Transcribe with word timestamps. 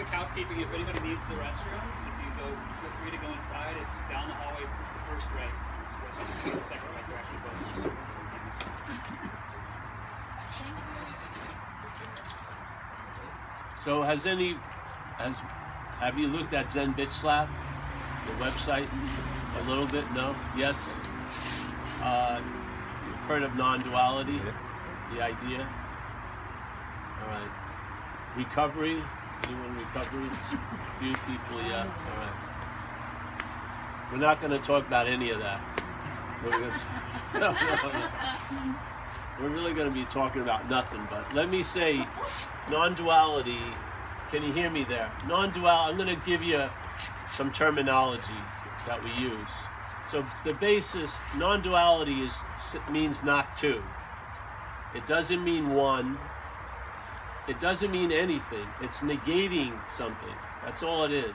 quick 0.00 0.12
housekeeping. 0.14 0.58
If 0.58 0.72
anybody 0.72 0.98
needs 1.00 1.20
the 1.26 1.34
restroom, 1.34 1.76
if 1.76 2.16
you 2.24 2.32
go, 2.40 2.48
feel 2.48 2.90
free 3.02 3.10
to 3.10 3.18
go 3.18 3.30
inside. 3.34 3.76
It's 3.82 4.00
down 4.08 4.28
the 4.28 4.34
hallway, 4.34 4.62
the 4.64 4.68
first 5.12 5.28
right. 5.36 5.52
It's 5.84 5.92
the 5.92 6.00
restroom. 6.08 6.56
The 6.56 6.64
second 6.64 6.88
right. 6.96 7.04
They're 7.06 7.18
actually 7.20 7.36
both 7.44 7.52
in 7.60 7.84
the 7.84 7.84
service. 7.84 8.08
So 13.84 14.00
has 14.00 14.24
any 14.24 14.56
has 15.18 15.36
have 16.00 16.18
you 16.18 16.28
looked 16.28 16.54
at 16.54 16.70
Zen 16.70 16.94
Bitch 16.94 17.12
Slap, 17.12 17.50
the 18.26 18.32
website, 18.42 18.88
a 19.58 19.68
little 19.68 19.86
bit? 19.86 20.10
No. 20.12 20.34
Yes. 20.56 20.88
Uh, 22.02 22.40
you've 23.04 23.16
heard 23.28 23.42
of 23.42 23.54
non-duality, 23.54 24.40
the 25.12 25.20
idea. 25.20 25.68
All 27.20 27.28
right. 27.28 27.50
Recovery. 28.34 29.02
Anyone 29.44 29.76
recovery? 29.76 30.28
Few 30.98 31.14
people. 31.14 31.62
Yeah. 31.62 31.84
All 31.84 32.16
right. 32.16 32.50
We're 34.12 34.18
not 34.18 34.40
going 34.40 34.52
to 34.52 34.58
talk 34.58 34.86
about 34.86 35.06
any 35.06 35.30
of 35.30 35.38
that. 35.38 35.60
We're, 36.44 36.50
gonna, 36.50 36.74
no, 37.34 37.40
no, 37.40 37.48
no. 37.52 38.74
We're 39.40 39.48
really 39.48 39.72
going 39.72 39.88
to 39.88 39.94
be 39.94 40.04
talking 40.06 40.42
about 40.42 40.68
nothing. 40.68 41.06
But 41.10 41.32
let 41.34 41.48
me 41.48 41.62
say, 41.62 42.06
non-duality. 42.70 43.60
Can 44.30 44.42
you 44.42 44.52
hear 44.52 44.70
me 44.70 44.84
there? 44.84 45.10
Non-dual. 45.26 45.66
I'm 45.66 45.96
going 45.96 46.08
to 46.14 46.22
give 46.26 46.42
you 46.42 46.68
some 47.30 47.52
terminology 47.52 48.22
that 48.86 49.04
we 49.04 49.10
use. 49.12 49.48
So 50.10 50.24
the 50.44 50.54
basis, 50.54 51.18
non-duality 51.36 52.22
is 52.22 52.34
means 52.90 53.22
not 53.22 53.56
two. 53.56 53.82
It 54.94 55.06
doesn't 55.06 55.44
mean 55.44 55.74
one. 55.74 56.18
It 57.50 57.58
doesn't 57.58 57.90
mean 57.90 58.12
anything. 58.12 58.64
It's 58.80 58.98
negating 58.98 59.76
something. 59.90 60.36
That's 60.64 60.84
all 60.84 61.02
it 61.02 61.10
is. 61.10 61.34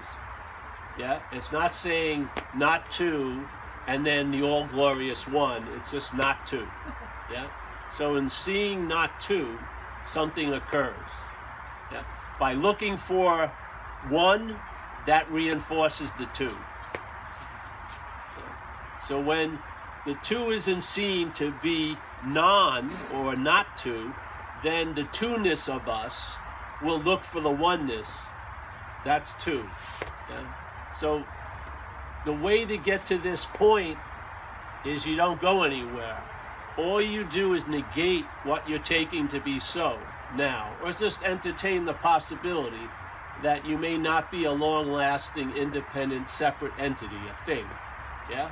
Yeah? 0.97 1.19
It's 1.33 1.51
not 1.51 1.73
saying 1.73 2.29
not 2.55 2.89
two 2.89 3.45
and 3.85 4.05
then 4.05 4.31
the 4.31 4.41
all 4.41 4.65
glorious 4.67 5.27
one. 5.27 5.67
It's 5.75 5.91
just 5.91 6.13
not 6.13 6.47
two. 6.47 6.67
Yeah? 7.33 7.47
So 7.91 8.17
in 8.17 8.29
seeing 8.29 8.87
not 8.87 9.19
two, 9.19 9.57
something 10.05 10.53
occurs. 10.53 10.93
Yeah? 11.91 12.03
By 12.39 12.53
looking 12.53 12.97
for 12.97 13.47
one, 14.09 14.55
that 15.07 15.29
reinforces 15.31 16.11
the 16.19 16.27
two. 16.27 16.55
So 19.03 19.19
when 19.19 19.57
the 20.05 20.15
two 20.21 20.51
isn't 20.51 20.81
seen 20.81 21.31
to 21.33 21.51
be 21.63 21.97
non 22.23 22.91
or 23.11 23.35
not 23.35 23.75
two, 23.75 24.13
then 24.63 24.95
the 24.95 25.03
two-ness 25.05 25.69
of 25.69 25.87
us 25.87 26.35
will 26.81 26.99
look 26.99 27.23
for 27.23 27.41
the 27.41 27.49
oneness. 27.49 28.09
That's 29.03 29.33
two. 29.35 29.65
Yeah? 30.29 30.91
So 30.95 31.23
the 32.25 32.33
way 32.33 32.65
to 32.65 32.77
get 32.77 33.05
to 33.07 33.17
this 33.17 33.45
point 33.45 33.97
is 34.85 35.05
you 35.05 35.15
don't 35.15 35.41
go 35.41 35.63
anywhere. 35.63 36.21
All 36.77 37.01
you 37.01 37.23
do 37.23 37.53
is 37.53 37.67
negate 37.67 38.25
what 38.43 38.67
you're 38.67 38.79
taking 38.79 39.27
to 39.29 39.39
be 39.39 39.59
so 39.59 39.97
now, 40.35 40.75
or 40.83 40.91
just 40.91 41.23
entertain 41.23 41.85
the 41.85 41.93
possibility 41.93 42.89
that 43.43 43.65
you 43.65 43.77
may 43.77 43.97
not 43.97 44.31
be 44.31 44.45
a 44.45 44.51
long 44.51 44.91
lasting, 44.91 45.51
independent, 45.51 46.29
separate 46.29 46.73
entity, 46.79 47.15
a 47.29 47.33
thing. 47.33 47.65
Yeah? 48.29 48.51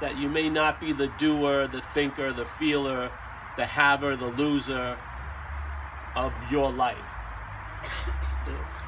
That 0.00 0.16
you 0.16 0.28
may 0.28 0.48
not 0.48 0.80
be 0.80 0.92
the 0.92 1.08
doer, 1.18 1.66
the 1.66 1.80
thinker, 1.80 2.32
the 2.32 2.46
feeler, 2.46 3.10
the 3.56 3.66
haver, 3.66 4.16
the 4.16 4.28
loser 4.28 4.96
of 6.16 6.32
your 6.50 6.72
life. 6.72 6.98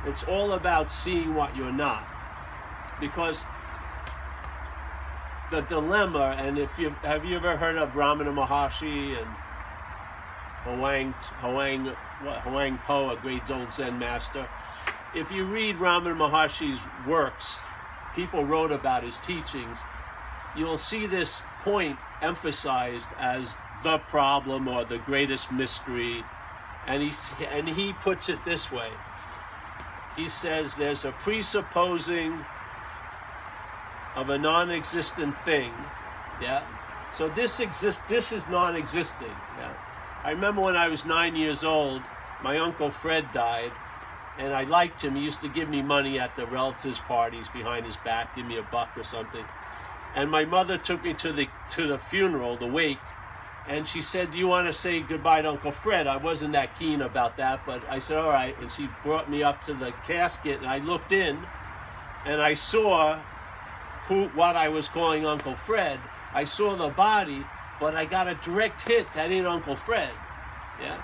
It's 0.06 0.24
all 0.24 0.52
about 0.52 0.90
seeing 0.90 1.34
what 1.34 1.56
you're 1.56 1.72
not. 1.72 2.06
Because 3.00 3.44
the 5.50 5.60
dilemma, 5.62 6.36
and 6.38 6.58
if 6.58 6.78
you 6.78 6.90
have 7.02 7.24
you 7.24 7.36
ever 7.36 7.56
heard 7.56 7.76
of 7.76 7.92
Ramana 7.92 8.32
Maharshi 8.32 9.16
and 9.20 9.30
Huang 10.64 11.12
Huang 11.40 11.86
Huang 12.44 12.78
Po, 12.86 13.10
a 13.10 13.16
great 13.16 13.50
old 13.50 13.72
Zen 13.72 13.98
master. 13.98 14.48
If 15.14 15.30
you 15.30 15.44
read 15.44 15.76
Ramana 15.76 16.16
Maharshi's 16.16 16.80
works, 17.06 17.58
people 18.14 18.44
wrote 18.44 18.72
about 18.72 19.02
his 19.02 19.18
teachings. 19.18 19.78
You'll 20.56 20.78
see 20.78 21.06
this 21.06 21.42
point 21.62 21.98
emphasized 22.22 23.08
as 23.18 23.58
the 23.82 23.98
problem 23.98 24.68
or 24.68 24.84
the 24.84 24.98
greatest 24.98 25.52
mystery, 25.52 26.24
and 26.86 27.02
he 27.02 27.12
and 27.46 27.68
he 27.68 27.92
puts 27.92 28.28
it 28.28 28.44
this 28.44 28.70
way. 28.70 28.90
He 30.16 30.28
says 30.28 30.74
there's 30.74 31.04
a 31.04 31.12
presupposing 31.12 32.44
of 34.14 34.28
a 34.28 34.38
non-existent 34.38 35.36
thing. 35.44 35.72
Yeah. 36.40 36.64
So 37.12 37.28
this 37.28 37.60
exists. 37.60 38.02
This 38.08 38.32
is 38.32 38.48
non-existing. 38.48 39.34
Yeah. 39.58 39.74
I 40.24 40.30
remember 40.30 40.62
when 40.62 40.76
I 40.76 40.88
was 40.88 41.04
nine 41.04 41.34
years 41.34 41.64
old, 41.64 42.02
my 42.42 42.58
uncle 42.58 42.90
Fred 42.90 43.26
died, 43.32 43.72
and 44.38 44.52
I 44.52 44.64
liked 44.64 45.02
him. 45.02 45.16
He 45.16 45.22
used 45.22 45.40
to 45.40 45.48
give 45.48 45.68
me 45.68 45.82
money 45.82 46.18
at 46.18 46.36
the 46.36 46.46
relatives' 46.46 47.00
parties 47.00 47.48
behind 47.48 47.86
his 47.86 47.96
back, 47.98 48.36
give 48.36 48.46
me 48.46 48.58
a 48.58 48.62
buck 48.62 48.90
or 48.96 49.04
something. 49.04 49.44
And 50.14 50.30
my 50.30 50.44
mother 50.44 50.78
took 50.78 51.02
me 51.02 51.14
to 51.14 51.32
the 51.32 51.48
to 51.70 51.86
the 51.86 51.98
funeral, 51.98 52.56
the 52.56 52.66
wake, 52.66 52.98
and 53.68 53.86
she 53.86 54.02
said, 54.02 54.32
"Do 54.32 54.38
you 54.38 54.48
want 54.48 54.66
to 54.66 54.72
say 54.72 55.00
goodbye 55.00 55.42
to 55.42 55.50
Uncle 55.50 55.72
Fred?" 55.72 56.06
I 56.06 56.16
wasn't 56.16 56.52
that 56.52 56.78
keen 56.78 57.02
about 57.02 57.36
that, 57.36 57.64
but 57.64 57.82
I 57.88 57.98
said, 57.98 58.18
"All 58.18 58.30
right." 58.30 58.58
And 58.60 58.70
she 58.72 58.88
brought 59.02 59.30
me 59.30 59.42
up 59.42 59.62
to 59.62 59.74
the 59.74 59.92
casket, 60.06 60.58
and 60.58 60.66
I 60.66 60.78
looked 60.78 61.12
in, 61.12 61.38
and 62.24 62.42
I 62.42 62.54
saw 62.54 63.20
who 64.08 64.24
what 64.28 64.56
I 64.56 64.68
was 64.68 64.88
calling 64.88 65.26
Uncle 65.26 65.54
Fred. 65.54 66.00
I 66.34 66.44
saw 66.44 66.74
the 66.74 66.88
body, 66.88 67.44
but 67.78 67.94
I 67.94 68.04
got 68.04 68.26
a 68.26 68.34
direct 68.34 68.82
hit 68.82 69.06
that 69.14 69.30
ain't 69.30 69.46
Uncle 69.46 69.76
Fred. 69.76 70.12
Yeah, 70.80 71.00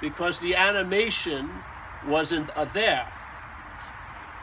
because 0.00 0.38
the 0.40 0.54
animation 0.54 1.50
wasn't 2.06 2.50
uh, 2.56 2.64
there. 2.66 3.10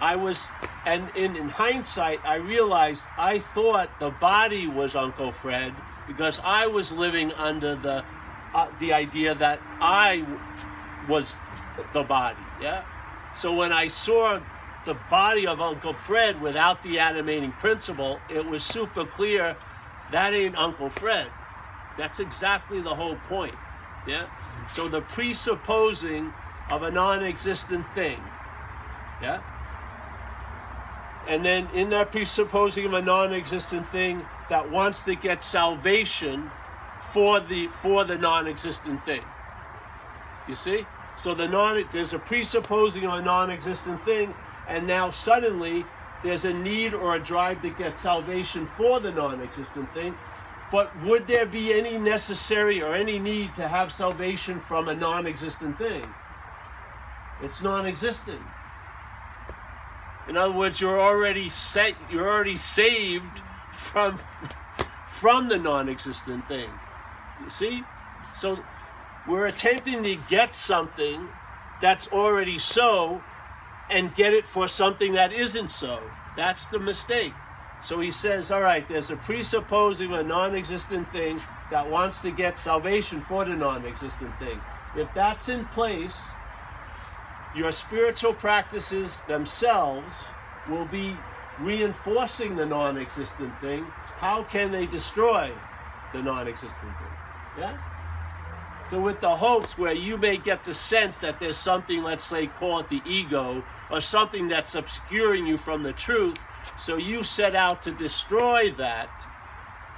I 0.01 0.17
was, 0.17 0.49
and 0.85 1.09
in, 1.15 1.37
in 1.37 1.47
hindsight, 1.47 2.19
I 2.25 2.35
realized 2.35 3.05
I 3.17 3.39
thought 3.39 3.89
the 3.99 4.09
body 4.09 4.67
was 4.67 4.93
Uncle 4.93 5.31
Fred 5.31 5.73
because 6.07 6.39
I 6.43 6.67
was 6.67 6.91
living 6.91 7.31
under 7.33 7.75
the 7.75 8.03
uh, 8.53 8.69
the 8.79 8.93
idea 8.93 9.35
that 9.35 9.59
I 9.81 10.25
was 11.09 11.35
the 11.93 12.03
body. 12.03 12.39
Yeah. 12.61 12.83
So 13.35 13.53
when 13.53 13.73
I 13.73 13.87
saw 13.87 14.39
the 14.85 14.93
body 15.09 15.45
of 15.45 15.59
Uncle 15.59 15.93
Fred 15.93 16.39
without 16.41 16.81
the 16.83 16.99
animating 16.99 17.51
principle, 17.53 18.19
it 18.29 18.45
was 18.45 18.63
super 18.63 19.05
clear 19.05 19.57
that 20.11 20.33
ain't 20.33 20.55
Uncle 20.57 20.89
Fred. 20.89 21.27
That's 21.97 22.19
exactly 22.19 22.81
the 22.81 22.93
whole 22.93 23.15
point. 23.27 23.55
Yeah? 24.07 24.27
So 24.71 24.87
the 24.87 25.01
presupposing 25.01 26.33
of 26.69 26.83
a 26.83 26.91
non 26.91 27.23
existent 27.23 27.87
thing. 27.91 28.19
Yeah? 29.21 29.41
And 31.27 31.43
then 31.43 31.67
in 31.73 31.89
that 31.89 32.11
presupposing 32.11 32.85
of 32.85 32.93
a 32.93 33.01
non 33.01 33.33
existent 33.33 33.87
thing 33.87 34.25
that 34.49 34.69
wants 34.69 35.03
to 35.03 35.15
get 35.15 35.41
salvation 35.41 36.51
for 37.01 37.39
the 37.39 37.67
for 37.67 38.03
the 38.03 38.17
non 38.17 38.47
existent 38.47 39.03
thing. 39.03 39.23
You 40.47 40.55
see? 40.55 40.85
So 41.17 41.33
the 41.33 41.47
non 41.47 41.83
there's 41.91 42.13
a 42.13 42.19
presupposing 42.19 43.05
of 43.05 43.13
a 43.13 43.21
non 43.21 43.49
existent 43.49 44.01
thing 44.01 44.33
and 44.67 44.85
now 44.87 45.11
suddenly 45.11 45.85
there's 46.23 46.45
a 46.45 46.53
need 46.53 46.93
or 46.93 47.15
a 47.15 47.19
drive 47.19 47.61
to 47.61 47.69
get 47.69 47.97
salvation 47.97 48.65
for 48.65 48.99
the 48.99 49.11
non 49.11 49.41
existent 49.41 49.91
thing. 49.93 50.15
But 50.71 50.91
would 51.03 51.27
there 51.27 51.45
be 51.45 51.73
any 51.73 51.97
necessary 51.97 52.81
or 52.81 52.95
any 52.95 53.19
need 53.19 53.55
to 53.55 53.67
have 53.67 53.93
salvation 53.93 54.59
from 54.59 54.89
a 54.89 54.95
non 54.95 55.27
existent 55.27 55.77
thing? 55.77 56.05
It's 57.41 57.61
non 57.61 57.85
existent. 57.85 58.41
In 60.27 60.37
other 60.37 60.53
words, 60.53 60.81
you're 60.81 60.99
already 60.99 61.49
set, 61.49 61.93
you're 62.09 62.27
already 62.27 62.57
saved 62.57 63.43
from, 63.75 64.19
from 65.07 65.49
the 65.49 65.57
non 65.57 65.89
existent 65.89 66.47
thing. 66.47 66.69
You 67.43 67.49
see? 67.49 67.83
So 68.33 68.57
we're 69.27 69.47
attempting 69.47 70.03
to 70.03 70.15
get 70.29 70.55
something 70.55 71.27
that's 71.81 72.07
already 72.07 72.59
so 72.59 73.21
and 73.89 74.13
get 74.15 74.33
it 74.33 74.45
for 74.45 74.67
something 74.67 75.13
that 75.13 75.31
isn't 75.31 75.69
so. 75.71 76.01
That's 76.35 76.65
the 76.67 76.79
mistake. 76.79 77.33
So 77.81 77.99
he 77.99 78.11
says, 78.11 78.49
all 78.49 78.61
right, 78.61 78.87
there's 78.87 79.11
a 79.11 79.15
presupposing 79.15 80.13
a 80.13 80.23
non 80.23 80.55
existent 80.55 81.11
thing 81.11 81.39
that 81.71 81.89
wants 81.89 82.21
to 82.21 82.31
get 82.31 82.57
salvation 82.57 83.21
for 83.21 83.45
the 83.45 83.55
non 83.55 83.85
existent 83.85 84.37
thing. 84.39 84.59
If 84.95 85.13
that's 85.13 85.49
in 85.49 85.65
place, 85.65 86.19
your 87.55 87.71
spiritual 87.71 88.33
practices 88.33 89.21
themselves 89.23 90.13
will 90.69 90.85
be 90.85 91.15
reinforcing 91.59 92.55
the 92.55 92.65
non 92.65 92.97
existent 92.97 93.59
thing. 93.61 93.85
How 94.17 94.43
can 94.43 94.71
they 94.71 94.85
destroy 94.85 95.51
the 96.13 96.21
non 96.21 96.47
existent 96.47 96.81
thing? 96.81 97.59
Yeah? 97.59 97.77
So 98.89 99.01
with 99.01 99.19
the 99.19 99.35
hopes 99.35 99.77
where 99.77 99.93
you 99.93 100.17
may 100.17 100.37
get 100.37 100.63
the 100.63 100.73
sense 100.73 101.17
that 101.19 101.39
there's 101.39 101.57
something, 101.57 102.03
let's 102.03 102.23
say, 102.23 102.47
call 102.47 102.79
it 102.79 102.89
the 102.89 103.01
ego, 103.05 103.63
or 103.89 103.99
something 103.99 104.47
that's 104.47 104.75
obscuring 104.75 105.47
you 105.47 105.57
from 105.57 105.81
the 105.81 105.93
truth, 105.93 106.45
so 106.77 106.97
you 106.97 107.23
set 107.23 107.55
out 107.55 107.81
to 107.83 107.91
destroy 107.91 108.71
that 108.71 109.09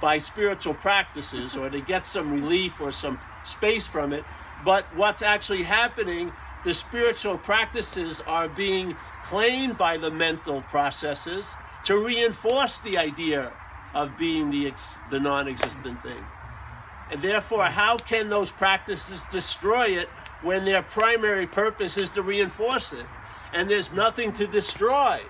by 0.00 0.18
spiritual 0.18 0.74
practices 0.74 1.56
or 1.56 1.68
to 1.68 1.80
get 1.80 2.06
some 2.06 2.32
relief 2.32 2.80
or 2.80 2.92
some 2.92 3.18
space 3.44 3.86
from 3.86 4.12
it. 4.12 4.24
But 4.64 4.84
what's 4.94 5.22
actually 5.22 5.64
happening, 5.64 6.32
the 6.64 6.74
spiritual 6.74 7.38
practices 7.38 8.20
are 8.26 8.48
being 8.48 8.96
claimed 9.24 9.76
by 9.76 9.96
the 9.96 10.10
mental 10.10 10.62
processes 10.62 11.46
to 11.84 12.04
reinforce 12.04 12.80
the 12.80 12.98
idea 12.98 13.52
of 13.94 14.16
being 14.18 14.50
the, 14.50 14.66
ex- 14.66 14.98
the 15.10 15.18
non 15.20 15.48
existent 15.48 16.00
thing. 16.02 16.24
And 17.10 17.22
therefore, 17.22 17.64
how 17.64 17.96
can 17.96 18.28
those 18.28 18.50
practices 18.50 19.26
destroy 19.26 19.86
it 19.86 20.08
when 20.42 20.64
their 20.64 20.82
primary 20.82 21.46
purpose 21.46 21.96
is 21.96 22.10
to 22.10 22.22
reinforce 22.22 22.92
it? 22.92 23.06
And 23.52 23.70
there's 23.70 23.92
nothing 23.92 24.32
to 24.34 24.46
destroy. 24.46 25.22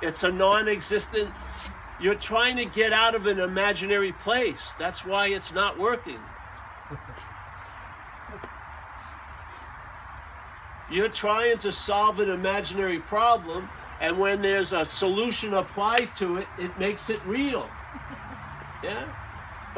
It's 0.00 0.22
a 0.22 0.32
non 0.32 0.68
existent, 0.68 1.30
you're 2.00 2.14
trying 2.14 2.56
to 2.56 2.64
get 2.64 2.92
out 2.92 3.14
of 3.14 3.26
an 3.26 3.40
imaginary 3.40 4.12
place. 4.12 4.74
That's 4.78 5.04
why 5.04 5.28
it's 5.28 5.52
not 5.52 5.78
working. 5.78 6.20
You're 10.90 11.08
trying 11.08 11.58
to 11.58 11.72
solve 11.72 12.20
an 12.20 12.30
imaginary 12.30 12.98
problem, 12.98 13.68
and 14.00 14.18
when 14.18 14.42
there's 14.42 14.72
a 14.72 14.84
solution 14.84 15.54
applied 15.54 16.08
to 16.16 16.38
it, 16.38 16.46
it 16.58 16.78
makes 16.78 17.10
it 17.10 17.24
real. 17.26 17.68
Yeah? 18.80 19.08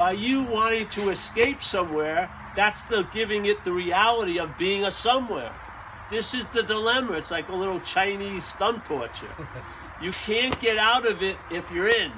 by 0.00 0.12
you 0.12 0.42
wanting 0.44 0.88
to 0.88 1.10
escape 1.10 1.62
somewhere, 1.62 2.30
that's 2.56 2.84
the 2.84 3.02
giving 3.12 3.44
it 3.44 3.62
the 3.66 3.72
reality 3.72 4.38
of 4.38 4.56
being 4.56 4.84
a 4.84 4.90
somewhere. 4.90 5.52
This 6.10 6.32
is 6.32 6.46
the 6.54 6.62
dilemma. 6.62 7.18
It's 7.18 7.30
like 7.30 7.50
a 7.50 7.54
little 7.54 7.80
Chinese 7.80 8.52
thumb 8.52 8.80
torture. 8.86 9.34
You 10.02 10.12
can't 10.12 10.58
get 10.62 10.78
out 10.78 11.06
of 11.06 11.22
it 11.22 11.36
if 11.50 11.70
you're 11.70 11.88
in. 11.88 12.10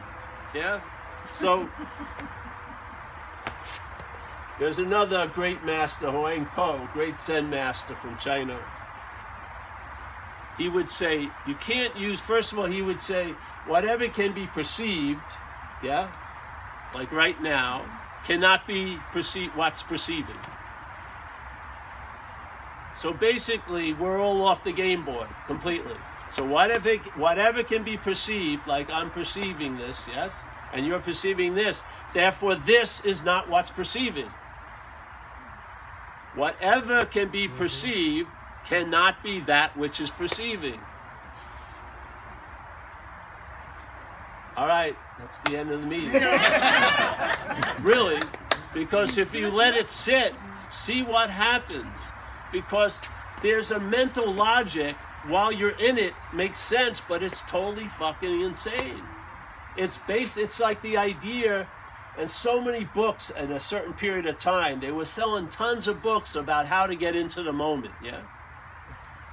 Yeah? 0.54 0.80
So 1.32 1.68
there's 4.60 4.78
another 4.78 5.26
great 5.34 5.64
master, 5.64 6.08
Huang 6.08 6.46
Po, 6.54 6.88
great 6.92 7.18
Zen 7.18 7.50
master 7.50 7.96
from 7.96 8.16
China. 8.18 8.56
He 10.62 10.69
would 10.69 10.88
say, 10.88 11.29
you 11.44 11.56
can't 11.56 11.97
use, 11.97 12.20
first 12.20 12.53
of 12.53 12.59
all, 12.61 12.67
he 12.67 12.82
would 12.82 13.00
say, 13.00 13.35
whatever 13.67 14.06
can 14.06 14.32
be 14.32 14.47
perceived, 14.47 15.19
yeah, 15.82 16.09
like 16.94 17.11
right 17.11 17.43
now, 17.43 17.85
cannot 18.25 18.64
be 18.64 18.97
perceived 19.11 19.56
what's 19.56 19.82
perceiving. 19.82 20.38
So 22.97 23.12
basically, 23.12 23.93
we're 23.93 24.20
all 24.20 24.41
off 24.43 24.62
the 24.62 24.70
game 24.70 25.05
board 25.05 25.26
completely. 25.49 25.97
So 26.31 26.44
whatever 26.44 26.94
whatever 27.17 27.64
can 27.64 27.82
be 27.82 27.97
perceived, 27.97 28.64
like 28.69 28.88
I'm 28.88 29.11
perceiving 29.11 29.76
this, 29.76 30.05
yes, 30.06 30.32
and 30.73 30.87
you're 30.87 31.00
perceiving 31.00 31.56
this, 31.56 31.82
therefore 32.14 32.55
this 32.55 33.05
is 33.05 33.25
not 33.25 33.49
what's 33.49 33.70
perceiving. 33.70 34.31
Whatever 36.37 37.05
can 37.05 37.31
be 37.31 37.49
perceived 37.49 38.29
cannot 38.67 39.23
be 39.23 39.41
that 39.41 39.76
which 39.76 40.00
is 40.00 40.11
perceiving. 40.11 40.81
All 44.56 44.67
right, 44.67 44.94
that's 45.19 45.38
the 45.41 45.56
end 45.56 45.70
of 45.70 45.82
the 45.82 45.87
meeting. 45.87 46.12
really, 47.82 48.20
because 48.75 49.17
if 49.17 49.35
you 49.35 49.49
let 49.49 49.75
it 49.75 49.91
sit, 49.91 50.35
see 50.70 51.03
what 51.03 51.31
happens. 51.31 52.00
Because 52.53 52.99
there's 53.41 53.70
a 53.70 53.81
mental 53.81 54.32
logic 54.32 54.94
while 55.26 55.53
you're 55.53 55.79
in 55.79 55.99
it 55.99 56.14
makes 56.32 56.59
sense, 56.59 57.00
but 57.09 57.23
it's 57.23 57.43
totally 57.43 57.88
fucking 57.88 58.41
insane. 58.43 59.03
It's 59.76 59.99
based. 60.06 60.37
It's 60.37 60.61
like 60.61 60.82
the 60.82 60.97
idea, 60.97 61.67
and 62.19 62.31
so 62.31 62.61
many 62.61 62.85
books 62.85 63.31
in 63.31 63.53
a 63.53 63.61
certain 63.61 63.94
period 63.94 64.26
of 64.26 64.38
time. 64.38 64.81
They 64.81 64.91
were 64.91 65.06
selling 65.06 65.49
tons 65.49 65.88
of 65.88 66.03
books 66.03 66.35
about 66.35 66.67
how 66.67 66.87
to 66.87 66.94
get 66.94 67.17
into 67.17 67.43
the 67.43 67.53
moment. 67.53 67.94
Yeah, 68.03 68.20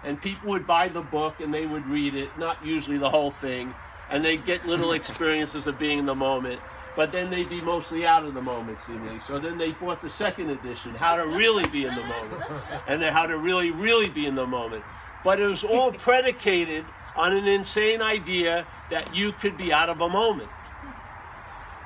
and 0.04 0.22
people 0.22 0.50
would 0.50 0.66
buy 0.66 0.88
the 0.88 1.02
book 1.02 1.40
and 1.40 1.54
they 1.54 1.66
would 1.66 1.86
read 1.88 2.16
it, 2.16 2.30
not 2.38 2.64
usually 2.66 2.98
the 2.98 3.10
whole 3.10 3.32
thing 3.32 3.74
and 4.10 4.24
they'd 4.24 4.46
get 4.46 4.66
little 4.66 4.94
experiences 4.94 5.68
of 5.68 5.78
being 5.78 6.00
in 6.00 6.06
the 6.06 6.16
moment. 6.16 6.60
But 6.96 7.12
then 7.12 7.30
they'd 7.30 7.50
be 7.50 7.62
mostly 7.62 8.06
out 8.06 8.26
of 8.26 8.34
the 8.34 8.42
moment, 8.42 8.80
seemingly. 8.80 9.20
So 9.20 9.40
then 9.40 9.58
they 9.58 9.72
bought 9.72 10.02
the 10.02 10.10
second 10.10 10.50
edition, 10.50 10.96
How 10.96 11.16
to 11.16 11.28
Really 11.28 11.68
Be 11.70 11.86
in 11.86 11.96
the 11.96 12.04
Moment, 12.04 12.44
and 12.88 13.02
then 13.02 13.14
How 13.14 13.26
to 13.26 13.38
Really, 13.38 13.72
Really 13.72 14.10
Be 14.10 14.26
in 14.26 14.36
the 14.36 14.48
Moment. 14.48 14.84
But 15.24 15.40
it 15.40 15.46
was 15.46 15.64
all 15.64 15.92
predicated 15.92 16.86
on 17.16 17.36
an 17.36 17.48
insane 17.48 18.02
idea 18.02 18.66
that 18.90 19.16
you 19.16 19.32
could 19.34 19.56
be 19.56 19.72
out 19.72 19.90
of 19.90 20.02
a 20.02 20.10
moment. 20.10 20.50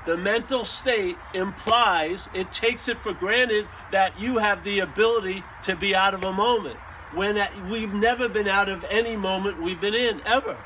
The 0.06 0.18
mental 0.18 0.66
state 0.66 1.18
implies, 1.34 2.28
it 2.34 2.52
takes 2.52 2.88
it 2.88 2.98
for 2.98 3.14
granted 3.14 3.68
that 3.92 4.20
you 4.20 4.38
have 4.38 4.64
the 4.64 4.80
ability 4.80 5.44
to 5.64 5.76
be 5.76 5.96
out 5.96 6.14
of 6.14 6.24
a 6.24 6.34
moment 6.34 6.78
when 7.16 7.42
we've 7.70 7.94
never 7.94 8.28
been 8.28 8.48
out 8.48 8.70
of 8.70 8.84
any 8.90 9.16
moment 9.16 9.62
we've 9.62 9.80
been 9.80 9.94
in, 9.94 10.22
ever. 10.26 10.58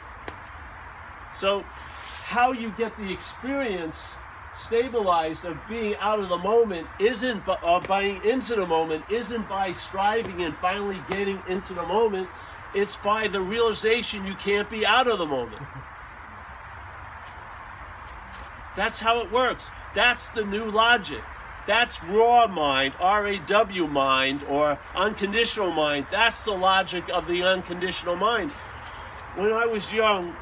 So, 1.34 1.62
how 2.24 2.52
you 2.52 2.74
get 2.78 2.98
the 2.98 3.12
experience 3.12 4.16
stabilized 4.56 5.46
of 5.46 5.58
being 5.70 5.96
out 5.98 6.20
of 6.20 6.30
the 6.30 6.38
moment 6.38 6.88
isn't 7.00 7.46
by, 7.46 7.58
or 7.64 7.78
uh, 7.78 7.80
buying 7.82 8.24
into 8.26 8.56
the 8.56 8.66
moment 8.66 9.06
isn't 9.10 9.48
by 9.48 9.72
striving 9.72 10.42
and 10.44 10.56
finally 10.56 11.00
getting 11.10 11.42
into 11.48 11.74
the 11.74 11.84
moment. 11.84 12.28
It's 12.74 12.98
by 12.98 13.28
the 13.28 13.40
realization 13.42 14.26
you 14.26 14.36
can't 14.36 14.70
be 14.70 14.86
out 14.86 15.08
of 15.08 15.20
the 15.20 15.26
moment. 15.26 15.62
That's 18.76 19.00
how 19.00 19.22
it 19.22 19.32
works. 19.32 19.72
That's 19.96 20.30
the 20.30 20.46
new 20.46 20.66
logic 20.66 21.24
that's 21.68 22.04
raw 22.06 22.48
mind 22.48 22.94
r-a-w 23.00 23.88
mind 23.88 24.44
or 24.48 24.80
unconditional 24.96 25.72
mind. 25.72 26.08
That's 26.10 26.44
the 26.44 26.52
logic 26.52 27.04
of 27.14 27.28
the 27.28 27.44
unconditional 27.44 28.16
mind. 28.16 28.52
When 29.36 29.54
i 29.54 29.66
was 29.66 29.92
young 29.92 30.36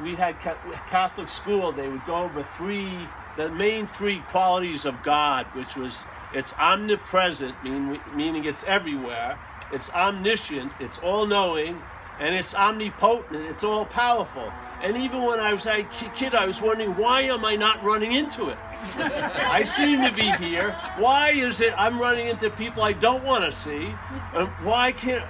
we 0.00 0.14
had 0.14 0.38
Catholic 0.40 1.28
school, 1.28 1.72
they 1.72 1.88
would 1.88 2.04
go 2.04 2.16
over 2.16 2.42
three, 2.42 3.08
the 3.36 3.48
main 3.50 3.86
three 3.86 4.20
qualities 4.30 4.84
of 4.84 5.02
God, 5.02 5.46
which 5.54 5.76
was 5.76 6.04
it's 6.32 6.52
omnipresent, 6.54 7.62
mean, 7.62 8.00
meaning 8.14 8.44
it's 8.44 8.64
everywhere, 8.64 9.38
it's 9.72 9.90
omniscient, 9.90 10.72
it's 10.80 10.98
all 10.98 11.26
knowing, 11.26 11.80
and 12.18 12.34
it's 12.34 12.54
omnipotent, 12.54 13.46
it's 13.46 13.62
all 13.62 13.86
powerful. 13.86 14.52
And 14.84 14.98
even 14.98 15.22
when 15.22 15.40
I 15.40 15.54
was 15.54 15.66
a 15.66 15.82
kid, 16.14 16.34
I 16.34 16.44
was 16.44 16.60
wondering, 16.60 16.90
why 16.90 17.22
am 17.22 17.42
I 17.42 17.56
not 17.56 17.82
running 17.82 18.12
into 18.12 18.50
it? 18.50 18.58
I 18.98 19.64
seem 19.64 20.02
to 20.02 20.12
be 20.12 20.30
here. 20.32 20.72
Why 20.98 21.30
is 21.30 21.62
it 21.62 21.72
I'm 21.78 21.98
running 21.98 22.28
into 22.28 22.50
people 22.50 22.82
I 22.82 22.92
don't 22.92 23.24
want 23.24 23.44
to 23.44 23.50
see? 23.50 23.94
And 24.34 24.46
why 24.62 24.92
can't 24.92 25.24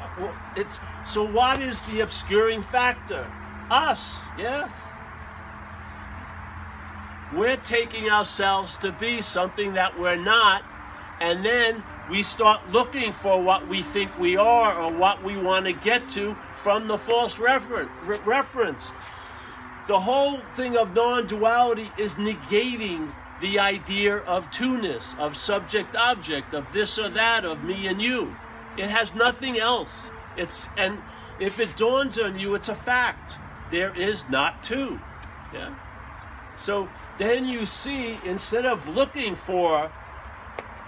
it's 0.57 0.81
so? 1.07 1.25
What 1.25 1.63
is 1.63 1.83
the 1.85 2.01
obscuring 2.01 2.63
factor? 2.63 3.31
Us, 3.71 4.19
yeah? 4.37 4.69
We're 7.33 7.57
taking 7.57 8.11
ourselves 8.11 8.77
to 8.79 8.91
be 8.91 9.23
something 9.23 9.75
that 9.75 9.97
we're 9.99 10.17
not, 10.17 10.65
and 11.21 11.45
then 11.45 11.85
we 12.11 12.25
start 12.25 12.61
looking 12.73 13.13
for 13.13 13.41
what 13.41 13.69
we 13.69 13.83
think 13.83 14.19
we 14.19 14.37
are 14.37 14.77
or 14.77 14.93
what 14.93 15.23
we 15.23 15.37
want 15.37 15.67
to 15.67 15.73
get 15.73 16.09
to 16.11 16.37
from 16.57 16.89
the 16.89 16.99
false 16.99 17.39
refer- 17.39 17.89
re- 18.03 18.19
reference. 18.25 18.91
The 19.87 20.01
whole 20.01 20.41
thing 20.55 20.77
of 20.77 20.95
non 20.95 21.27
duality 21.27 21.91
is 21.99 22.15
negating 22.15 23.13
the 23.41 23.59
idea 23.59 24.19
of 24.19 24.51
two-ness, 24.51 25.15
of 25.19 25.37
subject 25.37 25.95
object, 25.95 26.55
of 26.55 26.73
this 26.73 26.99
or 26.99 27.11
that, 27.11 27.45
of 27.45 27.63
me 27.65 27.87
and 27.87 28.01
you. 28.01 28.35
It 28.79 28.89
has 28.89 29.15
nothing 29.15 29.59
else. 29.59 30.11
It's 30.37 30.67
and 30.77 30.99
if 31.39 31.61
it 31.61 31.77
dawns 31.77 32.19
on 32.19 32.39
you, 32.39 32.55
it's 32.55 32.69
a 32.69 32.75
fact 32.75 33.37
there 33.71 33.95
is 33.95 34.29
not 34.29 34.63
two. 34.65 35.01
Yeah. 35.53 35.75
So 36.57 36.89
then 37.19 37.47
you 37.47 37.67
see, 37.67 38.19
instead 38.25 38.65
of 38.65 38.89
looking 38.89 39.37
for 39.37 39.93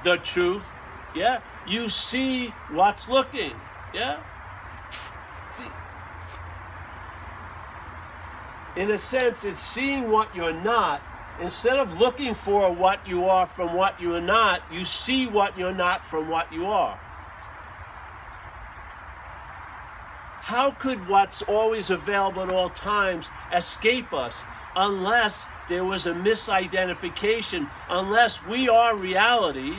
the 0.05 0.17
truth, 0.19 0.67
yeah, 1.15 1.41
you 1.67 1.89
see 1.89 2.49
what's 2.71 3.09
looking. 3.09 3.53
Yeah. 3.93 4.21
See, 5.49 5.65
in 8.77 8.91
a 8.91 8.99
sense, 8.99 9.45
it's 9.45 9.61
seeing 9.61 10.11
what 10.11 10.35
you're 10.37 10.53
not. 10.53 11.03
Instead 11.41 11.79
of 11.79 11.99
looking 11.99 12.35
for 12.35 12.73
what 12.73 13.07
you 13.07 13.25
are 13.25 13.47
from 13.47 13.75
what 13.75 14.01
you 14.01 14.15
are 14.15 14.21
not, 14.21 14.63
you 14.71 14.85
see 14.85 15.27
what 15.27 15.57
you're 15.59 15.75
not 15.75 16.05
from 16.05 16.29
what 16.29 16.51
you 16.53 16.67
are. 16.67 16.99
How 20.43 20.71
could 20.71 21.09
what's 21.09 21.43
always 21.43 21.91
available 21.91 22.43
at 22.43 22.53
all 22.53 22.71
times 22.71 23.29
escape 23.53 24.13
us 24.13 24.43
unless 24.77 25.47
there 25.69 25.85
was 25.85 26.07
a 26.07 26.13
misidentification, 26.13 27.69
unless 27.91 28.45
we 28.47 28.69
are 28.69 28.97
reality 28.97 29.75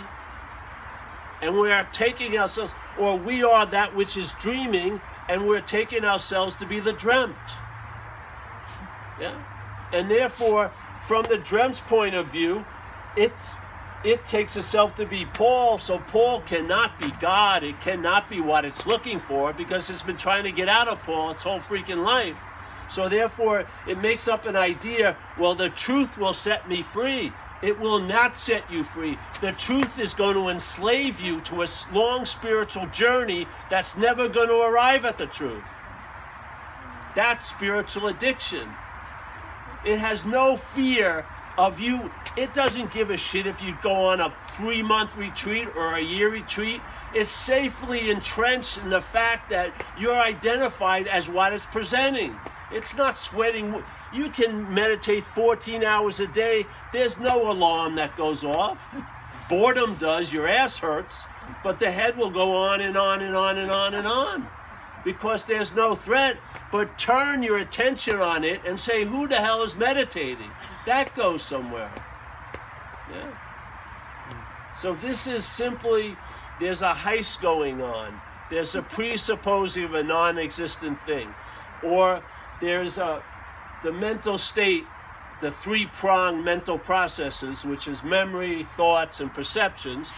and 1.42 1.58
we 1.58 1.72
are 1.72 1.88
taking 1.94 2.38
ourselves, 2.38 2.74
or 2.98 3.16
we 3.18 3.44
are 3.44 3.66
that 3.68 3.96
which 3.96 4.18
is 4.18 4.32
dreaming, 4.40 5.00
and 5.30 5.48
we're 5.48 5.62
taking 5.62 6.04
ourselves 6.04 6.56
to 6.56 6.66
be 6.66 6.80
the 6.80 6.94
dreamt. 6.94 7.36
Yeah? 9.20 9.44
And 9.94 10.10
therefore, 10.10 10.72
from 11.02 11.26
the 11.30 11.38
dreamt's 11.38 11.80
point 11.80 12.16
of 12.16 12.32
view, 12.32 12.66
it's 13.16 13.42
it 14.04 14.26
takes 14.26 14.56
itself 14.56 14.96
to 14.98 15.06
be 15.06 15.26
Paul, 15.26 15.80
so 15.80 15.98
Paul 15.98 16.42
cannot 16.42 17.00
be 17.00 17.12
God. 17.20 17.64
It 17.64 17.82
cannot 17.82 18.30
be 18.30 18.40
what 18.40 18.64
it's 18.64 18.86
looking 18.86 19.18
for 19.18 19.54
because 19.54 19.90
it's 19.90 20.04
been 20.04 20.18
trying 20.18 20.44
to 20.44 20.52
get 20.52 20.70
out 20.70 20.88
of 20.88 21.02
Paul 21.02 21.32
its 21.32 21.44
whole 21.44 21.60
freaking 21.60 22.06
life. 22.06 22.38
So 22.90 23.10
therefore, 23.10 23.68
it 23.88 23.98
makes 24.00 24.28
up 24.28 24.46
an 24.46 24.56
idea 24.56 25.18
well, 25.38 25.56
the 25.56 25.70
truth 25.70 26.18
will 26.18 26.34
set 26.34 26.70
me 26.70 26.84
free. 26.84 27.34
It 27.64 27.80
will 27.80 28.00
not 28.00 28.38
set 28.38 28.70
you 28.72 28.84
free. 28.84 29.18
The 29.42 29.52
truth 29.54 30.00
is 30.00 30.14
going 30.14 30.36
to 30.36 30.50
enslave 30.50 31.20
you 31.20 31.42
to 31.42 31.64
a 31.64 31.68
long 31.92 32.26
spiritual 32.28 32.86
journey 32.88 33.48
that's 33.70 33.98
never 33.98 34.30
going 34.30 34.50
to 34.50 34.62
arrive 34.62 35.06
at 35.06 35.18
the 35.18 35.26
truth. 35.26 35.64
That's 37.16 37.44
spiritual 37.44 38.08
addiction. 38.08 38.70
It 39.88 40.00
has 40.00 40.26
no 40.26 40.58
fear 40.58 41.26
of 41.58 41.80
you. 41.80 42.12
It 42.36 42.54
doesn't 42.54 42.92
give 42.92 43.10
a 43.10 43.16
shit 43.16 43.48
if 43.48 43.62
you 43.62 43.74
go 43.82 43.94
on 43.94 44.20
a 44.20 44.34
three 44.52 44.84
month 44.84 45.16
retreat 45.16 45.70
or 45.78 45.96
a 45.96 46.02
year 46.02 46.30
retreat. 46.30 46.82
It's 47.14 47.32
safely 47.32 48.12
entrenched 48.12 48.80
in 48.80 48.90
the 48.90 49.02
fact 49.02 49.50
that 49.50 49.72
you're 49.98 50.20
identified 50.20 51.08
as 51.08 51.30
what 51.30 51.54
it's 51.54 51.66
presenting. 51.66 52.36
It's 52.70 52.98
not 52.98 53.18
sweating. 53.18 53.82
You 54.14 54.30
can 54.30 54.74
meditate 54.74 55.24
14 55.24 55.86
hours 55.86 56.20
a 56.20 56.28
day. 56.28 56.66
There's 56.92 57.18
no 57.18 57.50
alarm 57.50 57.96
that 57.96 58.18
goes 58.18 58.44
off. 58.44 58.94
Boredom 59.50 59.96
does. 59.96 60.34
Your 60.34 60.50
ass 60.50 60.78
hurts. 60.78 61.24
But 61.64 61.80
the 61.80 61.90
head 61.90 62.18
will 62.18 62.30
go 62.30 62.54
on 62.54 62.82
and 62.82 62.98
on 62.98 63.22
and 63.22 63.38
on 63.38 63.58
and 63.58 63.72
on 63.72 63.94
and 63.94 64.06
on 64.06 64.48
because 65.06 65.46
there's 65.46 65.74
no 65.74 65.96
threat. 65.96 66.36
But 66.72 66.98
turn 66.98 67.44
your 67.44 67.58
attention 67.60 68.18
on 68.18 68.44
it 68.44 68.62
and 68.66 68.80
say, 68.80 69.06
Who 69.06 69.28
the 69.28 69.38
hell 69.38 69.64
is 69.64 69.76
meditating? 69.76 70.52
That 70.86 71.16
goes 71.16 71.44
somewhere. 71.44 71.92
Yeah. 73.12 73.32
So 74.78 74.94
this 74.94 75.28
is 75.28 75.46
simply 75.46 76.16
there's 76.60 76.82
a 76.82 76.94
heist 76.94 77.42
going 77.42 77.82
on. 77.82 78.20
There's 78.50 78.76
a 78.76 78.82
presupposing 78.82 79.84
of 79.86 79.94
a 79.96 80.04
non-existent 80.04 81.02
thing, 81.02 81.34
or 81.84 82.24
there's 82.62 82.98
a 82.98 83.24
the 83.84 83.92
mental 83.92 84.38
state, 84.38 84.86
the 85.42 85.52
three-pronged 85.52 86.44
mental 86.44 86.80
processes, 86.80 87.64
which 87.64 87.88
is 87.88 88.04
memory, 88.04 88.64
thoughts, 88.64 89.20
and 89.20 89.34
perceptions. 89.34 90.10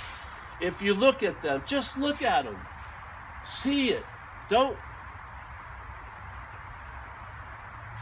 If 0.61 0.81
you 0.81 0.93
look 0.93 1.23
at 1.23 1.41
them, 1.41 1.63
just 1.65 1.97
look 1.97 2.21
at 2.21 2.45
them, 2.45 2.57
see 3.43 3.91
it. 3.91 4.05
Don't 4.49 4.77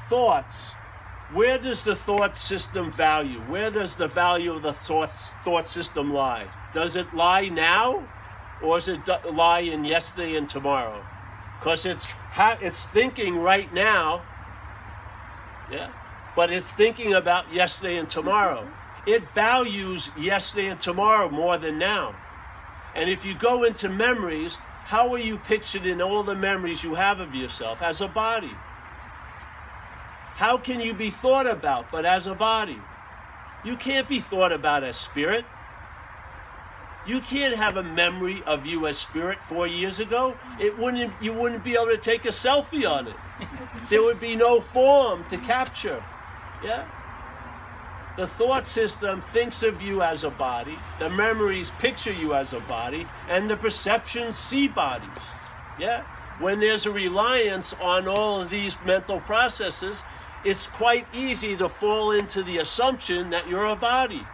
thoughts. 0.09 0.71
Where 1.33 1.57
does 1.57 1.83
the 1.83 1.95
thought 1.95 2.35
system 2.35 2.91
value? 2.91 3.39
Where 3.41 3.69
does 3.69 3.97
the 3.97 4.07
value 4.07 4.53
of 4.53 4.61
the 4.61 4.71
thought, 4.71 5.11
thought 5.43 5.67
system 5.67 6.13
lie? 6.13 6.47
Does 6.73 6.95
it 6.95 7.13
lie 7.13 7.49
now, 7.49 8.07
or 8.61 8.79
does 8.79 8.87
it 8.87 9.07
lie 9.33 9.59
in 9.59 9.83
yesterday 9.83 10.37
and 10.37 10.49
tomorrow? 10.49 11.03
Because 11.59 11.85
it's 11.85 12.07
it's 12.61 12.85
thinking 12.85 13.37
right 13.37 13.71
now, 13.73 14.21
yeah, 15.71 15.89
but 16.35 16.51
it's 16.51 16.71
thinking 16.71 17.13
about 17.13 17.51
yesterday 17.51 17.97
and 17.97 18.09
tomorrow. 18.09 18.71
It 19.05 19.27
values 19.31 20.11
yesterday 20.17 20.67
and 20.67 20.79
tomorrow 20.79 21.29
more 21.29 21.57
than 21.57 21.77
now. 21.79 22.15
And 22.95 23.09
if 23.09 23.25
you 23.25 23.35
go 23.35 23.63
into 23.63 23.89
memories, 23.89 24.57
how 24.85 25.11
are 25.11 25.19
you 25.19 25.37
pictured 25.37 25.85
in 25.85 26.01
all 26.01 26.23
the 26.23 26.35
memories 26.35 26.83
you 26.83 26.95
have 26.95 27.19
of 27.19 27.35
yourself 27.35 27.81
as 27.81 28.01
a 28.01 28.07
body? 28.07 28.51
How 30.38 30.56
can 30.56 30.79
you 30.79 30.94
be 30.94 31.10
thought 31.10 31.48
about 31.48 31.91
but 31.91 32.06
as 32.06 32.27
a 32.27 32.36
body? 32.36 32.77
You 33.65 33.75
can't 33.75 34.08
be 34.08 34.20
thought 34.20 34.51
about 34.51 34.84
as 34.84 34.96
spirit. 34.96 35.46
You 37.08 37.22
can't 37.22 37.56
have 37.56 37.77
a 37.77 37.82
memory 37.82 38.44
of 38.46 38.63
you 38.63 38.86
as 38.86 39.00
spirit 39.00 39.44
four 39.44 39.65
years 39.65 40.00
ago. 40.00 40.38
It 40.60 40.77
wouldn't 40.77 41.12
you 41.20 41.34
wouldn't 41.34 41.63
be 41.63 41.74
able 41.74 41.88
to 41.88 41.98
take 41.98 42.25
a 42.25 42.29
selfie 42.29 42.88
on 42.88 43.08
it. 43.08 43.15
There 43.89 44.03
would 44.03 44.20
be 44.20 44.36
no 44.36 44.62
form 44.62 45.25
to 45.29 45.38
capture. 45.38 46.03
Yeah? 46.63 46.86
The 48.15 48.27
thought 48.27 48.67
system 48.67 49.22
thinks 49.22 49.63
of 49.63 49.82
you 49.82 50.03
as 50.03 50.24
a 50.24 50.29
body, 50.29 50.77
the 51.00 51.10
memories 51.10 51.72
picture 51.79 52.13
you 52.13 52.36
as 52.36 52.53
a 52.53 52.60
body, 52.60 53.08
and 53.27 53.50
the 53.50 53.58
perceptions 53.58 54.38
see 54.38 54.67
bodies. 54.67 55.24
Yeah? 55.79 56.03
When 56.39 56.60
there's 56.60 56.86
a 56.86 56.91
reliance 56.91 57.74
on 57.82 58.08
all 58.08 58.41
of 58.41 58.51
these 58.51 58.75
mental 58.86 59.20
processes, 59.22 60.03
it's 60.44 60.67
quite 60.67 61.08
easy 61.13 61.58
to 61.58 61.67
fall 61.67 62.12
into 62.12 62.44
the 62.44 62.60
assumption 62.60 63.29
that 63.32 63.48
you're 63.48 63.65
a 63.65 63.75
body. 63.75 64.25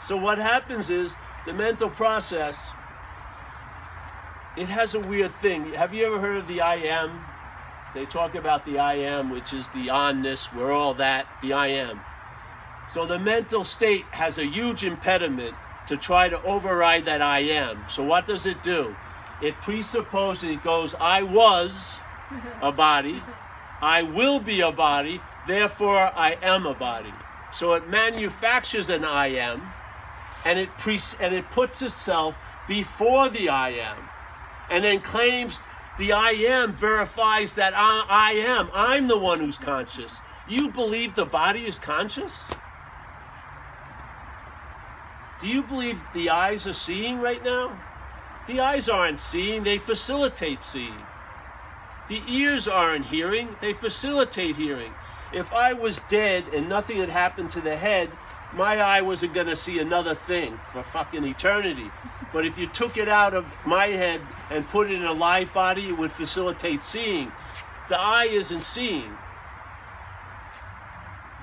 So 0.00 0.16
what 0.16 0.38
happens 0.38 0.90
is 0.90 1.16
the 1.46 1.52
mental 1.52 1.90
process 1.90 2.70
it 4.56 4.68
has 4.68 4.94
a 4.94 5.00
weird 5.00 5.32
thing. 5.34 5.72
Have 5.74 5.94
you 5.94 6.04
ever 6.06 6.18
heard 6.18 6.36
of 6.36 6.48
the 6.48 6.60
I 6.60 6.76
am? 6.76 7.24
They 7.94 8.04
talk 8.04 8.34
about 8.34 8.64
the 8.66 8.78
I 8.78 8.94
am, 8.94 9.30
which 9.30 9.52
is 9.52 9.68
the 9.68 9.88
onness, 9.88 10.52
we're 10.54 10.72
all 10.72 10.94
that, 10.94 11.26
the 11.42 11.52
I 11.52 11.68
am. 11.68 12.00
So 12.88 13.06
the 13.06 13.18
mental 13.18 13.64
state 13.64 14.04
has 14.10 14.38
a 14.38 14.44
huge 14.44 14.84
impediment 14.84 15.54
to 15.86 15.96
try 15.96 16.28
to 16.28 16.42
override 16.42 17.04
that 17.06 17.22
I 17.22 17.40
am. 17.40 17.84
So 17.88 18.02
what 18.02 18.26
does 18.26 18.46
it 18.46 18.62
do? 18.62 18.94
It 19.40 19.54
presupposes 19.62 20.50
it 20.50 20.62
goes, 20.62 20.94
I 21.00 21.22
was 21.22 21.98
a 22.60 22.70
body, 22.70 23.22
I 23.80 24.02
will 24.02 24.40
be 24.40 24.60
a 24.60 24.72
body, 24.72 25.20
therefore 25.46 25.96
I 26.14 26.36
am 26.42 26.66
a 26.66 26.74
body. 26.74 27.12
So 27.52 27.72
it 27.74 27.88
manufactures 27.88 28.90
an 28.90 29.04
I 29.04 29.28
am 29.28 29.62
and 30.44 30.58
it 30.58 30.76
pre- 30.78 31.00
and 31.20 31.34
it 31.34 31.50
puts 31.50 31.82
itself 31.82 32.38
before 32.68 33.28
the 33.28 33.48
I 33.48 33.70
am 33.70 33.96
and 34.70 34.84
then 34.84 35.00
claims 35.00 35.62
the 35.98 36.12
I 36.12 36.30
am 36.30 36.72
verifies 36.72 37.54
that 37.54 37.74
I, 37.76 38.04
I 38.08 38.32
am. 38.32 38.70
I'm 38.72 39.08
the 39.08 39.18
one 39.18 39.40
who's 39.40 39.58
conscious. 39.58 40.20
You 40.48 40.70
believe 40.70 41.14
the 41.14 41.26
body 41.26 41.66
is 41.66 41.78
conscious? 41.78 42.38
Do 45.40 45.48
you 45.48 45.62
believe 45.62 46.02
the 46.14 46.30
eyes 46.30 46.66
are 46.66 46.72
seeing 46.72 47.18
right 47.18 47.42
now? 47.42 47.78
The 48.46 48.60
eyes 48.60 48.88
aren't 48.88 49.18
seeing, 49.18 49.62
they 49.62 49.78
facilitate 49.78 50.62
seeing. 50.62 51.02
The 52.10 52.22
ears 52.26 52.66
aren't 52.66 53.06
hearing, 53.06 53.54
they 53.60 53.72
facilitate 53.72 54.56
hearing. 54.56 54.92
If 55.32 55.52
I 55.52 55.74
was 55.74 56.00
dead 56.08 56.44
and 56.52 56.68
nothing 56.68 56.98
had 56.98 57.08
happened 57.08 57.50
to 57.52 57.60
the 57.60 57.76
head, 57.76 58.10
my 58.52 58.78
eye 58.78 59.00
wasn't 59.00 59.32
going 59.32 59.46
to 59.46 59.54
see 59.54 59.78
another 59.78 60.16
thing 60.16 60.58
for 60.72 60.82
fucking 60.82 61.22
eternity. 61.22 61.88
But 62.32 62.44
if 62.44 62.58
you 62.58 62.66
took 62.66 62.96
it 62.96 63.08
out 63.08 63.32
of 63.32 63.46
my 63.64 63.86
head 63.86 64.20
and 64.50 64.66
put 64.70 64.90
it 64.90 64.94
in 64.94 65.04
a 65.04 65.12
live 65.12 65.54
body, 65.54 65.90
it 65.90 65.98
would 65.98 66.10
facilitate 66.10 66.82
seeing. 66.82 67.30
The 67.88 67.96
eye 67.96 68.26
isn't 68.28 68.62
seeing. 68.62 69.16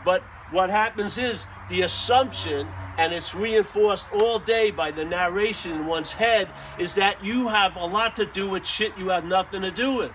But 0.04 0.22
what 0.52 0.70
happens 0.70 1.18
is 1.18 1.46
the 1.70 1.84
assumption, 1.84 2.68
and 2.98 3.14
it's 3.14 3.34
reinforced 3.34 4.10
all 4.12 4.38
day 4.38 4.72
by 4.72 4.92
the 4.92 5.06
narration 5.06 5.72
in 5.72 5.86
one's 5.86 6.12
head, 6.12 6.50
is 6.78 6.96
that 6.96 7.24
you 7.24 7.48
have 7.48 7.78
a 7.78 7.86
lot 7.86 8.18
to 8.18 8.26
do 8.26 8.50
with 8.50 8.68
shit 8.68 8.98
you 8.98 9.10
have 9.10 9.24
nothing 9.24 9.62
to 9.62 9.72
do 9.72 9.94
with. 9.94 10.12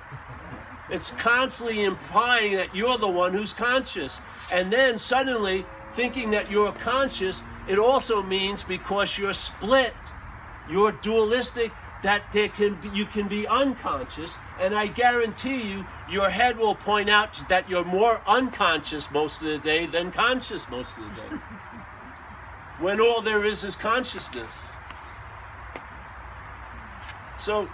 It's 0.93 1.11
constantly 1.13 1.85
implying 1.85 2.53
that 2.53 2.77
you're 2.77 2.99
the 2.99 3.09
one 3.09 3.33
who's 3.33 3.55
conscious. 3.55 4.21
And 4.53 4.71
then 4.71 4.99
suddenly, 4.99 5.65
thinking 5.93 6.31
that 6.33 6.51
you're 6.51 6.73
conscious, 6.73 7.43
it 7.67 7.79
also 7.79 8.23
means 8.23 8.63
because 8.63 9.17
you're 9.17 9.33
split, 9.33 9.95
you're 10.69 10.93
dualistic, 10.93 11.73
that 12.03 12.25
there 12.35 12.51
can 12.51 12.75
be, 12.83 12.91
you 12.91 13.07
can 13.07 13.27
be 13.27 13.47
unconscious. 13.47 14.37
And 14.61 14.75
I 14.75 14.89
guarantee 14.89 15.63
you, 15.63 15.87
your 16.11 16.29
head 16.29 16.59
will 16.59 16.75
point 16.75 17.09
out 17.09 17.49
that 17.49 17.71
you're 17.71 17.87
more 17.87 18.21
unconscious 18.27 19.11
most 19.11 19.41
of 19.41 19.49
the 19.49 19.59
day 19.59 19.87
than 19.87 20.13
conscious 20.13 20.69
most 20.69 20.99
of 20.99 21.05
the 21.05 21.21
day. 21.21 21.37
when 22.81 23.01
all 23.01 23.23
there 23.23 23.47
is 23.47 23.65
is 23.65 23.77
consciousness. 23.77 24.55
So 27.39 27.71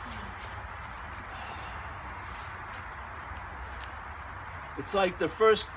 It's 4.78 4.94
like 4.94 5.18
the 5.18 5.28
first 5.28 5.68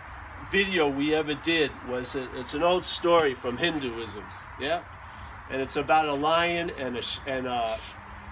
video 0.51 0.87
we 0.87 1.15
ever 1.15 1.33
did 1.33 1.71
was 1.89 2.15
a, 2.15 2.39
it's 2.39 2.53
an 2.53 2.61
old 2.61 2.85
story 2.85 3.33
from 3.33 3.57
Hinduism, 3.57 4.23
yeah, 4.59 4.83
and 5.49 5.59
it's 5.61 5.75
about 5.75 6.07
a 6.07 6.13
lion 6.13 6.69
and 6.77 6.97
a 6.97 7.03
and 7.25 7.47
a, 7.47 7.79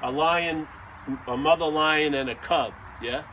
a 0.04 0.12
lion, 0.12 0.68
a 1.28 1.36
mother 1.36 1.66
lion 1.66 2.14
and 2.14 2.30
a 2.30 2.36
cub, 2.36 2.74
yeah, 3.02 3.24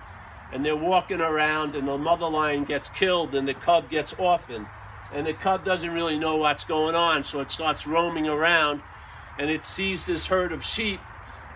and 0.50 0.64
they're 0.64 0.76
walking 0.76 1.20
around 1.20 1.76
and 1.76 1.86
the 1.86 1.98
mother 1.98 2.28
lion 2.28 2.64
gets 2.64 2.88
killed 2.88 3.34
and 3.34 3.46
the 3.46 3.54
cub 3.54 3.90
gets 3.90 4.14
orphaned, 4.14 4.66
and 5.12 5.26
the 5.26 5.34
cub 5.34 5.62
doesn't 5.62 5.90
really 5.90 6.18
know 6.18 6.36
what's 6.36 6.64
going 6.64 6.94
on, 6.94 7.22
so 7.22 7.40
it 7.40 7.50
starts 7.50 7.86
roaming 7.86 8.28
around, 8.28 8.80
and 9.38 9.50
it 9.50 9.64
sees 9.64 10.06
this 10.06 10.26
herd 10.26 10.52
of 10.52 10.64
sheep 10.64 11.00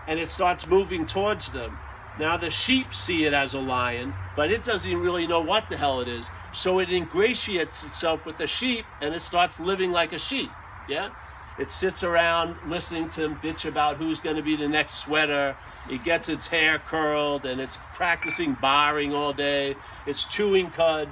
and 0.07 0.19
it 0.19 0.29
starts 0.29 0.67
moving 0.67 1.05
towards 1.05 1.51
them. 1.51 1.77
Now 2.19 2.37
the 2.37 2.51
sheep 2.51 2.93
see 2.93 3.25
it 3.25 3.33
as 3.33 3.53
a 3.53 3.59
lion, 3.59 4.13
but 4.35 4.51
it 4.51 4.63
doesn't 4.63 4.97
really 4.97 5.25
know 5.27 5.39
what 5.39 5.69
the 5.69 5.77
hell 5.77 6.01
it 6.01 6.07
is. 6.07 6.29
So 6.53 6.79
it 6.79 6.89
ingratiates 6.89 7.83
itself 7.83 8.25
with 8.25 8.37
the 8.37 8.47
sheep 8.47 8.85
and 9.01 9.13
it 9.15 9.21
starts 9.21 9.59
living 9.59 9.91
like 9.91 10.13
a 10.13 10.19
sheep. 10.19 10.49
Yeah? 10.89 11.09
It 11.57 11.69
sits 11.69 12.03
around 12.03 12.55
listening 12.67 13.09
to 13.11 13.25
him 13.25 13.35
bitch 13.35 13.65
about 13.65 13.97
who's 13.97 14.19
going 14.19 14.35
to 14.35 14.41
be 14.41 14.55
the 14.55 14.67
next 14.67 14.95
sweater. 14.95 15.55
It 15.89 16.03
gets 16.03 16.29
its 16.29 16.47
hair 16.47 16.79
curled 16.79 17.45
and 17.45 17.61
it's 17.61 17.77
practicing 17.93 18.53
barring 18.53 19.13
all 19.13 19.33
day. 19.33 19.75
It's 20.05 20.23
chewing 20.25 20.71
cud. 20.71 21.09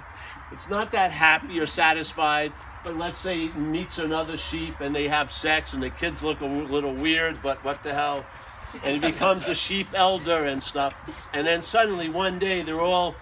It's 0.51 0.69
not 0.69 0.91
that 0.91 1.11
happy 1.11 1.59
or 1.59 1.67
satisfied. 1.67 2.51
But 2.83 2.97
let's 2.97 3.17
say 3.17 3.45
it 3.45 3.57
meets 3.57 3.99
another 3.99 4.37
sheep 4.37 4.79
and 4.79 4.95
they 4.95 5.07
have 5.07 5.31
sex 5.31 5.73
and 5.73 5.83
the 5.83 5.89
kids 5.89 6.23
look 6.23 6.41
a 6.41 6.45
little 6.45 6.93
weird, 6.93 7.41
but 7.41 7.63
what 7.63 7.83
the 7.83 7.93
hell? 7.93 8.25
And 8.83 8.93
he 8.93 9.11
becomes 9.11 9.47
a 9.47 9.55
sheep 9.55 9.87
elder 9.93 10.45
and 10.45 10.61
stuff. 10.61 11.09
And 11.33 11.45
then 11.45 11.61
suddenly 11.61 12.09
one 12.09 12.39
day 12.39 12.61
they're 12.61 12.79
all, 12.79 13.15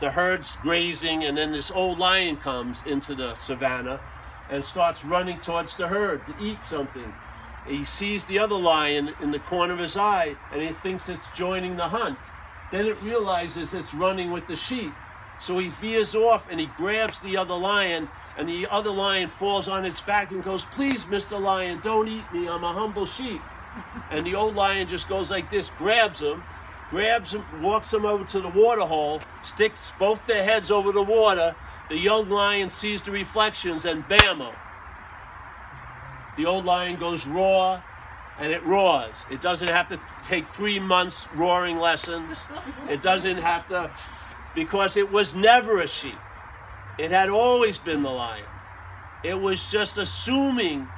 the 0.00 0.10
herd's 0.10 0.56
grazing, 0.62 1.24
and 1.24 1.36
then 1.36 1.52
this 1.52 1.70
old 1.70 1.98
lion 1.98 2.36
comes 2.36 2.82
into 2.86 3.14
the 3.14 3.34
savannah 3.34 4.00
and 4.50 4.64
starts 4.64 5.04
running 5.04 5.40
towards 5.40 5.76
the 5.76 5.88
herd 5.88 6.26
to 6.26 6.44
eat 6.44 6.62
something. 6.62 7.12
He 7.66 7.84
sees 7.84 8.24
the 8.24 8.38
other 8.38 8.56
lion 8.56 9.14
in 9.20 9.30
the 9.30 9.38
corner 9.38 9.72
of 9.72 9.78
his 9.78 9.96
eye 9.96 10.36
and 10.52 10.60
he 10.60 10.70
thinks 10.70 11.08
it's 11.08 11.26
joining 11.36 11.76
the 11.76 11.88
hunt. 11.88 12.18
Then 12.72 12.86
it 12.86 13.00
realizes 13.02 13.74
it's 13.74 13.94
running 13.94 14.32
with 14.32 14.46
the 14.46 14.56
sheep. 14.56 14.92
So 15.38 15.58
he 15.58 15.68
veers 15.68 16.14
off 16.14 16.48
and 16.50 16.60
he 16.60 16.66
grabs 16.76 17.18
the 17.18 17.36
other 17.36 17.56
lion, 17.56 18.08
and 18.38 18.48
the 18.48 18.68
other 18.70 18.90
lion 18.90 19.28
falls 19.28 19.66
on 19.66 19.84
its 19.84 20.00
back 20.00 20.30
and 20.30 20.42
goes, 20.42 20.64
Please, 20.66 21.04
Mr. 21.06 21.40
Lion, 21.40 21.80
don't 21.82 22.06
eat 22.06 22.24
me. 22.32 22.48
I'm 22.48 22.62
a 22.62 22.72
humble 22.72 23.06
sheep. 23.06 23.42
And 24.10 24.26
the 24.26 24.34
old 24.34 24.54
lion 24.54 24.88
just 24.88 25.08
goes 25.08 25.30
like 25.30 25.50
this, 25.50 25.70
grabs 25.78 26.20
him, 26.20 26.42
grabs 26.90 27.32
him, 27.32 27.44
walks 27.62 27.92
him 27.92 28.04
over 28.04 28.24
to 28.24 28.40
the 28.40 28.48
water 28.48 28.82
hole, 28.82 29.20
sticks 29.42 29.92
both 29.98 30.26
their 30.26 30.44
heads 30.44 30.70
over 30.70 30.92
the 30.92 31.02
water. 31.02 31.54
The 31.88 31.96
young 31.98 32.28
lion 32.28 32.70
sees 32.70 33.02
the 33.02 33.10
reflections, 33.10 33.84
and 33.84 34.04
bammo. 34.04 34.54
The 36.36 36.46
old 36.46 36.64
lion 36.64 36.98
goes 36.98 37.26
raw, 37.26 37.82
and 38.38 38.52
it 38.52 38.64
roars. 38.64 39.26
It 39.30 39.40
doesn't 39.40 39.68
have 39.68 39.88
to 39.88 40.00
take 40.26 40.46
three 40.46 40.80
months 40.80 41.28
roaring 41.34 41.78
lessons. 41.78 42.38
It 42.88 43.02
doesn't 43.02 43.38
have 43.38 43.68
to 43.68 43.90
because 44.54 44.96
it 44.96 45.10
was 45.10 45.34
never 45.34 45.80
a 45.80 45.88
sheep. 45.88 46.18
It 46.98 47.10
had 47.10 47.30
always 47.30 47.78
been 47.78 48.02
the 48.02 48.10
lion. 48.10 48.44
It 49.24 49.40
was 49.40 49.70
just 49.70 49.98
assuming 49.98 50.88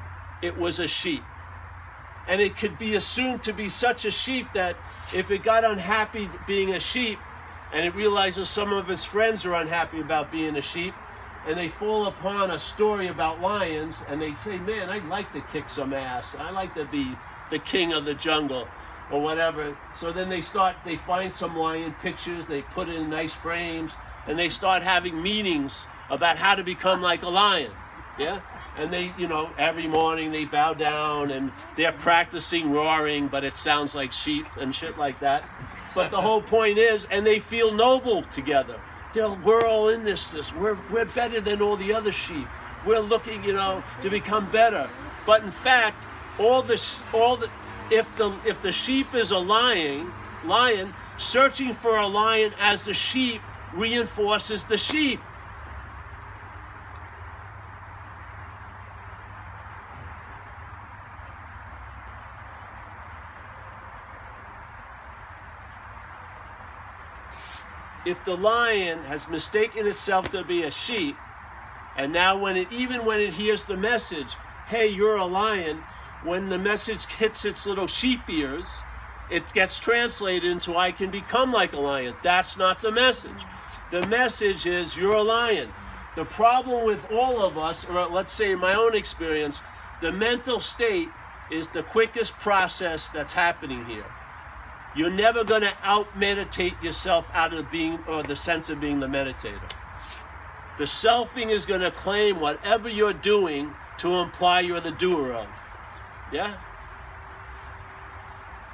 it 0.42 0.56
was 0.56 0.78
a 0.78 0.88
sheep. 0.88 1.22
And 2.26 2.40
it 2.40 2.56
could 2.56 2.78
be 2.78 2.94
assumed 2.94 3.42
to 3.44 3.52
be 3.52 3.68
such 3.68 4.04
a 4.04 4.10
sheep 4.10 4.46
that 4.54 4.76
if 5.14 5.30
it 5.30 5.42
got 5.42 5.64
unhappy 5.64 6.30
being 6.46 6.74
a 6.74 6.80
sheep 6.80 7.18
and 7.72 7.84
it 7.84 7.94
realizes 7.94 8.48
some 8.48 8.72
of 8.72 8.88
its 8.88 9.04
friends 9.04 9.44
are 9.44 9.54
unhappy 9.54 10.00
about 10.00 10.30
being 10.30 10.56
a 10.56 10.62
sheep, 10.62 10.94
and 11.46 11.58
they 11.58 11.68
fall 11.68 12.06
upon 12.06 12.50
a 12.50 12.58
story 12.58 13.08
about 13.08 13.40
lions 13.40 14.02
and 14.08 14.20
they 14.20 14.32
say, 14.34 14.58
Man, 14.58 14.88
I'd 14.88 15.04
like 15.06 15.32
to 15.32 15.40
kick 15.40 15.68
some 15.68 15.92
ass. 15.92 16.34
I 16.38 16.50
like 16.50 16.74
to 16.74 16.84
be 16.86 17.14
the 17.50 17.58
king 17.58 17.92
of 17.92 18.04
the 18.04 18.14
jungle 18.14 18.66
or 19.10 19.20
whatever. 19.20 19.76
So 19.94 20.12
then 20.12 20.28
they 20.28 20.40
start, 20.40 20.76
they 20.84 20.96
find 20.96 21.32
some 21.32 21.56
lion 21.56 21.94
pictures, 22.00 22.46
they 22.46 22.62
put 22.62 22.88
in 22.88 23.10
nice 23.10 23.34
frames, 23.34 23.92
and 24.26 24.38
they 24.38 24.48
start 24.48 24.82
having 24.82 25.22
meetings 25.22 25.86
about 26.10 26.38
how 26.38 26.54
to 26.54 26.64
become 26.64 27.02
like 27.02 27.22
a 27.22 27.28
lion. 27.28 27.72
Yeah? 28.18 28.40
And 28.76 28.92
they, 28.92 29.12
you 29.16 29.28
know, 29.28 29.50
every 29.56 29.86
morning 29.86 30.32
they 30.32 30.44
bow 30.44 30.74
down 30.74 31.30
and 31.30 31.52
they're 31.76 31.92
practicing 31.92 32.72
roaring, 32.72 33.28
but 33.28 33.44
it 33.44 33.56
sounds 33.56 33.94
like 33.94 34.12
sheep 34.12 34.46
and 34.60 34.74
shit 34.74 34.98
like 34.98 35.20
that. 35.20 35.44
But 35.94 36.10
the 36.10 36.20
whole 36.20 36.42
point 36.42 36.78
is, 36.78 37.06
and 37.10 37.24
they 37.26 37.38
feel 37.38 37.70
noble 37.70 38.24
together. 38.32 38.80
They're, 39.12 39.30
we're 39.30 39.64
all 39.64 39.90
in 39.90 40.04
this, 40.04 40.30
this. 40.30 40.52
We're, 40.52 40.78
we're 40.90 41.04
better 41.04 41.40
than 41.40 41.62
all 41.62 41.76
the 41.76 41.94
other 41.94 42.10
sheep. 42.10 42.48
We're 42.84 42.98
looking, 43.00 43.44
you 43.44 43.52
know, 43.52 43.82
to 44.02 44.10
become 44.10 44.50
better. 44.50 44.90
But 45.24 45.44
in 45.44 45.52
fact, 45.52 46.04
all 46.38 46.62
this, 46.62 47.02
all 47.12 47.36
the, 47.36 47.48
if 47.90 48.14
the 48.16 48.36
if 48.44 48.60
the 48.62 48.72
sheep 48.72 49.14
is 49.14 49.30
a 49.30 49.38
lion, 49.38 50.12
lion, 50.44 50.92
searching 51.18 51.72
for 51.72 51.96
a 51.96 52.06
lion 52.06 52.52
as 52.58 52.84
the 52.84 52.94
sheep 52.94 53.40
reinforces 53.74 54.64
the 54.64 54.78
sheep. 54.78 55.20
If 68.06 68.24
the 68.24 68.36
lion 68.36 68.98
has 69.04 69.28
mistaken 69.28 69.86
itself 69.86 70.30
to 70.32 70.44
be 70.44 70.62
a 70.62 70.70
sheep, 70.70 71.16
and 71.96 72.12
now 72.12 72.38
when 72.38 72.56
it 72.56 72.70
even 72.72 73.04
when 73.04 73.20
it 73.20 73.32
hears 73.32 73.64
the 73.64 73.76
message, 73.76 74.36
hey, 74.66 74.88
you're 74.88 75.16
a 75.16 75.24
lion, 75.24 75.82
when 76.22 76.48
the 76.48 76.58
message 76.58 77.06
hits 77.06 77.44
its 77.44 77.66
little 77.66 77.86
sheep 77.86 78.20
ears, 78.28 78.66
it 79.30 79.52
gets 79.52 79.78
translated 79.78 80.50
into 80.50 80.76
I 80.76 80.92
can 80.92 81.10
become 81.10 81.52
like 81.52 81.72
a 81.72 81.80
lion. 81.80 82.14
That's 82.22 82.56
not 82.56 82.82
the 82.82 82.92
message. 82.92 83.30
The 83.90 84.06
message 84.06 84.66
is 84.66 84.96
you're 84.96 85.14
a 85.14 85.22
lion. 85.22 85.70
The 86.16 86.24
problem 86.24 86.84
with 86.84 87.10
all 87.10 87.42
of 87.42 87.58
us, 87.58 87.84
or 87.84 88.06
let's 88.06 88.32
say 88.32 88.52
in 88.52 88.58
my 88.58 88.74
own 88.74 88.94
experience, 88.94 89.60
the 90.00 90.12
mental 90.12 90.60
state 90.60 91.08
is 91.50 91.68
the 91.68 91.82
quickest 91.82 92.34
process 92.34 93.08
that's 93.08 93.32
happening 93.32 93.84
here. 93.86 94.04
You're 94.96 95.10
never 95.10 95.42
going 95.42 95.62
to 95.62 95.72
out 95.82 96.16
meditate 96.16 96.80
yourself 96.82 97.30
out 97.32 97.52
of 97.52 97.70
being 97.70 97.98
or 98.08 98.22
the 98.22 98.36
sense 98.36 98.70
of 98.70 98.80
being 98.80 99.00
the 99.00 99.06
meditator. 99.06 99.70
The 100.78 100.84
selfing 100.84 101.50
is 101.50 101.66
going 101.66 101.80
to 101.80 101.90
claim 101.90 102.40
whatever 102.40 102.88
you're 102.88 103.12
doing 103.12 103.72
to 103.98 104.14
imply 104.18 104.60
you're 104.60 104.80
the 104.80 104.92
doer 104.92 105.32
of. 105.32 105.48
Yeah? 106.32 106.54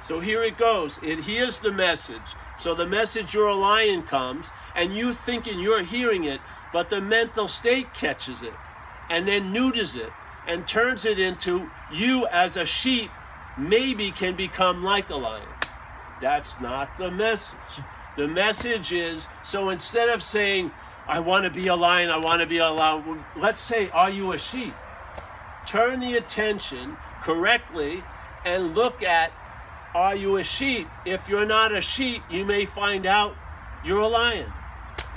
So 0.03 0.19
here 0.19 0.43
it 0.43 0.57
goes. 0.57 0.99
It 1.03 1.21
hears 1.21 1.59
the 1.59 1.71
message. 1.71 2.21
So 2.57 2.75
the 2.75 2.87
message 2.87 3.33
you're 3.33 3.47
a 3.47 3.55
lion 3.55 4.03
comes, 4.03 4.49
and 4.75 4.95
you 4.95 5.13
thinking 5.13 5.59
you're 5.59 5.83
hearing 5.83 6.23
it, 6.23 6.41
but 6.73 6.89
the 6.89 7.01
mental 7.01 7.47
state 7.47 7.93
catches 7.93 8.43
it 8.43 8.53
and 9.09 9.27
then 9.27 9.51
neuters 9.51 9.95
it 9.95 10.09
and 10.47 10.67
turns 10.67 11.05
it 11.05 11.19
into 11.19 11.69
you 11.91 12.25
as 12.27 12.55
a 12.55 12.65
sheep 12.65 13.11
maybe 13.57 14.09
can 14.11 14.35
become 14.35 14.83
like 14.83 15.09
a 15.09 15.15
lion. 15.15 15.47
That's 16.21 16.59
not 16.61 16.97
the 16.97 17.11
message. 17.11 17.57
The 18.15 18.27
message 18.27 18.93
is 18.93 19.27
so 19.43 19.69
instead 19.69 20.09
of 20.09 20.21
saying, 20.21 20.71
I 21.07 21.19
want 21.19 21.45
to 21.45 21.49
be 21.49 21.67
a 21.67 21.75
lion, 21.75 22.09
I 22.09 22.17
want 22.17 22.41
to 22.41 22.47
be 22.47 22.59
a 22.59 22.69
lion, 22.69 23.25
let's 23.35 23.61
say, 23.61 23.89
Are 23.89 24.09
you 24.09 24.33
a 24.33 24.37
sheep? 24.37 24.73
Turn 25.65 25.99
the 25.99 26.15
attention 26.15 26.97
correctly 27.21 28.03
and 28.45 28.75
look 28.75 29.03
at 29.03 29.31
are 29.93 30.15
you 30.15 30.37
a 30.37 30.43
sheep? 30.43 30.87
If 31.05 31.27
you're 31.27 31.45
not 31.45 31.73
a 31.73 31.81
sheep, 31.81 32.23
you 32.29 32.45
may 32.45 32.65
find 32.65 33.05
out 33.05 33.35
you're 33.83 33.99
a 33.99 34.07
lion. 34.07 34.51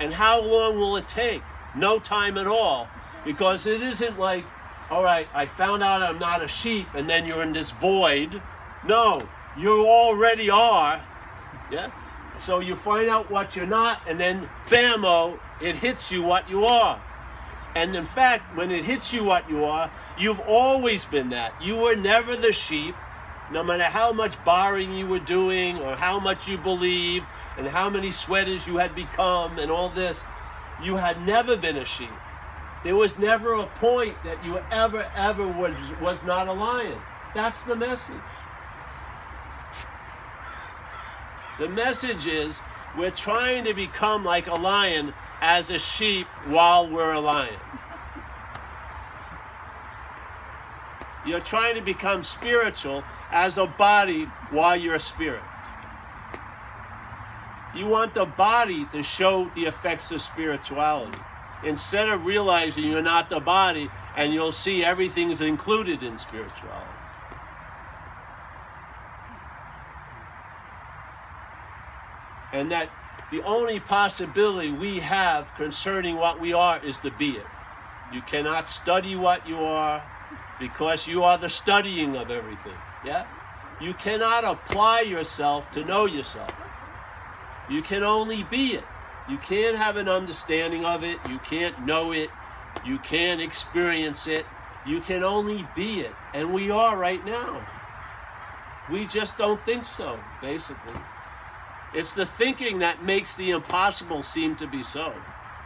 And 0.00 0.12
how 0.12 0.42
long 0.42 0.78
will 0.78 0.96
it 0.96 1.08
take? 1.08 1.42
No 1.76 2.00
time 2.00 2.36
at 2.36 2.48
all. 2.48 2.88
Because 3.24 3.66
it 3.66 3.82
isn't 3.82 4.18
like, 4.18 4.44
all 4.90 5.04
right, 5.04 5.28
I 5.32 5.46
found 5.46 5.82
out 5.82 6.02
I'm 6.02 6.18
not 6.18 6.42
a 6.42 6.48
sheep 6.48 6.88
and 6.94 7.08
then 7.08 7.24
you're 7.24 7.42
in 7.42 7.52
this 7.52 7.70
void. 7.70 8.42
No, 8.86 9.20
you 9.56 9.86
already 9.86 10.50
are. 10.50 11.04
Yeah? 11.70 11.90
So 12.36 12.60
you 12.60 12.74
find 12.74 13.08
out 13.08 13.30
what 13.30 13.54
you're 13.54 13.66
not, 13.66 14.00
and 14.08 14.18
then 14.18 14.48
bammo, 14.68 15.38
it 15.60 15.76
hits 15.76 16.10
you 16.10 16.22
what 16.22 16.48
you 16.50 16.64
are. 16.64 17.00
And 17.74 17.94
in 17.96 18.04
fact, 18.04 18.56
when 18.56 18.70
it 18.70 18.84
hits 18.84 19.12
you 19.12 19.24
what 19.24 19.48
you 19.48 19.64
are, 19.64 19.90
you've 20.18 20.40
always 20.40 21.04
been 21.04 21.30
that. 21.30 21.60
You 21.60 21.76
were 21.76 21.96
never 21.96 22.36
the 22.36 22.52
sheep, 22.52 22.94
no 23.52 23.62
matter 23.62 23.84
how 23.84 24.12
much 24.12 24.42
barring 24.44 24.94
you 24.94 25.06
were 25.06 25.18
doing 25.18 25.78
or 25.78 25.96
how 25.96 26.18
much 26.18 26.48
you 26.48 26.58
believed 26.58 27.26
and 27.56 27.66
how 27.66 27.88
many 27.90 28.10
sweaters 28.10 28.66
you 28.66 28.78
had 28.78 28.94
become 28.94 29.58
and 29.58 29.70
all 29.70 29.88
this. 29.88 30.24
You 30.82 30.96
had 30.96 31.24
never 31.24 31.56
been 31.56 31.76
a 31.76 31.84
sheep. 31.84 32.10
There 32.82 32.96
was 32.96 33.18
never 33.18 33.54
a 33.54 33.66
point 33.66 34.16
that 34.24 34.44
you 34.44 34.58
ever, 34.70 35.10
ever 35.16 35.46
was, 35.46 35.76
was 36.00 36.22
not 36.22 36.48
a 36.48 36.52
lion. 36.52 36.98
That's 37.34 37.62
the 37.62 37.76
message. 37.76 38.14
The 41.58 41.68
message 41.68 42.26
is 42.26 42.58
we're 42.98 43.10
trying 43.10 43.64
to 43.64 43.74
become 43.74 44.24
like 44.24 44.48
a 44.48 44.54
lion 44.54 45.14
as 45.40 45.70
a 45.70 45.78
sheep 45.78 46.26
while 46.46 46.88
we're 46.90 47.12
a 47.12 47.20
lion. 47.20 47.60
You're 51.26 51.40
trying 51.40 51.76
to 51.76 51.80
become 51.80 52.24
spiritual 52.24 53.04
as 53.30 53.56
a 53.56 53.66
body 53.66 54.24
while 54.50 54.76
you're 54.76 54.96
a 54.96 55.00
spirit. 55.00 55.42
You 57.76 57.86
want 57.86 58.14
the 58.14 58.26
body 58.26 58.86
to 58.92 59.02
show 59.02 59.50
the 59.54 59.64
effects 59.64 60.10
of 60.10 60.22
spirituality 60.22 61.18
instead 61.64 62.08
of 62.08 62.26
realizing 62.26 62.84
you're 62.84 63.02
not 63.02 63.30
the 63.30 63.40
body 63.40 63.90
and 64.16 64.32
you'll 64.32 64.52
see 64.52 64.84
everything's 64.84 65.40
included 65.40 66.02
in 66.02 66.18
spirituality. 66.18 66.93
And 72.54 72.70
that 72.70 72.88
the 73.30 73.42
only 73.42 73.80
possibility 73.80 74.70
we 74.70 75.00
have 75.00 75.52
concerning 75.56 76.16
what 76.16 76.40
we 76.40 76.52
are 76.52 76.82
is 76.84 76.98
to 77.00 77.10
be 77.10 77.30
it. 77.30 77.46
You 78.12 78.22
cannot 78.22 78.68
study 78.68 79.16
what 79.16 79.46
you 79.46 79.58
are 79.58 80.02
because 80.60 81.08
you 81.08 81.24
are 81.24 81.36
the 81.36 81.50
studying 81.50 82.16
of 82.16 82.30
everything. 82.30 82.76
Yeah? 83.04 83.26
You 83.80 83.92
cannot 83.94 84.44
apply 84.44 85.00
yourself 85.00 85.70
to 85.72 85.84
know 85.84 86.06
yourself. 86.06 86.52
You 87.68 87.82
can 87.82 88.04
only 88.04 88.44
be 88.44 88.74
it. 88.74 88.84
You 89.28 89.38
can't 89.38 89.76
have 89.76 89.96
an 89.96 90.08
understanding 90.08 90.84
of 90.84 91.02
it. 91.02 91.18
You 91.28 91.40
can't 91.40 91.84
know 91.84 92.12
it. 92.12 92.30
You 92.86 92.98
can't 92.98 93.40
experience 93.40 94.28
it. 94.28 94.46
You 94.86 95.00
can 95.00 95.24
only 95.24 95.66
be 95.74 96.00
it. 96.00 96.12
And 96.34 96.52
we 96.52 96.70
are 96.70 96.96
right 96.96 97.24
now. 97.24 97.66
We 98.90 99.06
just 99.06 99.38
don't 99.38 99.58
think 99.58 99.84
so, 99.86 100.20
basically. 100.40 101.00
It's 101.94 102.14
the 102.14 102.26
thinking 102.26 102.80
that 102.80 103.04
makes 103.04 103.36
the 103.36 103.50
impossible 103.50 104.22
seem 104.22 104.56
to 104.56 104.66
be 104.66 104.82
so. 104.82 105.14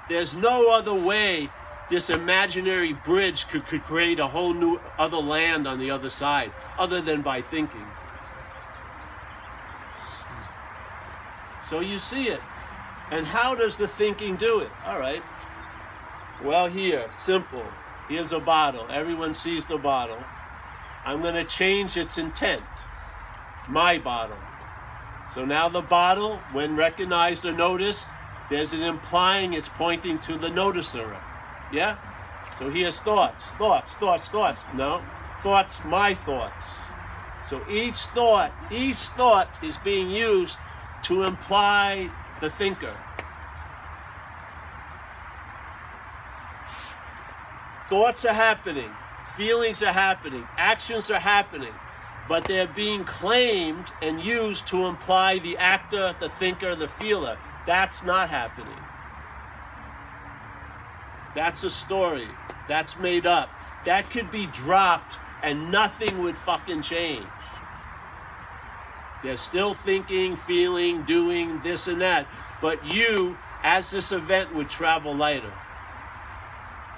There's 0.08 0.34
no 0.34 0.70
other 0.70 0.94
way 0.94 1.48
this 1.88 2.10
imaginary 2.10 2.92
bridge 2.92 3.48
could, 3.48 3.66
could 3.66 3.82
create 3.84 4.18
a 4.20 4.26
whole 4.26 4.52
new 4.52 4.78
other 4.98 5.16
land 5.16 5.66
on 5.66 5.78
the 5.78 5.90
other 5.90 6.10
side 6.10 6.52
other 6.78 7.00
than 7.00 7.22
by 7.22 7.40
thinking. 7.40 7.86
So 11.64 11.80
you 11.80 11.98
see 11.98 12.28
it. 12.28 12.40
And 13.10 13.26
how 13.26 13.54
does 13.54 13.76
the 13.76 13.88
thinking 13.88 14.36
do 14.36 14.60
it? 14.60 14.70
All 14.84 14.98
right. 14.98 15.22
Well, 16.44 16.68
here, 16.68 17.10
simple. 17.16 17.64
Here's 18.08 18.32
a 18.32 18.40
bottle. 18.40 18.86
Everyone 18.90 19.34
sees 19.34 19.66
the 19.66 19.78
bottle. 19.78 20.22
I'm 21.04 21.22
going 21.22 21.34
to 21.34 21.44
change 21.44 21.96
its 21.96 22.18
intent. 22.18 22.62
My 23.68 23.98
bottle. 23.98 24.36
So 25.32 25.44
now 25.44 25.68
the 25.68 25.82
bottle, 25.82 26.38
when 26.52 26.74
recognized 26.74 27.44
or 27.44 27.52
noticed, 27.52 28.08
there's 28.50 28.72
an 28.72 28.82
implying 28.82 29.52
it's 29.52 29.68
pointing 29.68 30.18
to 30.20 30.38
the 30.38 30.48
noticer. 30.48 31.16
Yeah? 31.72 31.98
So 32.56 32.70
here's 32.70 32.98
thoughts, 33.00 33.52
thoughts, 33.52 33.94
thoughts, 33.94 34.28
thoughts. 34.28 34.64
No, 34.74 35.02
thoughts, 35.40 35.80
my 35.84 36.14
thoughts. 36.14 36.64
So 37.46 37.62
each 37.70 37.94
thought, 37.94 38.52
each 38.70 38.96
thought 38.96 39.48
is 39.62 39.76
being 39.78 40.10
used 40.10 40.56
to 41.04 41.24
imply 41.24 42.10
the 42.40 42.50
thinker. 42.50 42.96
Thoughts 47.88 48.24
are 48.24 48.34
happening, 48.34 48.90
feelings 49.36 49.82
are 49.82 49.92
happening, 49.92 50.46
actions 50.58 51.10
are 51.10 51.20
happening, 51.20 51.72
but 52.28 52.44
they're 52.44 52.66
being 52.68 53.04
claimed 53.04 53.86
and 54.02 54.22
used 54.22 54.66
to 54.68 54.86
imply 54.86 55.38
the 55.38 55.56
actor, 55.56 56.14
the 56.20 56.28
thinker, 56.28 56.76
the 56.76 56.88
feeler. 56.88 57.38
That's 57.66 58.02
not 58.02 58.28
happening. 58.28 58.78
That's 61.34 61.64
a 61.64 61.70
story. 61.70 62.28
That's 62.68 62.98
made 62.98 63.26
up. 63.26 63.48
That 63.84 64.10
could 64.10 64.30
be 64.30 64.46
dropped 64.46 65.16
and 65.42 65.70
nothing 65.70 66.18
would 66.22 66.36
fucking 66.36 66.82
change. 66.82 67.26
They're 69.22 69.36
still 69.36 69.74
thinking, 69.74 70.36
feeling, 70.36 71.02
doing 71.04 71.60
this 71.62 71.88
and 71.88 72.00
that. 72.02 72.26
But 72.60 72.92
you, 72.92 73.36
as 73.62 73.90
this 73.90 74.12
event, 74.12 74.54
would 74.54 74.68
travel 74.68 75.14
lighter. 75.14 75.52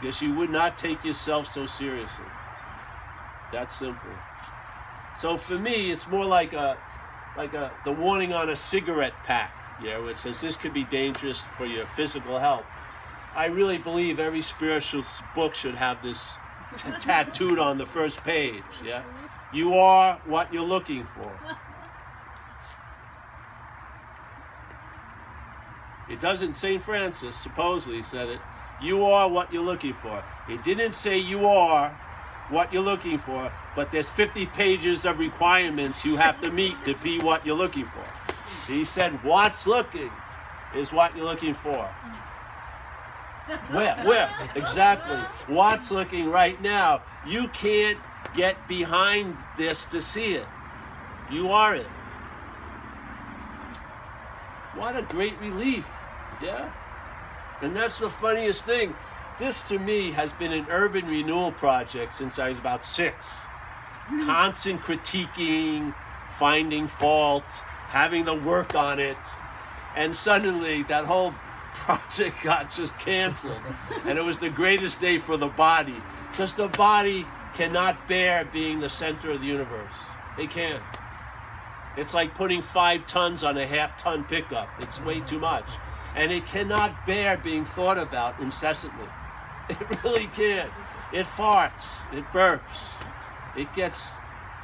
Because 0.00 0.20
you 0.20 0.34
would 0.34 0.50
not 0.50 0.76
take 0.76 1.04
yourself 1.04 1.46
so 1.46 1.66
seriously. 1.66 2.24
That's 3.52 3.74
simple. 3.74 4.10
So 5.16 5.36
for 5.36 5.58
me, 5.58 5.90
it's 5.90 6.06
more 6.08 6.24
like 6.24 6.52
a 6.52 6.78
like 7.36 7.54
a 7.54 7.72
the 7.84 7.92
warning 7.92 8.32
on 8.32 8.50
a 8.50 8.56
cigarette 8.56 9.14
pack, 9.24 9.52
You 9.82 9.90
know, 9.90 10.08
it 10.08 10.16
says 10.16 10.40
this 10.40 10.56
could 10.56 10.74
be 10.74 10.84
dangerous 10.84 11.40
for 11.42 11.66
your 11.66 11.86
physical 11.86 12.38
health. 12.38 12.64
I 13.34 13.46
really 13.46 13.78
believe 13.78 14.18
every 14.18 14.42
spiritual 14.42 15.02
book 15.34 15.54
should 15.54 15.74
have 15.74 16.02
this 16.02 16.36
t- 16.76 16.90
tattooed 17.00 17.58
on 17.58 17.78
the 17.78 17.86
first 17.86 18.18
page. 18.24 18.64
Yeah, 18.84 19.02
you 19.52 19.74
are 19.74 20.20
what 20.26 20.52
you're 20.52 20.62
looking 20.62 21.06
for. 21.06 21.32
It 26.10 26.18
doesn't. 26.18 26.54
Saint 26.54 26.82
Francis 26.82 27.36
supposedly 27.36 28.02
said 28.02 28.28
it. 28.28 28.40
You 28.82 29.04
are 29.04 29.28
what 29.28 29.52
you're 29.52 29.62
looking 29.62 29.94
for. 29.94 30.24
It 30.48 30.64
didn't 30.64 30.94
say 30.94 31.18
you 31.18 31.46
are 31.46 31.96
what 32.50 32.72
you're 32.72 32.82
looking 32.82 33.18
for, 33.18 33.52
but 33.76 33.90
there's 33.90 34.08
50 34.08 34.46
pages 34.46 35.04
of 35.04 35.18
requirements 35.18 36.04
you 36.04 36.16
have 36.16 36.40
to 36.40 36.50
meet 36.50 36.82
to 36.84 36.94
be 36.96 37.20
what 37.20 37.46
you're 37.46 37.56
looking 37.56 37.84
for. 37.84 38.72
He 38.72 38.84
said, 38.84 39.22
What's 39.24 39.66
looking 39.66 40.10
is 40.74 40.92
what 40.92 41.16
you're 41.16 41.24
looking 41.24 41.54
for. 41.54 41.88
Where? 43.70 43.96
Where? 44.04 44.30
Exactly. 44.54 45.16
What's 45.52 45.90
looking 45.90 46.30
right 46.30 46.60
now? 46.62 47.02
You 47.26 47.48
can't 47.48 47.98
get 48.34 48.56
behind 48.68 49.36
this 49.58 49.86
to 49.86 50.00
see 50.00 50.34
it. 50.34 50.46
You 51.30 51.48
are 51.48 51.74
it. 51.74 51.86
What 54.74 54.96
a 54.96 55.02
great 55.02 55.38
relief. 55.40 55.84
Yeah? 56.42 56.70
And 57.60 57.76
that's 57.76 57.98
the 57.98 58.08
funniest 58.08 58.64
thing. 58.64 58.94
This 59.40 59.62
to 59.62 59.78
me 59.78 60.12
has 60.12 60.34
been 60.34 60.52
an 60.52 60.66
urban 60.68 61.06
renewal 61.06 61.50
project 61.50 62.12
since 62.12 62.38
I 62.38 62.50
was 62.50 62.58
about 62.58 62.84
six. 62.84 63.26
Hmm. 63.26 64.26
Constant 64.26 64.82
critiquing, 64.82 65.94
finding 66.28 66.86
fault, 66.86 67.50
having 67.88 68.26
to 68.26 68.34
work 68.34 68.74
on 68.74 68.98
it. 69.00 69.16
And 69.96 70.14
suddenly 70.14 70.82
that 70.84 71.06
whole 71.06 71.32
project 71.74 72.36
got 72.42 72.70
just 72.70 72.96
canceled. 72.98 73.62
and 74.04 74.18
it 74.18 74.22
was 74.22 74.38
the 74.38 74.50
greatest 74.50 75.00
day 75.00 75.18
for 75.18 75.38
the 75.38 75.48
body. 75.48 75.96
Because 76.30 76.52
the 76.52 76.68
body 76.68 77.26
cannot 77.54 78.06
bear 78.06 78.44
being 78.44 78.78
the 78.78 78.90
center 78.90 79.30
of 79.30 79.40
the 79.40 79.46
universe. 79.46 79.94
It 80.38 80.50
can't. 80.50 80.82
It's 81.96 82.12
like 82.12 82.34
putting 82.34 82.60
five 82.60 83.06
tons 83.06 83.42
on 83.42 83.56
a 83.56 83.66
half 83.66 83.96
ton 83.96 84.22
pickup. 84.24 84.68
It's 84.80 85.00
way 85.00 85.20
too 85.20 85.38
much. 85.38 85.72
And 86.14 86.30
it 86.30 86.46
cannot 86.46 87.06
bear 87.06 87.38
being 87.38 87.64
thought 87.64 87.96
about 87.96 88.38
incessantly. 88.38 89.08
It 89.70 90.02
really 90.02 90.26
can't. 90.28 90.72
It 91.12 91.26
farts, 91.26 92.12
it 92.12 92.24
burps, 92.32 92.60
it 93.56 93.72
gets, 93.74 94.14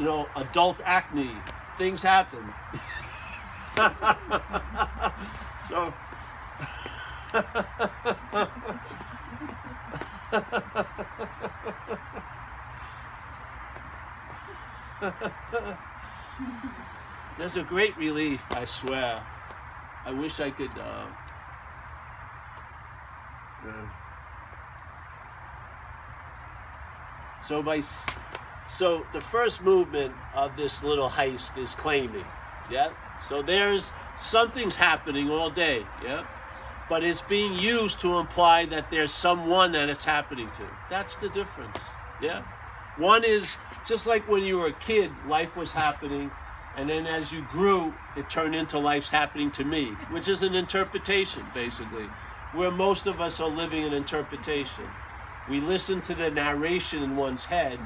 you 0.00 0.04
know, 0.04 0.28
adult 0.34 0.80
acne. 0.84 1.36
Things 1.76 2.02
happen. 2.02 2.52
so, 5.68 5.94
there's 17.38 17.56
a 17.56 17.62
great 17.62 17.96
relief, 17.96 18.42
I 18.50 18.64
swear. 18.64 19.22
I 20.04 20.10
wish 20.10 20.40
I 20.40 20.50
could. 20.50 20.76
Uh, 20.78 21.06
so 27.46 27.62
by 27.62 27.80
so 28.68 29.06
the 29.12 29.20
first 29.20 29.62
movement 29.62 30.12
of 30.34 30.56
this 30.56 30.82
little 30.82 31.08
heist 31.08 31.56
is 31.56 31.74
claiming, 31.76 32.24
yeah. 32.70 32.90
So 33.28 33.40
there's 33.42 33.92
something's 34.18 34.74
happening 34.74 35.30
all 35.30 35.50
day, 35.50 35.86
yeah, 36.04 36.26
but 36.88 37.04
it's 37.04 37.20
being 37.20 37.54
used 37.54 38.00
to 38.00 38.16
imply 38.18 38.66
that 38.66 38.90
there's 38.90 39.12
someone 39.12 39.72
that 39.72 39.88
it's 39.88 40.04
happening 40.04 40.50
to. 40.56 40.66
That's 40.90 41.18
the 41.18 41.28
difference, 41.28 41.78
yeah. 42.20 42.42
One 42.98 43.24
is 43.24 43.56
just 43.86 44.06
like 44.06 44.28
when 44.28 44.42
you 44.42 44.58
were 44.58 44.68
a 44.68 44.72
kid, 44.72 45.12
life 45.28 45.54
was 45.54 45.70
happening, 45.70 46.30
and 46.76 46.90
then 46.90 47.06
as 47.06 47.30
you 47.30 47.46
grew, 47.52 47.94
it 48.16 48.28
turned 48.28 48.56
into 48.56 48.78
life's 48.78 49.10
happening 49.10 49.52
to 49.52 49.64
me, 49.64 49.86
which 50.10 50.26
is 50.26 50.42
an 50.42 50.54
interpretation, 50.54 51.44
basically, 51.54 52.06
where 52.52 52.72
most 52.72 53.06
of 53.06 53.20
us 53.20 53.40
are 53.40 53.48
living 53.48 53.84
an 53.84 53.92
interpretation. 53.92 54.84
We 55.48 55.60
listen 55.60 56.00
to 56.02 56.14
the 56.14 56.30
narration 56.30 57.02
in 57.02 57.16
one's 57.16 57.44
head, 57.44 57.78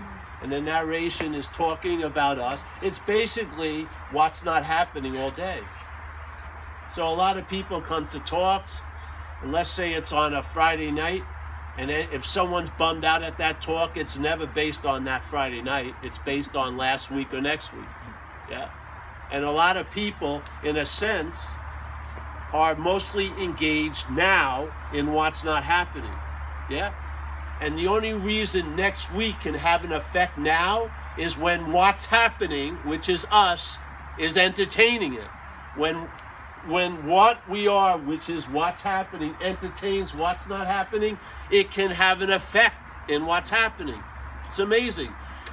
and 0.42 0.50
the 0.50 0.60
narration 0.60 1.34
is 1.34 1.46
talking 1.48 2.04
about 2.04 2.38
us. 2.38 2.64
It's 2.82 2.98
basically 3.00 3.82
what's 4.12 4.44
not 4.44 4.64
happening 4.64 5.16
all 5.18 5.30
day. 5.30 5.60
So 6.90 7.04
a 7.04 7.14
lot 7.14 7.36
of 7.36 7.46
people 7.48 7.80
come 7.80 8.06
to 8.08 8.18
talks, 8.20 8.80
and 9.42 9.52
let's 9.52 9.70
say 9.70 9.92
it's 9.92 10.12
on 10.12 10.34
a 10.34 10.42
Friday 10.42 10.90
night, 10.90 11.22
and 11.78 11.90
if 11.90 12.26
someone's 12.26 12.70
bummed 12.78 13.04
out 13.04 13.22
at 13.22 13.38
that 13.38 13.60
talk, 13.60 13.96
it's 13.96 14.18
never 14.18 14.46
based 14.46 14.84
on 14.84 15.04
that 15.04 15.22
Friday 15.22 15.62
night. 15.62 15.94
It's 16.02 16.18
based 16.18 16.56
on 16.56 16.76
last 16.76 17.10
week 17.10 17.32
or 17.32 17.40
next 17.40 17.72
week. 17.72 17.86
Yeah. 18.50 18.70
And 19.30 19.44
a 19.44 19.50
lot 19.50 19.76
of 19.76 19.90
people, 19.92 20.42
in 20.64 20.76
a 20.78 20.86
sense, 20.86 21.46
are 22.52 22.74
mostly 22.74 23.28
engaged 23.38 24.10
now 24.10 24.68
in 24.92 25.12
what's 25.12 25.44
not 25.44 25.62
happening. 25.62 26.12
Yeah? 26.68 26.92
And 27.60 27.78
the 27.78 27.88
only 27.88 28.14
reason 28.14 28.74
next 28.74 29.12
week 29.12 29.40
can 29.40 29.54
have 29.54 29.84
an 29.84 29.92
effect 29.92 30.38
now 30.38 30.90
is 31.18 31.36
when 31.36 31.72
what's 31.72 32.06
happening, 32.06 32.76
which 32.76 33.08
is 33.08 33.26
us, 33.30 33.78
is 34.18 34.36
entertaining 34.36 35.14
it. 35.14 35.28
When 35.76 36.08
when 36.66 37.06
what 37.06 37.48
we 37.48 37.68
are, 37.68 37.96
which 37.98 38.28
is 38.28 38.46
what's 38.46 38.82
happening, 38.82 39.34
entertains 39.42 40.14
what's 40.14 40.46
not 40.46 40.66
happening, 40.66 41.18
it 41.50 41.70
can 41.70 41.90
have 41.90 42.20
an 42.20 42.30
effect 42.30 42.76
in 43.08 43.24
what's 43.24 43.48
happening. 43.48 44.02
It's 44.46 44.58
amazing. 44.58 45.12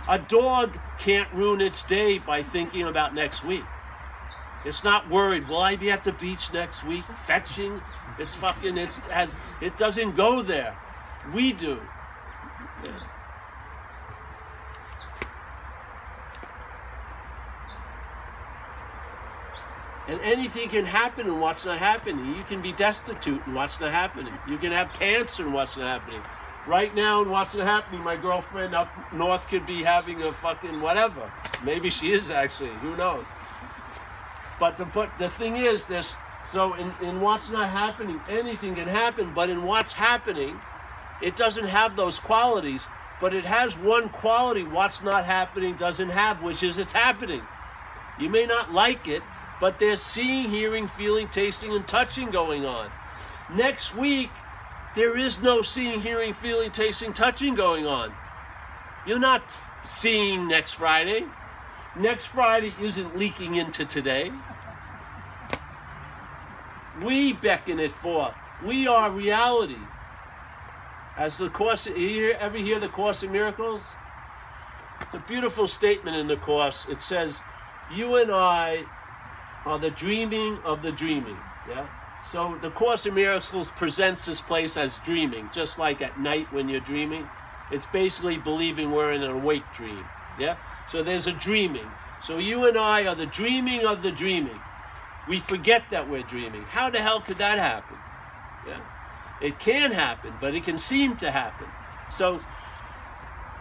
A 0.09 0.19
dog 0.19 0.77
can't 0.99 1.31
ruin 1.33 1.61
its 1.61 1.81
day 1.83 2.17
by 2.17 2.43
thinking 2.43 2.83
about 2.83 3.13
next 3.13 3.43
week. 3.43 3.63
It's 4.65 4.83
not 4.83 5.09
worried. 5.09 5.47
Will 5.47 5.59
I 5.59 5.75
be 5.75 5.91
at 5.91 6.03
the 6.03 6.11
beach 6.11 6.51
next 6.51 6.83
week 6.83 7.05
fetching? 7.17 7.81
It's 8.19 8.35
fucking. 8.35 8.77
It's 8.77 8.99
has. 8.99 9.35
It 9.61 9.77
doesn't 9.77 10.15
go 10.15 10.41
there. 10.41 10.77
We 11.33 11.53
do. 11.53 11.79
And 20.07 20.21
anything 20.21 20.69
can 20.69 20.85
happen 20.85 21.27
in 21.27 21.39
what's 21.39 21.65
not 21.65 21.79
happening. 21.79 22.33
You 22.33 22.43
can 22.43 22.61
be 22.61 22.71
destitute 22.71 23.45
in 23.45 23.53
what's 23.53 23.79
not 23.81 23.91
happening. 23.91 24.33
You 24.47 24.57
can 24.57 24.71
have 24.71 24.93
cancer 24.93 25.45
in 25.45 25.51
what's 25.51 25.75
not 25.75 26.01
happening. 26.01 26.21
Right 26.65 26.95
now, 26.95 27.21
in 27.21 27.29
what's 27.29 27.55
not 27.55 27.67
happening, 27.67 28.01
my 28.01 28.15
girlfriend 28.15 28.73
up 28.73 28.89
north 29.13 29.47
could 29.49 29.65
be 29.65 29.83
having 29.83 30.21
a 30.23 30.31
fucking 30.31 30.81
whatever. 30.81 31.31
Maybe 31.63 31.89
she 31.89 32.13
is 32.13 32.29
actually. 32.29 32.71
Who 32.81 32.95
knows? 32.95 33.25
But 34.59 34.77
the 34.77 34.85
but 34.85 35.09
the 35.17 35.29
thing 35.29 35.57
is, 35.57 35.85
this. 35.85 36.15
So 36.51 36.73
in, 36.75 36.93
in 37.01 37.19
what's 37.19 37.49
not 37.49 37.69
happening, 37.69 38.21
anything 38.29 38.75
can 38.75 38.87
happen. 38.87 39.33
But 39.33 39.49
in 39.49 39.63
what's 39.63 39.91
happening, 39.91 40.59
it 41.21 41.35
doesn't 41.35 41.67
have 41.67 41.95
those 41.95 42.19
qualities. 42.19 42.87
But 43.19 43.33
it 43.33 43.45
has 43.45 43.75
one 43.75 44.09
quality 44.09 44.63
what's 44.63 45.01
not 45.01 45.25
happening 45.25 45.75
doesn't 45.75 46.09
have, 46.09 46.43
which 46.43 46.61
is 46.61 46.77
it's 46.77 46.91
happening. 46.91 47.41
You 48.19 48.29
may 48.29 48.45
not 48.45 48.71
like 48.71 49.07
it, 49.07 49.23
but 49.59 49.79
there's 49.79 50.01
seeing, 50.01 50.51
hearing, 50.51 50.87
feeling, 50.87 51.27
tasting, 51.29 51.71
and 51.71 51.87
touching 51.87 52.29
going 52.29 52.65
on. 52.65 52.91
Next 53.55 53.95
week, 53.95 54.29
there 54.95 55.17
is 55.17 55.41
no 55.41 55.61
seeing, 55.61 56.01
hearing, 56.01 56.33
feeling, 56.33 56.71
tasting, 56.71 57.13
touching 57.13 57.55
going 57.55 57.87
on. 57.87 58.13
You're 59.07 59.19
not 59.19 59.43
seeing 59.83 60.47
next 60.47 60.73
Friday. 60.73 61.25
Next 61.95 62.25
Friday 62.25 62.75
isn't 62.79 63.17
leaking 63.17 63.55
into 63.55 63.85
today. 63.85 64.31
We 67.03 67.33
beckon 67.33 67.79
it 67.79 67.91
forth. 67.91 68.35
We 68.63 68.87
are 68.87 69.11
reality. 69.11 69.77
As 71.17 71.39
the 71.39 71.49
course, 71.49 71.87
you 71.87 72.31
ever 72.39 72.57
hear 72.57 72.79
the 72.79 72.89
Course 72.89 73.23
in 73.23 73.31
Miracles? 73.31 73.83
It's 75.01 75.15
a 75.15 75.19
beautiful 75.19 75.67
statement 75.67 76.15
in 76.15 76.27
the 76.27 76.37
Course. 76.37 76.85
It 76.87 77.01
says, 77.01 77.41
"You 77.91 78.17
and 78.17 78.31
I 78.31 78.85
are 79.65 79.79
the 79.79 79.89
dreaming 79.89 80.59
of 80.63 80.83
the 80.83 80.91
dreaming." 80.91 81.39
Yeah. 81.67 81.87
So 82.23 82.59
the 82.61 82.69
Course 82.69 83.07
in 83.07 83.15
Miracles 83.15 83.71
presents 83.71 84.25
this 84.25 84.41
place 84.41 84.77
as 84.77 84.99
dreaming, 84.99 85.49
just 85.51 85.79
like 85.79 86.03
at 86.03 86.19
night 86.19 86.53
when 86.53 86.69
you're 86.69 86.81
dreaming. 86.81 87.27
It's 87.71 87.87
basically 87.87 88.37
believing 88.37 88.91
we're 88.91 89.11
in 89.11 89.23
an 89.23 89.31
awake 89.31 89.65
dream. 89.73 90.05
Yeah. 90.37 90.57
So 90.87 91.01
there's 91.01 91.25
a 91.25 91.33
dreaming. 91.33 91.89
So 92.21 92.37
you 92.37 92.67
and 92.67 92.77
I 92.77 93.07
are 93.07 93.15
the 93.15 93.25
dreaming 93.25 93.85
of 93.85 94.03
the 94.03 94.11
dreaming. 94.11 94.59
We 95.27 95.39
forget 95.39 95.89
that 95.89 96.07
we're 96.07 96.21
dreaming. 96.23 96.63
How 96.63 96.91
the 96.91 96.99
hell 96.99 97.21
could 97.21 97.37
that 97.39 97.57
happen? 97.57 97.97
Yeah. 98.67 98.79
It 99.41 99.59
can 99.59 99.91
happen, 99.91 100.33
but 100.41 100.55
it 100.55 100.63
can 100.63 100.77
seem 100.77 101.17
to 101.17 101.31
happen. 101.31 101.67
So 102.11 102.39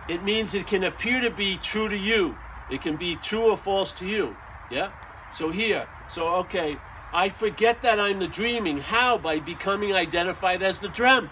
it 0.08 0.22
means 0.22 0.54
it 0.54 0.66
can 0.66 0.84
appear 0.84 1.20
to 1.20 1.30
be 1.30 1.58
true 1.58 1.88
to 1.88 1.96
you. 1.96 2.36
It 2.70 2.82
can 2.82 2.96
be 2.96 3.16
true 3.16 3.50
or 3.50 3.56
false 3.56 3.92
to 3.94 4.06
you. 4.06 4.36
Yeah? 4.70 4.90
So 5.32 5.50
here, 5.50 5.86
so 6.08 6.28
okay, 6.36 6.78
I 7.12 7.28
forget 7.28 7.82
that 7.82 8.00
I'm 8.00 8.18
the 8.18 8.28
dreaming. 8.28 8.78
How? 8.78 9.18
By 9.18 9.40
becoming 9.40 9.92
identified 9.92 10.62
as 10.62 10.78
the 10.78 10.88
dreamt. 10.88 11.30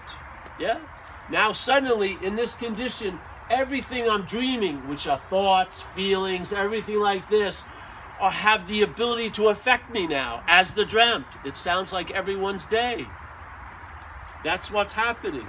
Yeah? 0.59 0.81
Now 1.31 1.53
suddenly 1.53 2.19
in 2.23 2.37
this 2.37 2.55
condition, 2.55 3.19
everything 3.49 4.09
I'm 4.09 4.25
dreaming, 4.25 4.89
which 4.89 5.07
are 5.07 5.19
thoughts, 5.19 5.81
feelings, 5.81 6.53
everything 6.53 7.01
like 7.01 7.29
this, 7.31 7.65
are, 8.21 8.31
have 8.31 8.67
the 8.69 8.83
ability 8.83 9.31
to 9.31 9.49
affect 9.49 9.91
me 9.91 10.07
now 10.07 10.43
as 10.47 10.73
the 10.73 10.85
dreamt. 10.85 11.27
It 11.45 11.55
sounds 11.55 11.93
like 11.93 12.11
everyone's 12.11 12.67
day. 12.67 13.07
That's 14.45 14.71
what's 14.71 14.93
happening. 14.93 15.47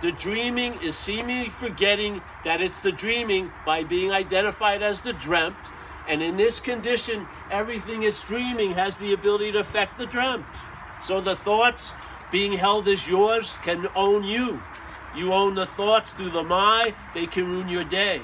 The 0.00 0.10
dreaming 0.10 0.80
is 0.82 0.96
seemingly 0.96 1.48
forgetting 1.48 2.22
that 2.44 2.60
it's 2.60 2.80
the 2.80 2.90
dreaming 2.90 3.52
by 3.64 3.84
being 3.84 4.10
identified 4.10 4.82
as 4.82 5.02
the 5.02 5.12
dreamt. 5.12 5.54
And 6.08 6.20
in 6.20 6.36
this 6.36 6.58
condition, 6.58 7.28
everything 7.52 8.02
is 8.02 8.20
dreaming 8.22 8.72
has 8.72 8.96
the 8.96 9.12
ability 9.12 9.52
to 9.52 9.60
affect 9.60 9.98
the 9.98 10.06
dreamt. 10.06 10.44
So 11.00 11.20
the 11.20 11.36
thoughts 11.36 11.92
being 12.32 12.52
held 12.52 12.88
as 12.88 13.06
yours 13.06 13.52
can 13.62 13.86
own 13.94 14.24
you. 14.24 14.60
You 15.14 15.32
own 15.32 15.54
the 15.54 15.66
thoughts 15.66 16.12
through 16.12 16.30
the 16.30 16.42
my, 16.42 16.94
they 17.14 17.26
can 17.26 17.46
ruin 17.46 17.68
your 17.68 17.84
day. 17.84 18.22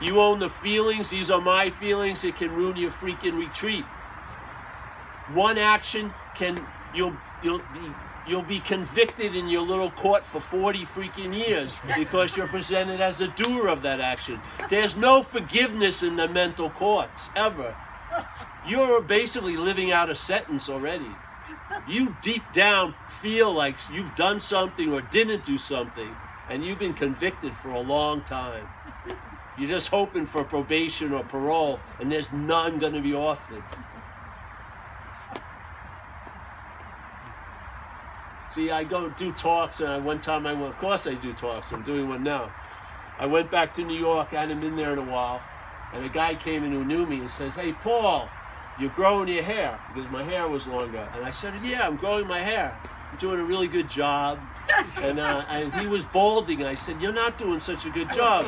You 0.00 0.20
own 0.20 0.38
the 0.38 0.50
feelings, 0.50 1.10
these 1.10 1.30
are 1.30 1.40
my 1.40 1.70
feelings, 1.70 2.24
it 2.24 2.36
can 2.36 2.54
ruin 2.54 2.76
your 2.76 2.90
freaking 2.90 3.36
retreat. 3.38 3.84
One 5.32 5.58
action 5.58 6.12
can 6.34 6.64
you'll 6.94 7.16
you'll 7.42 7.58
be 7.58 7.92
you'll 8.28 8.42
be 8.42 8.60
convicted 8.60 9.34
in 9.34 9.48
your 9.48 9.62
little 9.62 9.90
court 9.90 10.24
for 10.24 10.40
40 10.40 10.84
freaking 10.84 11.36
years 11.36 11.78
because 11.96 12.36
you're 12.36 12.48
presented 12.48 13.00
as 13.00 13.20
a 13.20 13.28
doer 13.28 13.68
of 13.68 13.82
that 13.82 14.00
action. 14.00 14.40
There's 14.68 14.96
no 14.96 15.22
forgiveness 15.22 16.02
in 16.02 16.16
the 16.16 16.28
mental 16.28 16.70
courts 16.70 17.30
ever. 17.34 17.74
You're 18.68 19.00
basically 19.00 19.56
living 19.56 19.90
out 19.90 20.10
a 20.10 20.14
sentence 20.14 20.68
already. 20.68 21.10
You 21.88 22.16
deep 22.22 22.42
down 22.52 22.94
feel 23.08 23.52
like 23.52 23.76
you've 23.92 24.14
done 24.16 24.40
something 24.40 24.92
or 24.92 25.00
didn't 25.00 25.44
do 25.44 25.56
something, 25.56 26.14
and 26.48 26.64
you've 26.64 26.78
been 26.78 26.94
convicted 26.94 27.54
for 27.54 27.70
a 27.70 27.80
long 27.80 28.22
time. 28.22 28.66
You're 29.58 29.68
just 29.68 29.88
hoping 29.88 30.26
for 30.26 30.44
probation 30.44 31.12
or 31.12 31.22
parole, 31.24 31.80
and 31.98 32.10
there's 32.10 32.30
none 32.32 32.78
going 32.78 32.94
to 32.94 33.00
be 33.00 33.14
offered. 33.14 33.62
See, 38.50 38.72
I 38.72 38.82
go 38.82 39.08
do 39.10 39.30
talks, 39.32 39.78
and 39.78 39.88
I, 39.88 39.98
one 39.98 40.18
time 40.18 40.44
I 40.44 40.52
went, 40.52 40.74
of 40.74 40.78
course 40.78 41.06
I 41.06 41.14
do 41.14 41.32
talks, 41.32 41.70
I'm 41.70 41.84
doing 41.84 42.08
one 42.08 42.24
now. 42.24 42.52
I 43.16 43.26
went 43.26 43.48
back 43.48 43.72
to 43.74 43.84
New 43.84 43.96
York, 43.96 44.28
I 44.32 44.40
hadn't 44.40 44.60
been 44.60 44.74
there 44.74 44.92
in 44.92 44.98
a 44.98 45.04
while, 45.04 45.40
and 45.94 46.04
a 46.04 46.08
guy 46.08 46.34
came 46.34 46.64
in 46.64 46.72
who 46.72 46.84
knew 46.84 47.06
me 47.06 47.20
and 47.20 47.30
says, 47.30 47.54
Hey, 47.54 47.72
Paul, 47.72 48.28
you're 48.80 48.90
growing 48.90 49.28
your 49.28 49.44
hair, 49.44 49.78
because 49.94 50.10
my 50.10 50.24
hair 50.24 50.48
was 50.48 50.66
longer. 50.66 51.08
And 51.14 51.24
I 51.24 51.30
said, 51.30 51.54
Yeah, 51.62 51.86
I'm 51.86 51.96
growing 51.96 52.26
my 52.26 52.40
hair. 52.40 52.76
Doing 53.18 53.40
a 53.40 53.44
really 53.44 53.68
good 53.68 53.88
job. 53.88 54.38
And, 55.02 55.18
uh, 55.18 55.44
and 55.48 55.74
he 55.74 55.86
was 55.86 56.04
balding. 56.04 56.64
I 56.64 56.74
said, 56.74 57.02
You're 57.02 57.12
not 57.12 57.36
doing 57.38 57.58
such 57.58 57.86
a 57.86 57.90
good 57.90 58.10
job. 58.12 58.46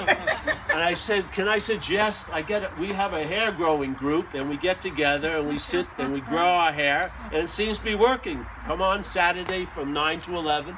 And 0.72 0.82
I 0.82 0.94
said, 0.94 1.30
Can 1.32 1.48
I 1.48 1.58
suggest 1.58 2.28
I 2.32 2.40
get 2.40 2.62
it? 2.62 2.70
We 2.78 2.88
have 2.88 3.12
a 3.12 3.26
hair 3.26 3.52
growing 3.52 3.92
group, 3.92 4.32
and 4.34 4.48
we 4.48 4.56
get 4.56 4.80
together 4.80 5.28
and 5.38 5.48
we 5.48 5.58
sit 5.58 5.86
and 5.98 6.12
we 6.12 6.20
grow 6.20 6.38
our 6.38 6.72
hair, 6.72 7.12
and 7.26 7.44
it 7.44 7.50
seems 7.50 7.78
to 7.78 7.84
be 7.84 7.94
working. 7.94 8.46
Come 8.64 8.80
on 8.80 9.04
Saturday 9.04 9.66
from 9.66 9.92
9 9.92 10.20
to 10.20 10.36
11. 10.36 10.76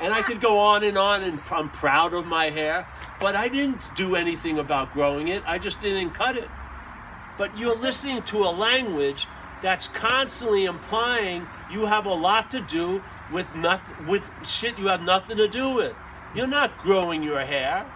And 0.00 0.12
I 0.12 0.22
could 0.22 0.40
go 0.40 0.58
on 0.58 0.84
and 0.84 0.96
on, 0.96 1.22
and 1.22 1.40
I'm 1.50 1.70
proud 1.70 2.14
of 2.14 2.26
my 2.26 2.50
hair, 2.50 2.86
but 3.18 3.34
I 3.34 3.48
didn't 3.48 3.80
do 3.96 4.14
anything 4.14 4.58
about 4.58 4.92
growing 4.92 5.28
it. 5.28 5.42
I 5.46 5.58
just 5.58 5.80
didn't 5.80 6.10
cut 6.10 6.36
it. 6.36 6.48
But 7.38 7.56
you're 7.58 7.76
listening 7.76 8.22
to 8.24 8.38
a 8.38 8.52
language 8.52 9.26
that's 9.62 9.88
constantly 9.88 10.66
implying 10.66 11.46
you 11.70 11.86
have 11.86 12.06
a 12.06 12.14
lot 12.14 12.50
to 12.52 12.60
do 12.60 13.02
with 13.32 13.52
nothing 13.54 14.06
with 14.06 14.30
shit 14.44 14.78
you 14.78 14.86
have 14.86 15.02
nothing 15.02 15.36
to 15.36 15.48
do 15.48 15.74
with. 15.74 15.96
You're 16.34 16.46
not 16.46 16.78
growing 16.78 17.22
your 17.22 17.40
hair. 17.40 17.86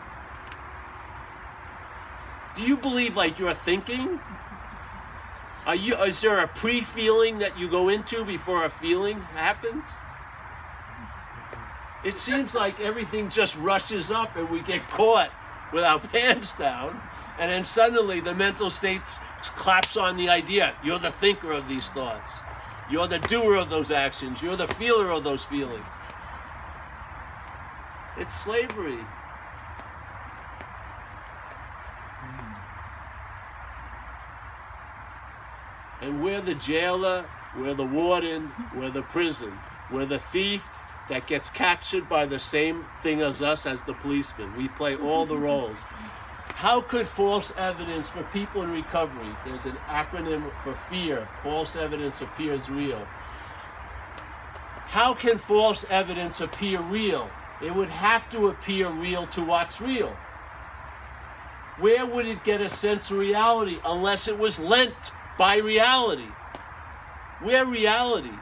Do 2.57 2.63
you 2.63 2.77
believe 2.77 3.17
like 3.17 3.39
you're 3.39 3.55
thinking? 3.55 4.21
Are 5.67 5.77
you 5.77 5.95
is 5.97 6.21
there 6.21 6.39
a 6.39 6.49
pre-feeling 6.49 7.39
that 7.39 7.59
you 7.59 7.69
go 7.69 7.89
into 7.89 8.25
before 8.25 8.65
a 8.65 8.71
feeling 8.71 9.21
happens? 9.21 9.87
It 12.03 12.15
seems 12.15 12.55
like 12.55 12.81
everything 12.81 13.29
just 13.29 13.57
rushes 13.59 14.11
up 14.11 14.35
and 14.37 14.49
we 14.49 14.63
get 14.63 14.89
caught 14.89 15.31
with 15.73 15.85
our 15.85 16.01
pants 16.13 16.57
down. 16.57 17.01
And 17.39 17.51
then 17.51 17.65
suddenly 17.65 18.21
the 18.21 18.35
mental 18.35 18.71
state 18.71 19.03
claps 19.43 19.97
on 19.97 20.17
the 20.17 20.29
idea. 20.29 20.75
You're 20.83 20.99
the 20.99 21.11
thinker 21.11 21.53
of 21.53 21.69
these 21.69 21.89
thoughts. 21.91 22.33
You're 22.91 23.07
the 23.07 23.21
doer 23.21 23.55
of 23.55 23.71
those 23.71 23.91
actions. 23.93 24.43
You're 24.43 24.57
the 24.57 24.67
feeler 24.67 25.11
of 25.11 25.23
those 25.23 25.45
feelings. 25.45 25.85
It's 28.19 28.35
slavery. 28.35 28.99
Hmm. 32.19 32.55
And 36.05 36.23
we're 36.23 36.41
the 36.41 36.57
jailer, 36.57 37.29
we're 37.57 37.75
the 37.75 37.87
warden, 37.87 38.51
we're 38.77 38.91
the 38.91 39.03
prison, 39.03 39.53
we're 39.93 40.07
the 40.07 40.19
thief 40.19 40.67
that 41.09 41.27
gets 41.27 41.49
captured 41.51 42.09
by 42.09 42.27
the 42.27 42.41
same 42.41 42.85
thing 43.03 43.23
as 43.23 43.41
us 43.41 43.67
as 43.67 43.85
the 43.85 43.95
policeman. 43.95 44.57
We 44.57 44.69
play 44.69 44.97
all 44.97 45.27
the 45.27 45.37
roles. 45.37 45.85
How 46.55 46.81
could 46.83 47.09
false 47.09 47.53
evidence 47.57 48.09
for 48.09 48.23
people 48.25 48.63
in 48.63 48.71
recovery, 48.71 49.35
there's 49.45 49.65
an 49.65 49.77
acronym 49.89 50.51
for 50.63 50.75
fear, 50.75 51.27
false 51.43 51.75
evidence 51.75 52.21
appears 52.21 52.69
real. 52.69 53.07
How 54.87 55.15
can 55.15 55.39
false 55.39 55.87
evidence 55.89 56.41
appear 56.41 56.81
real? 56.81 57.31
It 57.63 57.75
would 57.75 57.89
have 57.89 58.29
to 58.31 58.49
appear 58.49 58.91
real 58.91 59.27
to 59.29 59.43
what's 59.43 59.81
real. 59.81 60.15
Where 61.79 62.05
would 62.05 62.27
it 62.27 62.45
get 62.45 62.61
a 62.61 62.69
sense 62.69 63.11
of 63.11 63.17
reality 63.17 63.79
unless 63.85 64.29
it 64.29 64.39
was 64.39 64.59
lent 64.59 65.13
by 65.39 65.57
reality? 65.59 66.29
Where 67.41 67.65
reality? 67.65 68.35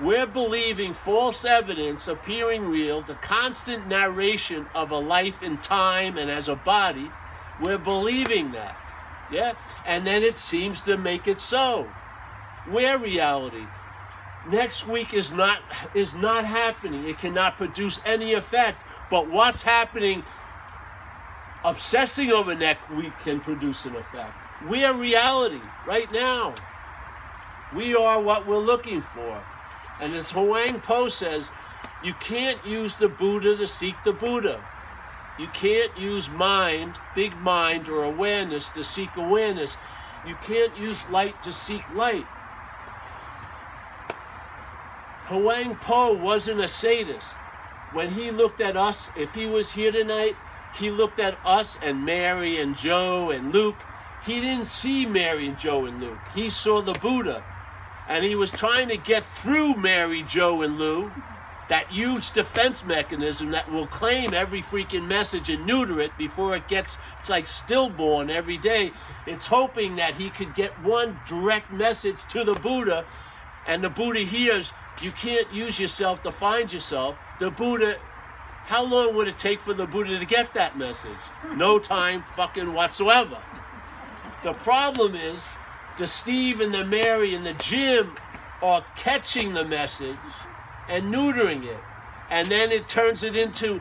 We're 0.00 0.26
believing 0.26 0.92
false 0.92 1.44
evidence 1.44 2.06
appearing 2.06 2.64
real, 2.68 3.02
the 3.02 3.14
constant 3.14 3.88
narration 3.88 4.66
of 4.74 4.92
a 4.92 4.98
life 4.98 5.42
in 5.42 5.58
time 5.58 6.18
and 6.18 6.30
as 6.30 6.48
a 6.48 6.54
body. 6.54 7.10
We're 7.60 7.78
believing 7.78 8.52
that. 8.52 8.76
Yeah? 9.32 9.54
And 9.84 10.06
then 10.06 10.22
it 10.22 10.38
seems 10.38 10.82
to 10.82 10.96
make 10.96 11.26
it 11.26 11.40
so. 11.40 11.88
Where 12.68 12.96
reality? 12.98 13.66
Next 14.48 14.86
week 14.86 15.12
is 15.14 15.32
not 15.32 15.60
is 15.94 16.14
not 16.14 16.44
happening. 16.44 17.08
It 17.08 17.18
cannot 17.18 17.56
produce 17.56 18.00
any 18.04 18.34
effect. 18.34 18.82
But 19.10 19.28
what's 19.28 19.62
happening 19.62 20.22
obsessing 21.64 22.30
over 22.30 22.54
next 22.54 22.88
week 22.90 23.12
can 23.24 23.40
produce 23.40 23.84
an 23.84 23.96
effect. 23.96 24.32
We 24.68 24.84
are 24.84 24.94
reality 24.94 25.60
right 25.86 26.10
now. 26.12 26.54
We 27.74 27.96
are 27.96 28.20
what 28.20 28.46
we're 28.46 28.58
looking 28.58 29.02
for. 29.02 29.42
And 30.00 30.14
as 30.14 30.30
Huang 30.30 30.80
Po 30.80 31.08
says, 31.08 31.50
you 32.02 32.14
can't 32.14 32.64
use 32.64 32.94
the 32.94 33.08
Buddha 33.08 33.56
to 33.56 33.66
seek 33.66 33.94
the 34.04 34.12
Buddha. 34.12 34.62
You 35.38 35.48
can't 35.48 35.96
use 35.96 36.28
mind, 36.28 36.94
big 37.14 37.36
mind, 37.36 37.88
or 37.88 38.04
awareness 38.04 38.68
to 38.70 38.84
seek 38.84 39.10
awareness. 39.16 39.76
You 40.26 40.36
can't 40.42 40.76
use 40.76 41.08
light 41.10 41.40
to 41.42 41.52
seek 41.52 41.82
light. 41.94 42.26
Huang 45.26 45.76
Po 45.76 46.14
wasn't 46.14 46.60
a 46.60 46.68
sadist. 46.68 47.28
When 47.92 48.10
he 48.10 48.30
looked 48.30 48.60
at 48.60 48.76
us, 48.76 49.10
if 49.16 49.34
he 49.34 49.46
was 49.46 49.72
here 49.72 49.92
tonight, 49.92 50.36
he 50.74 50.90
looked 50.90 51.18
at 51.18 51.38
us 51.44 51.78
and 51.82 52.04
Mary 52.04 52.58
and 52.58 52.76
Joe 52.76 53.30
and 53.30 53.52
Luke. 53.52 53.76
He 54.24 54.40
didn't 54.40 54.66
see 54.66 55.06
Mary 55.06 55.48
and 55.48 55.58
Joe 55.58 55.86
and 55.86 56.00
Luke. 56.00 56.18
He 56.34 56.50
saw 56.50 56.82
the 56.82 56.92
Buddha 56.94 57.42
and 58.08 58.24
he 58.24 58.34
was 58.34 58.50
trying 58.50 58.88
to 58.88 58.96
get 58.96 59.24
through 59.24 59.74
Mary, 59.74 60.22
Joe, 60.22 60.62
and 60.62 60.78
Lou, 60.78 61.12
that 61.68 61.88
huge 61.88 62.30
defense 62.32 62.82
mechanism 62.84 63.50
that 63.50 63.70
will 63.70 63.86
claim 63.86 64.32
every 64.32 64.62
freaking 64.62 65.06
message 65.06 65.50
and 65.50 65.66
neuter 65.66 66.00
it 66.00 66.16
before 66.16 66.56
it 66.56 66.66
gets, 66.66 66.96
it's 67.18 67.28
like 67.28 67.46
stillborn 67.46 68.30
every 68.30 68.56
day. 68.56 68.90
It's 69.26 69.46
hoping 69.46 69.96
that 69.96 70.14
he 70.14 70.30
could 70.30 70.54
get 70.54 70.72
one 70.82 71.20
direct 71.26 71.70
message 71.70 72.16
to 72.30 72.44
the 72.44 72.54
Buddha, 72.54 73.04
and 73.66 73.84
the 73.84 73.90
Buddha 73.90 74.20
hears, 74.20 74.72
you 75.02 75.12
can't 75.12 75.52
use 75.52 75.78
yourself 75.78 76.22
to 76.22 76.32
find 76.32 76.72
yourself. 76.72 77.16
The 77.38 77.50
Buddha, 77.50 77.98
how 78.64 78.84
long 78.84 79.14
would 79.14 79.28
it 79.28 79.38
take 79.38 79.60
for 79.60 79.74
the 79.74 79.86
Buddha 79.86 80.18
to 80.18 80.24
get 80.24 80.54
that 80.54 80.78
message? 80.78 81.18
No 81.54 81.78
time 81.78 82.22
fucking 82.22 82.72
whatsoever. 82.72 83.38
The 84.42 84.54
problem 84.54 85.14
is, 85.14 85.46
the 85.98 86.06
Steve 86.06 86.60
and 86.60 86.72
the 86.72 86.84
Mary 86.84 87.34
and 87.34 87.44
the 87.44 87.54
Jim 87.54 88.16
are 88.62 88.84
catching 88.96 89.52
the 89.52 89.64
message 89.64 90.16
and 90.88 91.12
neutering 91.12 91.64
it. 91.64 91.78
And 92.30 92.48
then 92.48 92.70
it 92.70 92.88
turns 92.88 93.22
it 93.22 93.36
into 93.36 93.80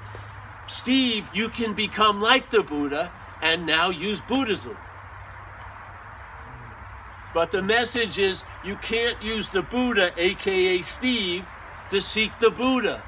Steve, 0.67 1.29
you 1.33 1.49
can 1.49 1.73
become 1.73 2.19
like 2.19 2.49
the 2.49 2.63
Buddha 2.63 3.11
and 3.41 3.65
now 3.65 3.89
use 3.89 4.19
Buddhism. 4.21 4.75
But 7.33 7.51
the 7.51 7.61
message 7.61 8.17
is 8.17 8.43
you 8.65 8.75
can't 8.77 9.21
use 9.21 9.49
the 9.49 9.61
Buddha, 9.61 10.11
aka 10.17 10.81
Steve, 10.81 11.47
to 11.89 12.01
seek 12.01 12.31
the 12.39 12.49
Buddha. 12.49 13.03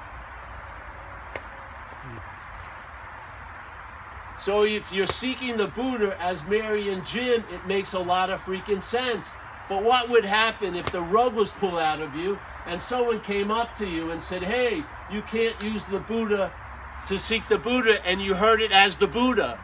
So 4.39 4.63
if 4.63 4.91
you're 4.91 5.05
seeking 5.05 5.57
the 5.57 5.67
Buddha 5.67 6.17
as 6.19 6.43
Mary 6.43 6.93
and 6.93 7.05
Jim, 7.05 7.43
it 7.51 7.67
makes 7.67 7.93
a 7.93 7.99
lot 7.99 8.29
of 8.29 8.41
freaking 8.41 8.81
sense. 8.81 9.33
But 9.67 9.83
what 9.83 10.09
would 10.09 10.25
happen 10.25 10.75
if 10.75 10.91
the 10.91 11.01
rug 11.01 11.35
was 11.35 11.51
pulled 11.51 11.79
out 11.79 12.01
of 12.01 12.15
you 12.15 12.39
and 12.65 12.81
someone 12.81 13.19
came 13.21 13.51
up 13.51 13.75
to 13.77 13.85
you 13.85 14.11
and 14.11 14.21
said, 14.21 14.41
hey, 14.41 14.83
you 15.11 15.21
can't 15.23 15.61
use 15.61 15.83
the 15.85 15.99
Buddha 15.99 16.51
to 17.07 17.19
seek 17.19 17.47
the 17.47 17.57
Buddha, 17.57 18.05
and 18.05 18.21
you 18.21 18.35
heard 18.35 18.61
it 18.61 18.71
as 18.71 18.97
the 18.97 19.07
Buddha? 19.07 19.57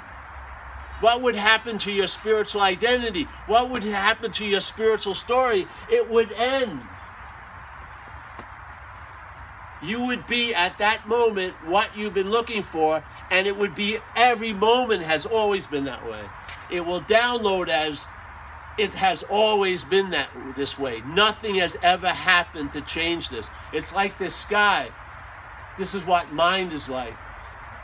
What 1.02 1.22
would 1.22 1.36
happen 1.36 1.78
to 1.80 1.92
your 1.92 2.08
spiritual 2.08 2.62
identity? 2.62 3.28
What 3.46 3.70
would 3.70 3.84
happen 3.84 4.32
to 4.32 4.46
your 4.46 4.62
spiritual 4.62 5.14
story? 5.14 5.68
It 5.90 6.10
would 6.10 6.32
end. 6.32 6.82
You 9.84 10.06
would 10.06 10.26
be 10.26 10.56
at 10.56 10.78
that 10.80 11.08
moment 11.08 11.54
what 11.66 11.96
you've 11.96 12.14
been 12.14 12.32
looking 12.32 12.64
for, 12.64 13.04
and 13.32 13.48
it 13.48 13.58
would 13.58 13.76
be 13.76 13.98
every 14.16 14.54
moment 14.54 15.02
has 15.02 15.26
always 15.26 15.66
been 15.66 15.86
that 15.86 16.08
way. 16.10 16.22
It 16.70 16.82
will 16.82 17.02
download 17.02 17.70
as 17.70 18.08
it 18.78 18.94
has 18.94 19.24
always 19.24 19.84
been 19.84 20.10
that 20.12 20.30
this 20.56 20.78
way. 20.78 21.02
Nothing 21.06 21.56
has 21.56 21.78
ever 21.82 22.10
happened 22.10 22.74
to 22.74 22.82
change 22.82 23.30
this. 23.30 23.50
It's 23.74 23.94
like 23.94 24.18
this 24.20 24.36
sky. 24.36 24.90
This 25.78 25.96
is 25.96 26.06
what 26.06 26.34
mind 26.34 26.74
is 26.74 26.90
like. 26.90 27.16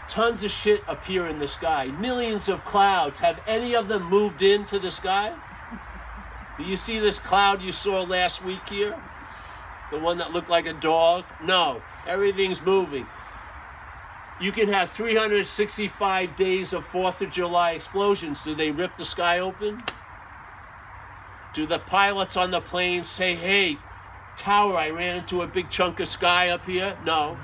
Tons 0.08 0.44
of 0.44 0.52
shit 0.52 0.84
appear 0.88 1.28
in 1.28 1.40
the 1.40 1.48
sky. 1.48 1.86
Millions 1.86 2.50
of 2.50 2.66
clouds. 2.66 3.20
Have 3.20 3.40
any 3.48 3.76
of 3.76 3.88
them 3.88 4.04
moved 4.10 4.42
into 4.42 4.80
the 4.80 4.92
sky? 4.92 5.34
Do 6.58 6.64
you 6.64 6.76
see 6.76 7.00
this 7.00 7.20
cloud 7.20 7.62
you 7.62 7.72
saw 7.72 8.02
last 8.04 8.44
week 8.44 8.68
here? 8.68 9.02
The 9.92 10.00
one 10.00 10.18
that 10.18 10.32
looked 10.32 10.50
like 10.50 10.66
a 10.66 10.74
dog? 10.74 11.24
No. 11.42 11.82
Everything's 12.06 12.62
moving. 12.62 13.08
You 14.42 14.52
can 14.52 14.68
have 14.70 14.90
365 14.90 16.36
days 16.36 16.74
of 16.74 16.84
4th 16.84 17.22
of 17.22 17.30
July 17.30 17.74
explosions. 17.74 18.44
Do 18.44 18.56
they 18.56 18.72
rip 18.72 18.98
the 18.98 19.06
sky 19.06 19.38
open? 19.38 19.80
Do 21.54 21.68
the 21.68 21.78
pilots 21.78 22.36
on 22.38 22.50
the 22.50 22.60
plane 22.60 23.04
say, 23.04 23.36
hey, 23.36 23.78
tower, 24.38 24.76
I 24.76 24.90
ran 24.90 25.18
into 25.18 25.44
a 25.44 25.48
big 25.48 25.70
chunk 25.70 26.00
of 26.00 26.08
sky 26.08 26.50
up 26.50 26.66
here? 26.66 26.98
No. 27.06 27.38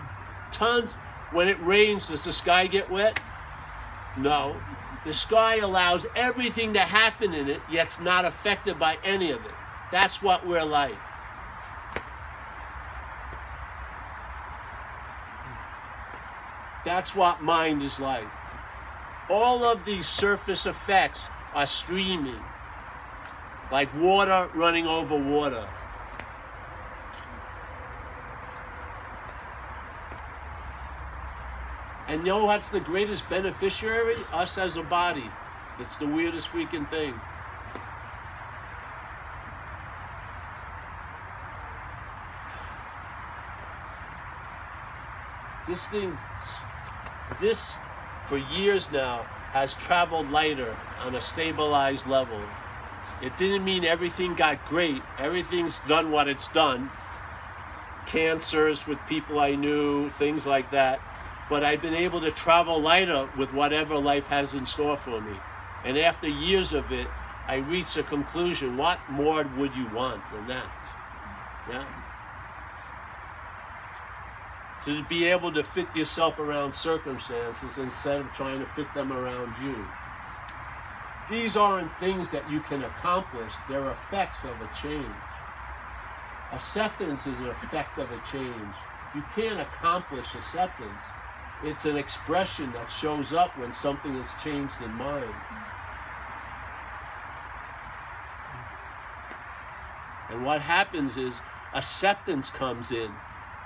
Tons. 0.51 0.93
When 1.31 1.47
it 1.47 1.62
rains, 1.62 2.07
does 2.07 2.23
the 2.23 2.33
sky 2.33 2.65
get 2.65 2.89
wet? 2.89 3.21
No. 4.17 4.60
The 5.05 5.13
sky 5.13 5.57
allows 5.57 6.07
everything 6.15 6.73
to 6.73 6.79
happen 6.79 7.36
in 7.36 7.47
it, 7.47 7.62
yet 7.69 7.86
it's 7.86 7.99
not 7.99 8.25
affected 8.25 8.79
by 8.79 8.97
any 9.03 9.29
of 9.29 9.45
it. 9.45 9.51
That's 9.91 10.23
what 10.23 10.47
we're 10.47 10.63
like. 10.63 10.97
That's 16.88 17.13
what 17.13 17.43
mind 17.43 17.82
is 17.82 18.00
like. 18.00 18.23
All 19.30 19.65
of 19.65 19.84
these 19.84 20.08
surface 20.08 20.65
effects 20.65 21.28
are 21.54 21.65
streaming, 21.65 22.39
like 23.73 23.93
water 23.95 24.50
running 24.56 24.88
over 24.88 25.17
water. 25.17 25.67
And 32.08 32.21
you 32.21 32.28
know 32.28 32.45
what's 32.45 32.69
the 32.69 32.80
greatest 32.80 33.28
beneficiary? 33.30 34.15
Us 34.32 34.58
as 34.58 34.78
a 34.78 34.84
body. 34.84 35.30
It's 35.82 35.97
the 35.97 36.08
weirdest 36.08 36.47
freaking 36.47 36.89
thing. 36.89 37.13
This 45.67 45.86
thing, 45.88 46.17
this 47.40 47.78
for 48.25 48.38
years 48.38 48.92
now 48.92 49.23
has 49.52 49.73
traveled 49.75 50.30
lighter 50.32 50.75
on 51.02 51.15
a 51.15 51.21
stabilized 51.21 52.06
level. 52.08 52.42
It 53.21 53.36
didn't 53.38 53.63
mean 53.63 53.84
everything 53.84 54.36
got 54.36 54.63
great. 54.65 55.02
Everything's 55.17 55.80
done 55.88 56.12
what 56.12 56.28
it's 56.28 56.48
done. 56.50 56.92
Cancers 58.06 58.86
with 58.86 59.00
people 59.08 59.40
I 59.40 59.56
knew, 59.56 60.10
things 60.12 60.46
like 60.46 60.71
that. 60.71 61.00
But 61.50 61.63
I've 61.63 61.82
been 61.82 61.94
able 61.94 62.21
to 62.21 62.32
travel 62.32 62.80
lighter 62.80 63.30
with 63.38 63.54
whatever 63.54 63.98
life 63.98 64.28
has 64.28 64.54
in 64.54 64.65
store 64.65 64.98
for 64.98 65.21
me. 65.21 65.38
And 65.84 65.98
after 65.98 66.28
years 66.28 66.73
of 66.73 66.92
it, 66.92 67.08
I 67.48 67.58
reached 67.58 67.98
a 67.98 68.04
conclusion. 68.04 68.75
What 68.78 69.00
more 69.10 69.46
would 69.58 69.73
you 69.75 69.88
want 69.94 70.21
than 70.34 70.48
that? 70.48 70.69
Yeah? 71.69 72.06
To 74.88 75.04
be 75.10 75.25
able 75.25 75.52
to 75.52 75.65
fit 75.65 75.85
yourself 76.00 76.40
around 76.40 76.73
circumstances 76.73 77.77
instead 77.77 78.21
of 78.21 78.31
trying 78.31 78.58
to 78.58 78.65
fit 78.67 78.88
them 78.94 79.12
around 79.12 79.54
you. 79.62 79.85
These 81.29 81.58
aren't 81.58 81.92
things 81.92 82.31
that 82.31 82.50
you 82.50 82.62
can 82.62 82.85
accomplish, 82.85 83.52
they're 83.67 83.92
effects 83.92 84.46
of 84.46 84.52
a 84.62 84.69
change. 84.81 85.06
Acceptance 86.54 87.27
is 87.27 87.38
an 87.42 87.48
effect 87.48 87.98
of 87.98 88.10
a 88.13 88.21
change. 88.31 88.75
You 89.13 89.25
can't 89.35 89.60
accomplish 89.60 90.33
acceptance. 90.33 91.04
It's 91.65 91.83
an 91.83 91.98
expression 91.98 92.71
that 92.71 92.88
shows 92.88 93.33
up 93.33 93.58
when 93.58 93.73
something 93.73 94.13
has 94.13 94.42
changed 94.42 94.75
in 94.81 94.92
mind. 94.94 95.33
And 100.29 100.46
what 100.46 100.62
happens 100.62 101.17
is 101.17 101.42
acceptance 101.73 102.50
comes 102.50 102.94
in. 102.94 103.12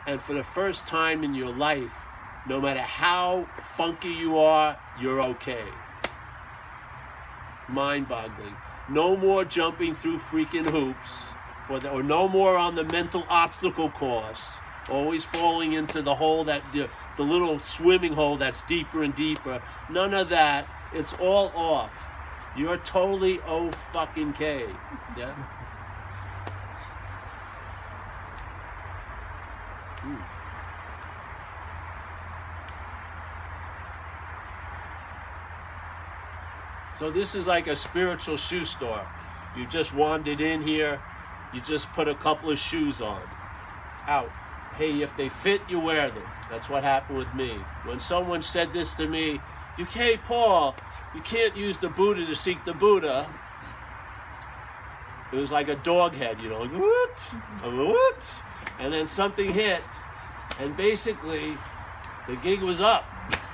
And 0.08 0.22
for 0.22 0.34
the 0.34 0.43
first 0.43 0.88
time 0.88 1.24
in 1.24 1.34
your 1.36 1.54
life, 1.54 1.95
no 2.47 2.60
matter 2.60 2.82
how 2.82 3.47
funky 3.60 4.10
you 4.10 4.38
are, 4.38 4.78
you're 4.99 5.22
okay. 5.22 5.64
Mind 7.70 8.08
boggling. 8.08 8.56
No 8.89 9.16
more 9.16 9.45
jumping 9.45 9.93
through 9.93 10.18
freaking 10.18 10.68
hoops, 10.70 11.34
for 11.68 11.80
the, 11.80 11.89
or 11.89 12.02
no 12.02 12.28
more 12.28 12.58
on 12.58 12.76
the 12.76 12.84
mental 12.86 13.26
obstacle 13.30 13.89
course, 13.89 14.56
always 14.89 15.24
falling 15.24 15.74
into 15.74 16.02
the 16.02 16.16
hole 16.16 16.43
that 16.45 16.64
the, 16.74 16.89
the 17.16 17.24
little 17.24 17.60
swimming 17.60 18.14
hole 18.14 18.38
that's 18.38 18.64
deeper 18.64 19.04
and 19.04 19.16
deeper. 19.16 19.62
None 19.89 20.14
of 20.14 20.30
that. 20.30 20.70
It's 20.93 21.14
all 21.14 21.52
off. 21.56 22.10
You're 22.58 22.78
totally 22.78 23.39
oh 23.45 23.72
fucking 23.72 24.34
K. 24.34 24.66
Yeah. 25.18 25.36
So 36.93 37.10
this 37.10 37.36
is 37.36 37.47
like 37.47 37.68
a 37.68 37.76
spiritual 37.76 38.38
shoe 38.38 38.66
store. 38.66 39.06
You 39.58 39.66
just 39.68 39.93
wandered 39.93 40.39
in 40.39 40.62
here, 40.62 41.02
you 41.54 41.62
just 41.62 41.91
put 41.93 42.08
a 42.08 42.16
couple 42.16 42.52
of 42.52 42.60
shoes 42.60 43.02
on. 43.02 43.22
Out. 44.08 44.30
Hey, 44.76 45.02
if 45.02 45.16
they 45.18 45.30
fit, 45.30 45.62
you 45.68 45.80
wear 45.80 46.10
them. 46.10 46.24
That's 46.49 46.70
what 46.70 46.84
happened 46.84 47.18
with 47.18 47.34
me. 47.34 47.58
When 47.86 47.99
someone 47.99 48.41
said 48.41 48.72
this 48.74 48.93
to 48.95 49.08
me, 49.08 49.39
you 49.78 49.86
can't, 49.86 50.22
Paul, 50.24 50.76
you 51.16 51.22
can't 51.22 51.56
use 51.56 51.78
the 51.78 51.89
Buddha 51.89 52.26
to 52.26 52.36
seek 52.36 52.64
the 52.66 52.74
Buddha. 52.74 53.28
It 55.32 55.38
was 55.38 55.51
like 55.51 55.69
a 55.69 55.75
dog 55.75 56.13
head, 56.13 56.41
you 56.41 56.49
know, 56.49 56.59
like, 56.59 56.73
what? 56.73 57.19
What? 57.63 58.36
And 58.79 58.93
then 58.93 59.07
something 59.07 59.51
hit, 59.51 59.82
and 60.59 60.75
basically 60.75 61.57
the 62.27 62.36
gig 62.38 62.61
was 62.61 62.82
up 62.82 63.05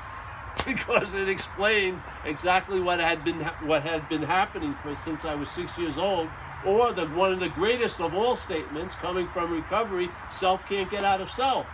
because 0.65 1.13
it 1.13 1.29
explained 1.29 2.01
exactly 2.25 2.79
what 2.79 2.99
had 2.99 3.23
been 3.23 3.39
what 3.63 3.83
had 3.83 4.07
been 4.09 4.23
happening 4.23 4.73
for 4.75 4.95
since 4.95 5.25
I 5.25 5.35
was 5.35 5.49
six 5.49 5.77
years 5.77 5.97
old, 5.97 6.29
or 6.65 6.93
the 6.93 7.07
one 7.07 7.31
of 7.31 7.39
the 7.39 7.49
greatest 7.49 8.01
of 8.01 8.13
all 8.13 8.35
statements 8.35 8.95
coming 8.95 9.27
from 9.27 9.51
recovery: 9.51 10.09
self 10.31 10.67
can't 10.67 10.89
get 10.89 11.03
out 11.03 11.21
of 11.21 11.29
self. 11.29 11.67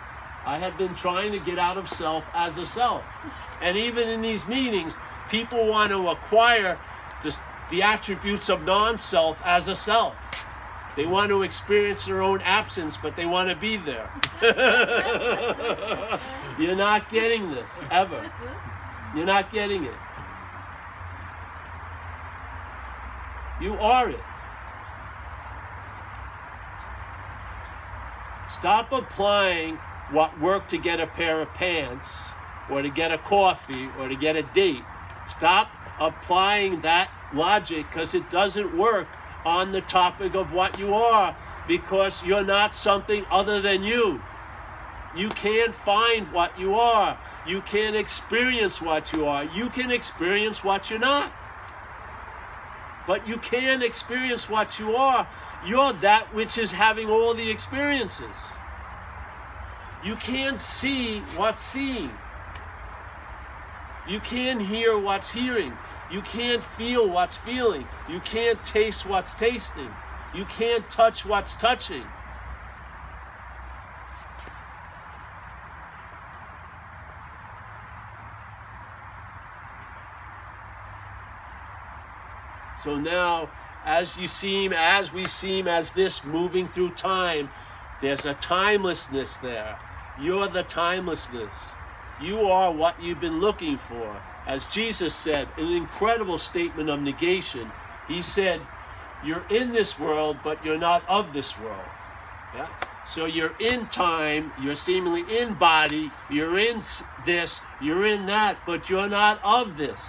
I 0.45 0.60
had 0.60 0.78
been 0.78 0.93
trying 0.93 1.32
to 1.32 1.39
get 1.39 1.58
out 1.58 1.78
of 1.78 1.88
self 1.88 2.26
as 2.34 2.58
a 2.58 2.66
self, 2.66 3.04
and 3.62 3.78
even 3.78 4.10
in 4.10 4.22
these 4.22 4.45
meetings, 4.47 4.97
people 5.30 5.68
want 5.70 5.91
to 5.91 6.10
acquire 6.10 6.78
the, 7.24 7.38
the 7.70 7.82
attributes 7.82 8.49
of 8.49 8.64
non-self 8.64 9.41
as 9.43 9.68
a 9.68 9.76
self. 9.76 10.16
They 10.95 11.05
want 11.05 11.30
to 11.30 11.41
experience 11.41 12.05
their 12.05 12.22
own 12.22 12.41
absence, 12.41 12.97
but 13.01 13.16
they 13.16 13.26
want 13.26 13.49
to 13.49 13.55
be 13.55 13.78
there. 13.78 14.09
You're 16.59 16.76
not 16.76 17.09
getting 17.09 17.49
this 17.49 17.70
ever. 17.89 18.32
You're 19.16 19.26
not 19.26 19.51
getting 19.51 19.86
it. 19.86 19.95
You 23.59 23.74
are 23.76 24.09
it. 24.09 24.20
Stop 28.51 28.91
applying 28.91 29.78
what 30.11 30.39
worked 30.39 30.70
to 30.70 30.78
get 30.78 30.99
a 30.99 31.07
pair 31.07 31.41
of 31.41 31.51
pants 31.53 32.20
or 32.70 32.82
to 32.82 32.89
get 32.89 33.11
a 33.11 33.18
coffee 33.18 33.89
or 33.99 34.07
to 34.07 34.16
get 34.16 34.36
a 34.36 34.43
date. 34.43 34.84
Stop 35.28 35.70
applying 35.99 36.82
that 36.82 37.09
logic 37.34 37.86
because 37.90 38.14
it 38.14 38.30
doesn't 38.30 38.78
work 38.78 39.08
on 39.46 39.72
the 39.72 39.82
topic 39.82 40.36
of 40.36 40.54
what 40.54 40.80
you 40.80 40.94
are 40.94 41.36
because 41.68 42.24
you're 42.24 42.44
not 42.44 42.74
something 42.74 43.26
other 43.32 43.62
than 43.62 43.84
you. 43.84 44.22
You 45.16 45.30
can't 45.30 45.74
find 45.74 46.32
what 46.32 46.58
you 46.60 46.76
are. 46.76 47.18
You 47.46 47.62
can't 47.62 47.96
experience 47.96 48.82
what 48.82 49.12
you 49.14 49.26
are. 49.26 49.46
You 49.46 49.70
can 49.70 49.92
experience 49.92 50.64
what 50.64 50.90
you're 50.90 51.00
not. 51.00 51.32
But 53.06 53.28
you 53.28 53.38
can 53.38 53.82
experience 53.82 54.50
what 54.50 54.80
you 54.80 54.96
are. 54.96 55.28
You're 55.66 55.94
that 55.94 56.34
which 56.34 56.58
is 56.58 56.72
having 56.72 57.10
all 57.10 57.34
the 57.34 57.50
experiences. 57.50 58.36
You 60.04 60.16
can't 60.16 60.60
see 60.60 61.20
what's 61.38 61.62
seeing. 61.62 62.12
You 64.08 64.20
can't 64.20 64.62
hear 64.62 64.98
what's 64.98 65.32
hearing. 65.32 65.74
You 66.14 66.22
can't 66.22 66.64
feel 66.64 67.09
what's 67.09 67.36
feeling. 67.36 67.88
You 68.07 68.20
can't 68.20 68.64
taste 68.64 69.03
what's 69.03 69.34
tasting. 69.34 69.89
You 70.36 70.45
can't 70.45 70.88
touch 70.88 71.26
what's 71.26 71.55
touching. 71.55 72.03
So 82.78 82.95
now, 82.95 83.49
as 83.84 84.16
you 84.16 84.28
seem, 84.28 84.72
as 84.72 85.11
we 85.11 85.26
seem 85.26 85.68
as 85.68 85.93
this 85.93 86.24
moving 86.24 86.68
through 86.68 86.91
time, 86.91 87.49
there's 88.03 88.28
a 88.28 88.36
timelessness 88.36 89.38
there. 89.38 89.80
You're 90.22 90.47
the 90.47 90.61
timelessness. 90.61 91.72
You 92.22 92.41
are 92.41 92.72
what 92.72 93.01
you've 93.01 93.20
been 93.20 93.39
looking 93.39 93.80
for. 93.80 94.22
As 94.46 94.66
Jesus 94.68 95.16
said, 95.16 95.48
an 95.58 95.72
incredible 95.72 96.38
statement 96.38 96.89
of 96.89 97.02
negation. 97.02 97.72
He 98.08 98.22
said, 98.22 98.62
You're 99.24 99.46
in 99.50 99.72
this 99.72 99.98
world, 99.98 100.38
but 100.44 100.64
you're 100.66 100.78
not 100.78 101.08
of 101.08 101.34
this 101.34 101.58
world. 101.60 101.86
Yeah? 102.54 102.68
So 103.06 103.26
you're 103.26 103.56
in 103.60 103.88
time, 103.88 104.52
you're 104.62 104.76
seemingly 104.76 105.24
in 105.38 105.54
body, 105.56 106.12
you're 106.30 106.58
in 106.58 106.82
this, 107.26 107.62
you're 107.82 108.06
in 108.06 108.26
that, 108.28 108.58
but 108.66 108.89
you're 108.89 109.10
not 109.10 109.39
of 109.44 109.78
this. 109.78 110.02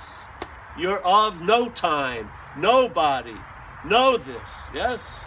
You're 0.78 1.00
of 1.00 1.40
no 1.40 1.68
time, 1.68 2.30
nobody. 2.56 3.36
Know 3.84 4.16
this, 4.16 4.50
yes? 4.72 5.20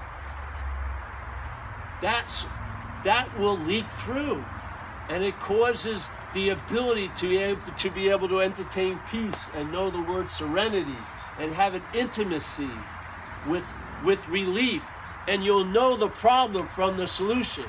That's 2.02 2.46
that 3.04 3.30
will 3.40 3.58
leak 3.58 3.90
through. 3.92 4.44
And 5.10 5.24
it 5.24 5.40
causes 5.40 6.10
the 6.34 6.50
ability 6.50 7.10
to 7.16 7.30
be, 7.30 7.38
able, 7.38 7.72
to 7.72 7.90
be 7.90 8.10
able 8.10 8.28
to 8.30 8.42
entertain 8.42 9.00
peace 9.10 9.50
and 9.56 9.72
know 9.72 9.90
the 9.90 10.02
word 10.02 10.30
serenity 10.30 10.98
and 11.40 11.54
have 11.54 11.74
an 11.74 11.84
intimacy 11.94 12.70
with, 13.48 13.64
with 14.04 14.28
relief. 14.28 14.86
And 15.28 15.44
you'll 15.44 15.66
know 15.66 15.96
the 15.96 16.10
problem 16.10 16.68
from 16.68 16.98
the 16.98 17.08
solution. 17.08 17.66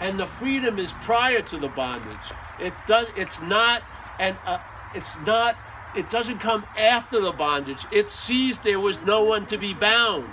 And 0.00 0.18
the 0.18 0.26
freedom 0.26 0.78
is 0.78 0.92
prior 1.02 1.40
to 1.42 1.56
the 1.56 1.68
bondage. 1.68 2.16
It's 2.58 2.80
done. 2.86 3.06
It's 3.16 3.40
not, 3.40 3.82
and 4.18 4.36
uh, 4.44 4.58
it's 4.94 5.16
not. 5.26 5.56
It 5.96 6.10
doesn't 6.10 6.38
come 6.38 6.64
after 6.76 7.20
the 7.20 7.32
bondage. 7.32 7.84
It 7.92 8.08
sees 8.08 8.58
there 8.58 8.80
was 8.80 9.00
no 9.02 9.22
one 9.22 9.46
to 9.46 9.56
be 9.56 9.74
bound. 9.74 10.32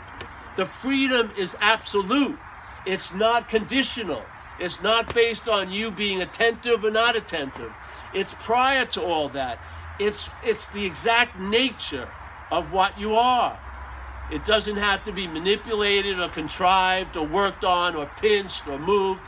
The 0.55 0.65
freedom 0.65 1.31
is 1.37 1.55
absolute. 1.59 2.37
It's 2.85 3.13
not 3.13 3.47
conditional. 3.47 4.23
It's 4.61 4.79
not 4.83 5.11
based 5.15 5.47
on 5.47 5.71
you 5.71 5.89
being 5.89 6.21
attentive 6.21 6.83
or 6.83 6.91
not 6.91 7.15
attentive. 7.15 7.73
It's 8.13 8.35
prior 8.35 8.85
to 8.85 9.01
all 9.01 9.27
that. 9.29 9.57
It's 9.99 10.29
it's 10.43 10.67
the 10.67 10.85
exact 10.85 11.39
nature 11.39 12.07
of 12.51 12.71
what 12.71 12.97
you 12.99 13.15
are. 13.15 13.59
It 14.31 14.45
doesn't 14.45 14.77
have 14.77 15.03
to 15.05 15.11
be 15.11 15.27
manipulated 15.27 16.19
or 16.19 16.29
contrived 16.29 17.17
or 17.17 17.25
worked 17.25 17.63
on 17.63 17.95
or 17.95 18.05
pinched 18.21 18.67
or 18.67 18.77
moved. 18.77 19.23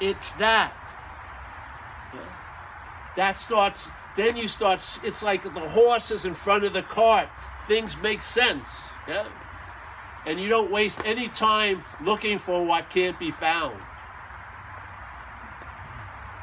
It's 0.00 0.30
that. 0.34 0.72
That 3.16 3.36
starts 3.36 3.88
then 4.14 4.36
you 4.36 4.46
start 4.46 4.78
it's 5.02 5.24
like 5.24 5.42
the 5.42 5.68
horse 5.68 6.12
is 6.12 6.24
in 6.24 6.34
front 6.34 6.62
of 6.62 6.72
the 6.72 6.82
cart. 6.82 7.28
Things 7.66 7.96
make 8.00 8.22
sense. 8.22 8.84
Yeah? 9.08 9.26
And 10.28 10.40
you 10.40 10.48
don't 10.48 10.70
waste 10.70 11.00
any 11.04 11.28
time 11.30 11.82
looking 12.00 12.38
for 12.38 12.64
what 12.64 12.90
can't 12.90 13.18
be 13.18 13.32
found. 13.32 13.80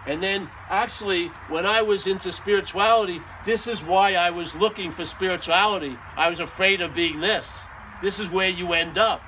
And 0.08 0.22
then, 0.22 0.49
actually, 0.70 1.28
when 1.49 1.66
I 1.66 1.82
was 1.82 2.06
into 2.06 2.32
spirituality, 2.32 3.22
this 3.43 3.68
is 3.68 3.84
why 3.84 4.14
I 4.14 4.30
was 4.30 4.56
looking 4.56 4.91
for 4.91 5.03
spirituality. 5.03 5.97
I 6.16 6.30
was 6.30 6.39
afraid 6.39 6.82
of 6.82 6.93
being 6.93 7.20
this. 7.20 7.58
This 8.01 8.20
is 8.20 8.30
where 8.30 8.49
you 8.49 8.74
end 8.74 8.97
up 8.97 9.22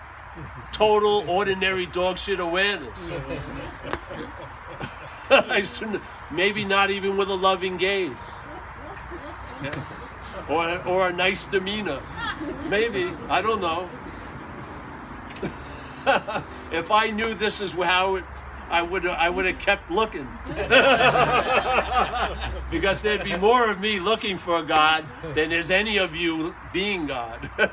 total, 0.72 1.28
ordinary 1.28 1.88
dog 1.88 2.18
shit 2.18 2.40
awareness. 2.40 2.98
Maybe 6.32 6.64
not 6.64 6.92
even 6.92 7.18
with 7.18 7.30
a 7.30 7.34
loving 7.34 7.78
gaze. 7.78 8.12
Or, 10.50 10.80
or 10.86 11.08
a 11.08 11.14
nice 11.14 11.46
demeanor. 11.46 12.02
Maybe. 12.70 13.12
I 13.30 13.42
don't 13.42 13.60
know. 13.60 13.90
if 16.72 16.92
I 16.92 17.10
knew 17.12 17.34
this 17.34 17.60
is 17.60 17.74
how 17.74 18.16
it 18.16 18.24
I 18.70 18.82
would 18.82 19.06
uh, 19.06 19.12
I 19.12 19.30
would 19.30 19.46
have 19.46 19.60
kept 19.60 19.90
looking. 19.90 20.28
because 22.72 23.02
there'd 23.02 23.24
be 23.24 23.38
more 23.38 23.70
of 23.70 23.80
me 23.80 24.00
looking 24.00 24.38
for 24.38 24.62
God 24.64 25.06
than 25.36 25.50
there's 25.50 25.72
any 25.72 25.98
of 25.98 26.16
you 26.16 26.56
being 26.74 27.08
God. 27.08 27.50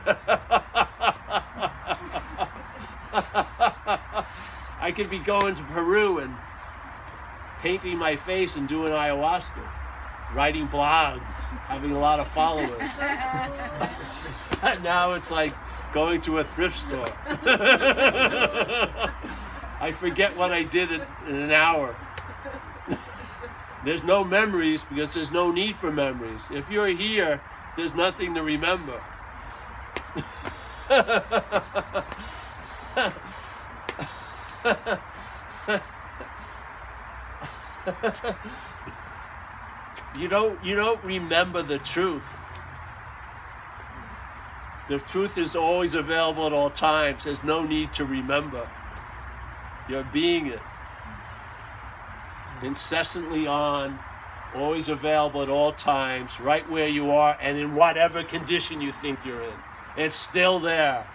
I 4.81 4.93
could 4.95 5.11
be 5.11 5.19
going 5.19 5.55
to 5.55 5.63
Peru 5.65 6.19
and 6.19 6.35
painting 7.61 7.97
my 7.97 8.17
face 8.17 8.57
and 8.57 8.69
doing 8.69 8.93
ayahuasca, 8.93 9.67
writing 10.35 10.69
blogs, 10.69 11.35
having 11.67 11.93
a 11.93 11.99
lot 11.99 12.21
of 12.21 12.29
followers. 12.29 12.91
now 14.83 15.15
it's 15.15 15.31
like 15.31 15.55
going 15.93 16.21
to 16.21 16.39
a 16.39 16.45
thrift 16.45 16.77
store. 16.77 17.09
I 19.85 19.93
forget 19.93 20.35
what 20.35 20.51
I 20.51 20.63
did 20.63 20.91
in, 20.93 21.03
in 21.29 21.37
an 21.37 21.51
hour. 21.51 21.95
there's 23.85 24.03
no 24.03 24.25
memories 24.25 24.83
because 24.83 25.13
there's 25.13 25.31
no 25.31 25.53
need 25.53 25.77
for 25.77 25.93
memories. 25.93 26.49
If 26.51 26.71
you're 26.71 26.87
here, 26.87 27.43
there's 27.77 27.93
nothing 27.93 28.33
to 28.35 28.43
remember. 28.43 28.99
you 40.19 40.29
don't 40.29 40.65
you 40.65 40.77
don't 40.77 41.05
remember 41.05 41.63
the 41.63 41.79
truth. 41.81 42.23
The 44.89 44.99
truth 45.11 45.37
is 45.37 45.55
always 45.55 45.93
available 45.93 46.47
at 46.47 46.55
all 46.55 46.71
times. 46.71 47.25
There's 47.25 47.45
no 47.45 47.65
need 47.65 47.93
to 47.93 48.07
remember. 48.07 48.67
You're 49.89 50.07
being 50.13 50.47
it. 50.47 50.61
Incessantly 52.63 53.47
on, 53.47 53.99
always 54.55 54.89
available 54.89 55.43
at 55.43 55.49
all 55.49 55.73
times, 55.73 56.41
right 56.41 56.69
where 56.71 56.89
you 56.89 57.11
are, 57.11 57.37
and 57.41 57.59
in 57.59 57.75
whatever 57.75 58.23
condition 58.23 58.81
you 58.81 58.93
think 58.93 59.19
you're 59.25 59.43
in. 59.43 59.55
It's 59.97 60.15
still 60.15 60.61
there. 60.61 61.07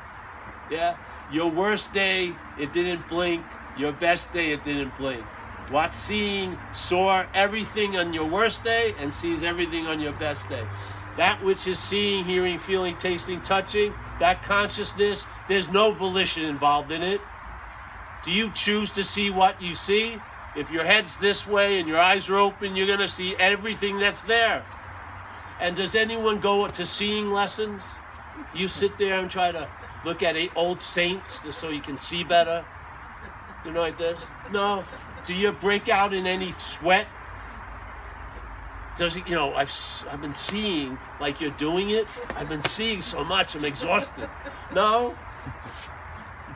Yeah? 0.70 0.98
Your 1.32 1.50
worst 1.50 1.94
day, 1.94 2.36
it 2.60 2.74
didn't 2.74 3.08
blink. 3.08 3.44
Your 3.78 3.92
best 3.94 4.34
day, 4.34 4.52
it 4.52 4.64
didn't 4.64 4.96
blink. 4.98 5.24
What's 5.72 5.96
seeing 5.96 6.58
saw 6.74 7.26
everything 7.34 7.96
on 7.96 8.14
your 8.14 8.26
worst 8.26 8.64
day 8.64 8.96
and 9.00 9.14
sees 9.14 9.44
everything 9.44 9.86
on 9.86 10.00
your 10.00 10.14
best 10.14 10.50
day. 10.50 10.66
That 11.18 11.44
which 11.44 11.68
is 11.68 11.78
seeing, 11.78 12.26
hearing, 12.26 12.58
feeling, 12.58 12.98
tasting, 12.98 13.42
touching, 13.42 13.94
that 14.20 14.42
consciousness, 14.44 15.28
there's 15.48 15.70
no 15.70 15.92
volition 15.92 16.46
involved 16.46 16.92
in 16.92 17.04
it. 17.04 17.22
Do 18.24 18.32
you 18.32 18.52
choose 18.52 18.90
to 18.92 19.04
see 19.04 19.30
what 19.30 19.62
you 19.62 19.76
see? 19.76 20.18
If 20.56 20.72
your 20.72 20.84
head's 20.84 21.18
this 21.18 21.48
way 21.48 21.80
and 21.80 21.88
your 21.88 21.98
eyes 21.98 22.30
are 22.30 22.38
open, 22.38 22.76
you're 22.76 22.88
going 22.88 23.00
to 23.00 23.08
see 23.08 23.36
everything 23.38 24.00
that's 24.00 24.24
there. 24.24 24.66
And 25.60 25.76
does 25.76 25.96
anyone 25.96 26.40
go 26.40 26.68
to 26.68 26.86
seeing 26.86 27.32
lessons? 27.32 27.82
You 28.54 28.68
sit 28.68 28.98
there 28.98 29.20
and 29.20 29.30
try 29.30 29.52
to 29.52 29.68
look 30.06 30.24
at 30.24 30.36
old 30.56 30.82
saints 30.82 31.42
so 31.56 31.70
you 31.70 31.82
can 31.82 31.98
see 31.98 32.24
better? 32.24 32.66
You 33.66 33.72
know, 33.72 33.82
like 33.82 33.98
this? 33.98 34.22
No. 34.52 34.84
Do 35.26 35.34
you 35.34 35.52
break 35.52 35.90
out 35.90 36.14
in 36.14 36.26
any 36.26 36.54
sweat? 36.54 37.08
Does 38.98 39.16
you 39.16 39.36
know, 39.36 39.54
I've, 39.54 39.72
I've 40.12 40.22
been 40.22 40.34
seeing 40.34 40.98
like 41.22 41.40
you're 41.40 41.52
doing 41.52 41.92
it. 41.92 42.08
I've 42.36 42.50
been 42.50 42.62
seeing 42.62 43.02
so 43.02 43.24
much, 43.24 43.56
I'm 43.56 43.64
exhausted. 43.64 44.30
No. 44.74 45.18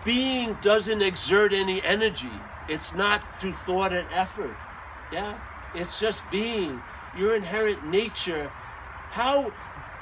Being 0.06 0.58
doesn't 0.62 1.01
exert 1.01 1.54
any 1.54 1.84
energy. 1.84 2.32
It's 2.68 2.93
not 2.93 3.39
through 3.39 3.54
thought 3.54 3.93
and 3.93 4.08
effort. 4.12 4.56
Yeah? 5.12 5.39
It's 5.76 5.99
just 5.99 6.24
being. 6.32 6.82
Your 7.18 7.36
inherent 7.36 7.86
nature. 7.86 8.49
How, 9.12 9.51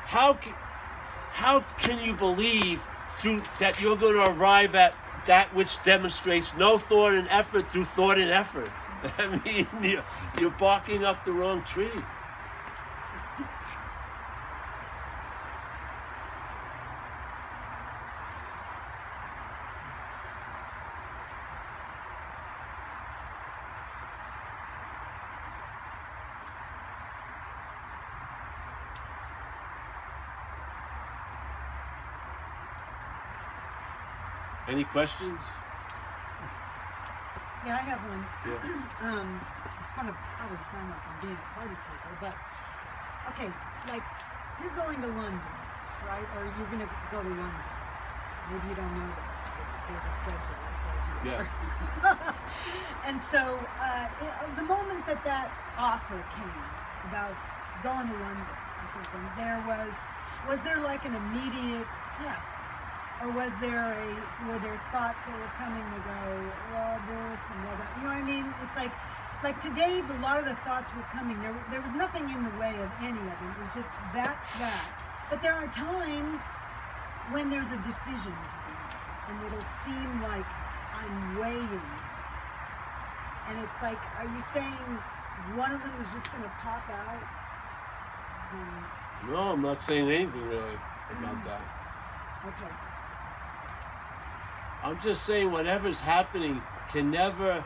how, 0.06 0.40
how 1.32 1.60
can 1.80 2.04
you 2.04 2.14
believe 2.14 2.82
through 3.16 3.44
that 3.60 3.82
you're 3.82 3.98
going 3.98 4.16
to 4.16 4.40
arrive 4.40 4.76
at 4.76 4.96
that 5.26 5.54
which 5.54 5.82
demonstrates 5.84 6.56
no 6.56 6.78
thought 6.78 7.14
and 7.14 7.28
effort 7.30 7.72
through 7.72 7.86
thought 7.86 8.18
and 8.18 8.32
effort. 8.32 8.70
I 9.18 9.38
mean, 9.44 9.68
you're, 9.84 10.04
you're 10.40 10.52
barking 10.52 11.04
up 11.04 11.26
the 11.26 11.32
wrong 11.32 11.64
tree. 11.64 11.90
Any 34.68 34.84
questions? 34.86 35.42
Yeah, 37.66 37.78
I 37.78 37.84
have 37.86 38.02
one. 38.10 38.26
Yeah. 38.46 38.62
Um, 39.02 39.42
it's 39.82 39.92
gonna 39.98 40.14
probably 40.38 40.62
sound 40.70 40.94
like 40.94 41.02
I'm 41.10 41.18
being 41.26 41.34
a 41.34 41.48
party 41.58 41.74
pooper, 41.74 42.14
but 42.22 42.36
okay, 43.34 43.50
like 43.90 44.06
you're 44.62 44.76
going 44.78 45.02
to 45.02 45.08
London, 45.10 45.42
right? 46.06 46.28
Or 46.38 46.46
you're 46.46 46.70
gonna 46.70 46.90
go 47.10 47.18
to 47.18 47.30
London. 47.30 47.66
Maybe 48.54 48.70
you 48.70 48.76
don't 48.78 48.94
know 48.94 49.10
that. 49.10 49.26
There's 49.90 50.06
a 50.06 50.14
schedule 50.22 50.54
that 50.54 50.76
says 50.78 51.02
you 51.10 51.32
Yeah. 51.34 51.42
are. 51.42 52.36
and 53.10 53.18
so 53.20 53.42
uh, 53.82 54.06
it, 54.22 54.56
the 54.56 54.64
moment 54.70 55.02
that 55.10 55.24
that 55.26 55.50
offer 55.82 56.22
came 56.38 56.54
about 57.10 57.34
going 57.82 58.06
to 58.06 58.14
London 58.22 58.46
or 58.46 58.88
something, 58.94 59.26
there 59.36 59.58
was 59.66 59.98
was 60.48 60.62
there 60.62 60.78
like 60.78 61.06
an 61.06 61.16
immediate 61.18 61.90
yeah 62.22 62.38
or 63.22 63.30
was 63.38 63.54
there 63.62 63.94
a 63.94 64.10
were 64.50 64.58
there 64.60 64.82
thoughts 64.90 65.22
that 65.30 65.38
were 65.38 65.54
coming 65.54 65.86
to 65.94 66.02
go 66.02 66.22
well 66.74 66.98
this 67.06 67.42
and 67.54 67.58
well 67.64 67.78
that? 67.78 67.90
You 67.98 68.10
know 68.10 68.18
what 68.18 68.18
i 68.18 68.26
mean? 68.26 68.50
It's 68.66 68.76
like 68.76 68.92
like 69.46 69.62
today 69.62 70.02
a 70.02 70.22
lot 70.22 70.38
of 70.38 70.46
the 70.46 70.58
thoughts 70.66 70.94
were 70.94 71.06
coming. 71.14 71.38
There 71.42 71.54
there 71.70 71.82
was 71.82 71.94
nothing 71.94 72.30
in 72.30 72.42
the 72.44 72.56
way 72.58 72.74
of 72.82 72.90
any 73.02 73.22
of 73.22 73.38
it. 73.38 73.50
It 73.54 73.60
was 73.62 73.74
just 73.78 73.94
that's 74.14 74.50
that. 74.58 75.06
But 75.30 75.42
there 75.42 75.54
are 75.54 75.70
times 75.70 76.42
when 77.30 77.50
there's 77.50 77.70
a 77.70 77.78
decision 77.86 78.34
to 78.34 78.56
be 78.66 78.74
made 78.74 78.98
and 79.30 79.36
it'll 79.46 79.70
seem 79.86 80.10
like 80.26 80.50
i'm 80.98 81.38
weighing 81.38 81.78
this. 81.78 82.64
And 83.54 83.62
it's 83.62 83.78
like 83.86 84.02
are 84.18 84.26
you 84.26 84.42
saying 84.42 84.90
one 85.54 85.72
of 85.72 85.82
them 85.82 85.94
is 86.02 86.10
just 86.10 86.26
going 86.34 86.44
to 86.44 86.54
pop 86.58 86.90
out? 86.90 87.22
And, 88.50 89.30
No, 89.30 89.54
I'm 89.54 89.62
not 89.62 89.78
saying 89.78 90.10
anything 90.10 90.42
really 90.50 90.76
about 91.14 91.38
mm. 91.38 91.46
that. 91.46 91.62
okay 92.50 92.92
I'm 94.84 95.00
just 95.02 95.26
saying 95.26 95.52
whatever's 95.52 96.00
happening 96.00 96.62
can 96.92 97.12
never 97.12 97.64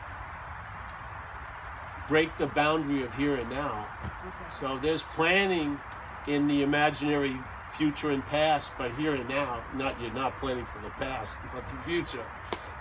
break 2.07 2.35
the 2.37 2.47
boundary 2.47 3.03
of 3.03 3.13
here 3.15 3.35
and 3.35 3.49
now. 3.49 3.87
okay 4.03 4.59
So 4.59 4.79
there's 4.81 5.03
planning 5.03 5.79
in 6.27 6.47
the 6.47 6.61
imaginary 6.61 7.37
future 7.69 8.11
and 8.11 8.25
past, 8.25 8.71
but 8.77 8.91
here 8.95 9.15
and 9.15 9.27
now. 9.27 9.63
Not 9.75 9.99
you're 10.01 10.13
not 10.13 10.37
planning 10.39 10.65
for 10.65 10.81
the 10.81 10.89
past, 10.91 11.37
but 11.53 11.67
the 11.67 11.77
future. 11.83 12.25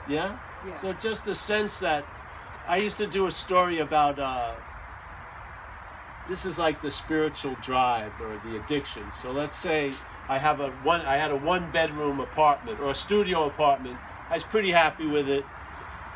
Yeah. 0.09 0.39
Yeah. 0.67 0.77
So 0.79 0.93
just 0.95 1.27
a 1.29 1.35
sense 1.35 1.79
that 1.81 2.05
I 2.67 2.79
used 2.79 2.97
to 2.99 3.07
do 3.07 3.27
a 3.27 3.33
story 3.33 3.79
about. 3.79 4.19
Uh, 4.19 4.55
this 6.27 6.47
is 6.47 6.59
like 6.59 6.81
the 6.81 6.91
spiritual 6.91 7.55
drive 7.63 8.13
or 8.21 8.41
the 8.45 8.57
addiction. 8.57 9.03
So 9.21 9.31
let's 9.31 9.57
say 9.57 9.93
I 10.29 10.39
have 10.39 10.61
a 10.61 10.71
one. 10.83 11.03
I 11.03 11.17
had 11.17 11.31
a 11.31 11.37
one 11.37 11.71
bedroom 11.71 12.21
apartment 12.21 12.81
or 12.81 12.91
a 12.91 12.95
studio 12.95 13.47
apartment. 13.47 13.99
I 14.35 14.37
was 14.37 14.43
pretty 14.43 14.73
happy 14.73 15.07
with 15.07 15.29
it. 15.29 15.45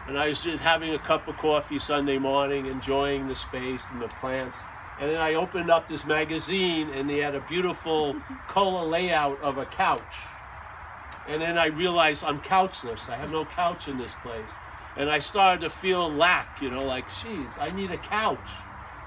And 0.09 0.19
I 0.19 0.27
was 0.27 0.43
just 0.43 0.59
having 0.59 0.93
a 0.93 0.99
cup 0.99 1.29
of 1.29 1.37
coffee 1.37 1.79
Sunday 1.79 2.19
morning, 2.19 2.67
enjoying 2.67 3.29
the 3.29 3.37
space 3.37 3.81
and 3.93 4.03
the 4.03 4.09
plants. 4.09 4.57
And 5.01 5.09
then 5.09 5.19
I 5.19 5.35
opened 5.35 5.71
up 5.71 5.89
this 5.89 6.05
magazine, 6.05 6.91
and 6.91 7.09
they 7.09 7.19
had 7.19 7.37
a 7.37 7.41
beautiful 7.43 8.17
color 8.49 8.85
layout 8.85 9.41
of 9.41 9.59
a 9.59 9.67
couch. 9.67 10.03
And 11.29 11.41
then 11.41 11.57
I 11.57 11.67
realized 11.67 12.25
I'm 12.25 12.41
couchless. 12.41 13.09
I 13.09 13.15
have 13.15 13.31
no 13.31 13.45
couch 13.45 13.87
in 13.87 13.99
this 13.99 14.15
place. 14.21 14.51
And 14.97 15.09
I 15.09 15.21
started 15.21 15.61
to 15.61 15.71
feel 15.71 16.11
lack, 16.11 16.61
you 16.61 16.73
know, 16.73 16.85
like, 16.85 17.07
geez, 17.23 17.53
I 17.61 17.71
need 17.71 17.93
a 17.93 17.99
couch. 17.99 18.51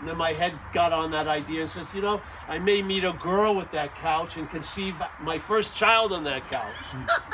And 0.01 0.09
then 0.09 0.17
my 0.17 0.33
head 0.33 0.57
got 0.73 0.91
on 0.91 1.11
that 1.11 1.27
idea 1.27 1.61
and 1.61 1.69
says, 1.69 1.85
you 1.93 2.01
know, 2.01 2.19
I 2.47 2.57
may 2.57 2.81
meet 2.81 3.03
a 3.03 3.13
girl 3.13 3.55
with 3.55 3.71
that 3.71 3.93
couch 3.93 4.35
and 4.35 4.49
conceive 4.49 4.95
my 5.21 5.37
first 5.37 5.75
child 5.75 6.11
on 6.11 6.23
that 6.23 6.49
couch. 6.49 6.73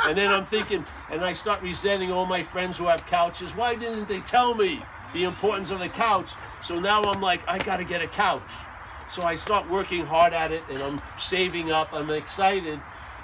and 0.06 0.18
then 0.18 0.30
I'm 0.30 0.46
thinking, 0.46 0.84
and 1.10 1.24
I 1.24 1.32
start 1.32 1.62
resenting 1.62 2.12
all 2.12 2.26
my 2.26 2.44
friends 2.44 2.78
who 2.78 2.88
have 2.88 3.06
couches. 3.08 3.56
Why 3.56 3.74
didn't 3.76 4.10
they 4.10 4.20
tell 4.20 4.54
me 4.54 4.82
the 5.14 5.24
importance 5.24 5.72
of 5.72 5.80
the 5.80 5.88
couch? 5.88 6.32
So 6.62 6.78
now 6.78 7.04
I'm 7.04 7.22
like, 7.22 7.40
I 7.48 7.58
got 7.58 7.78
to 7.78 7.86
get 7.86 8.02
a 8.02 8.08
couch. 8.08 8.42
So 9.14 9.22
I 9.24 9.36
start 9.36 9.70
working 9.70 10.06
hard 10.06 10.34
at 10.34 10.52
it 10.52 10.64
and 10.70 10.80
I'm 10.80 11.02
saving 11.18 11.72
up. 11.72 11.94
I'm 11.94 12.10
excited 12.10 12.82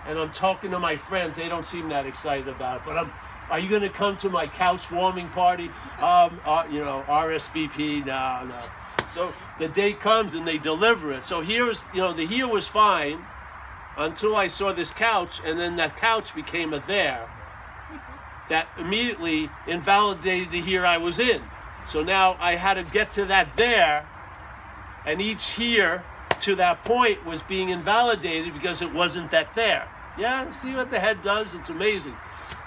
and 0.07 0.17
I'm 0.17 0.31
talking 0.31 0.71
to 0.71 0.79
my 0.79 0.95
friends. 0.95 1.35
They 1.35 1.49
don't 1.49 1.65
seem 1.65 1.89
that 1.89 2.05
excited 2.05 2.47
about 2.47 2.77
it, 2.77 2.83
but 2.85 2.97
I'm 2.97 3.11
Are 3.49 3.59
you 3.59 3.69
going 3.69 3.81
to 3.81 3.89
come 3.89 4.15
to 4.19 4.29
my 4.29 4.47
couch 4.47 4.89
warming 4.89 5.27
party? 5.29 5.65
Um, 5.99 6.39
uh, 6.45 6.65
you 6.71 6.79
know, 6.79 7.03
RSVP? 7.07 8.05
No, 8.05 8.45
no. 8.47 8.57
So 9.09 9.33
the 9.59 9.67
day 9.67 9.93
comes 9.93 10.33
and 10.33 10.47
they 10.47 10.57
deliver 10.57 11.11
it. 11.13 11.23
So 11.23 11.41
here's, 11.41 11.87
you 11.93 12.01
know, 12.01 12.13
the 12.13 12.25
here 12.25 12.47
was 12.47 12.67
fine 12.67 13.25
until 13.97 14.35
I 14.35 14.47
saw 14.47 14.73
this 14.73 14.89
couch, 14.89 15.39
and 15.45 15.59
then 15.59 15.75
that 15.75 15.95
couch 15.97 16.33
became 16.33 16.73
a 16.73 16.79
there 16.79 17.29
that 18.49 18.67
immediately 18.77 19.49
invalidated 19.67 20.51
the 20.51 20.61
here 20.61 20.85
I 20.85 20.97
was 20.97 21.19
in. 21.19 21.41
So 21.87 22.03
now 22.03 22.37
I 22.39 22.55
had 22.55 22.73
to 22.75 22.83
get 22.83 23.11
to 23.13 23.25
that 23.25 23.55
there, 23.55 24.07
and 25.05 25.21
each 25.21 25.51
here 25.51 26.03
to 26.41 26.55
that 26.55 26.83
point 26.83 27.25
was 27.25 27.41
being 27.41 27.69
invalidated 27.69 28.53
because 28.53 28.81
it 28.81 28.93
wasn't 28.93 29.31
that 29.31 29.53
there. 29.53 29.87
Yeah, 30.17 30.49
see 30.49 30.73
what 30.73 30.91
the 30.91 30.99
head 30.99 31.23
does? 31.23 31.53
It's 31.53 31.69
amazing. 31.69 32.15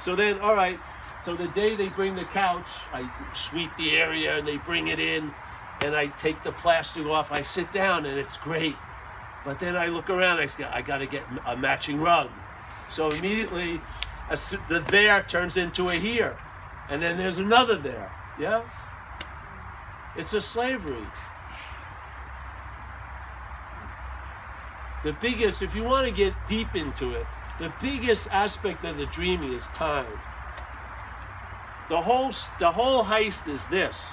So 0.01 0.16
then, 0.16 0.41
all 0.41 0.55
right, 0.55 0.78
so 1.24 1.37
the 1.37 1.49
day 1.49 1.74
they 1.74 1.89
bring 1.89 2.14
the 2.14 2.24
couch, 2.24 2.66
I 2.93 3.11
sweep 3.34 3.70
the 3.76 3.97
area 3.97 4.39
and 4.39 4.47
they 4.47 4.57
bring 4.59 4.89
it 4.89 4.99
in, 4.99 5.32
and 5.83 5.95
I 5.95 6.07
take 6.09 6.43
the 6.43 6.53
plastic 6.53 7.07
off. 7.07 7.33
I 7.33 7.43
sit 7.43 7.72
down 7.72 8.07
and 8.07 8.18
it's 8.18 8.37
great. 8.37 8.77
But 9.45 9.61
then 9.61 9.77
I 9.77 9.87
look 9.87 10.11
around, 10.11 10.41
I 10.41 10.47
say, 10.47 10.64
I 10.64 10.83
got 10.83 10.99
to 10.99 11.07
get 11.07 11.22
a 11.47 11.57
matching 11.57 12.01
rug. 12.01 12.31
So 12.91 13.11
immediately, 13.11 13.81
the 14.68 14.85
there 14.91 15.22
turns 15.22 15.57
into 15.57 15.89
a 15.89 15.95
here. 15.95 16.37
And 16.89 17.03
then 17.03 17.16
there's 17.16 17.39
another 17.39 17.77
there. 17.77 18.11
Yeah? 18.41 18.62
It's 20.16 20.33
a 20.33 20.41
slavery. 20.41 21.07
The 25.05 25.12
biggest, 25.12 25.62
if 25.62 25.74
you 25.74 25.85
want 25.85 26.09
to 26.09 26.12
get 26.12 26.35
deep 26.49 26.74
into 26.74 27.12
it, 27.12 27.27
the 27.61 27.72
biggest 27.81 28.29
aspect 28.33 28.85
of 28.85 28.97
the 28.97 29.07
dreaming 29.07 29.53
is 29.53 29.66
time. 29.68 30.07
The 31.89 32.01
whole, 32.01 32.33
the 32.59 32.72
whole 32.72 33.05
heist 33.05 33.49
is 33.49 33.66
this. 33.66 34.12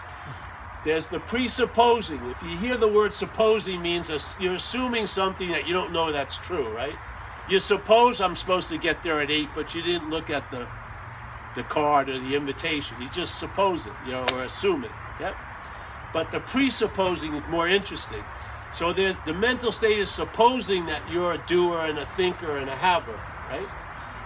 There's 0.83 1.07
the 1.07 1.19
presupposing. 1.19 2.19
If 2.29 2.41
you 2.43 2.57
hear 2.57 2.77
the 2.77 2.87
word 2.87 3.13
supposing 3.13 3.81
means 3.81 4.11
you're 4.39 4.55
assuming 4.55 5.07
something 5.07 5.49
that 5.51 5.67
you 5.67 5.73
don't 5.73 5.93
know 5.93 6.11
that's 6.11 6.37
true, 6.37 6.69
right? 6.75 6.95
You 7.49 7.59
suppose 7.59 8.19
I'm 8.19 8.35
supposed 8.35 8.69
to 8.69 8.77
get 8.77 9.03
there 9.03 9.21
at 9.21 9.31
8, 9.31 9.49
but 9.55 9.73
you 9.73 9.81
didn't 9.81 10.09
look 10.09 10.29
at 10.29 10.49
the 10.51 10.67
the 11.55 11.63
card 11.63 12.09
or 12.09 12.17
the 12.17 12.35
invitation. 12.35 12.99
You 12.99 13.09
just 13.09 13.39
suppose 13.39 13.85
it, 13.85 13.93
you 14.05 14.11
know, 14.11 14.25
or 14.33 14.43
assume 14.43 14.83
it. 14.83 14.91
Yep. 15.19 15.35
But 16.11 16.31
the 16.31 16.39
presupposing 16.39 17.33
is 17.33 17.43
more 17.49 17.67
interesting. 17.67 18.23
So 18.73 18.91
there's 18.91 19.15
the 19.25 19.33
mental 19.33 19.71
state 19.71 19.99
is 19.99 20.09
supposing 20.09 20.85
that 20.87 21.07
you're 21.09 21.33
a 21.33 21.43
doer 21.47 21.77
and 21.77 21.99
a 21.99 22.05
thinker 22.05 22.57
and 22.57 22.69
a 22.69 22.75
haver, 22.75 23.19
right? 23.49 23.67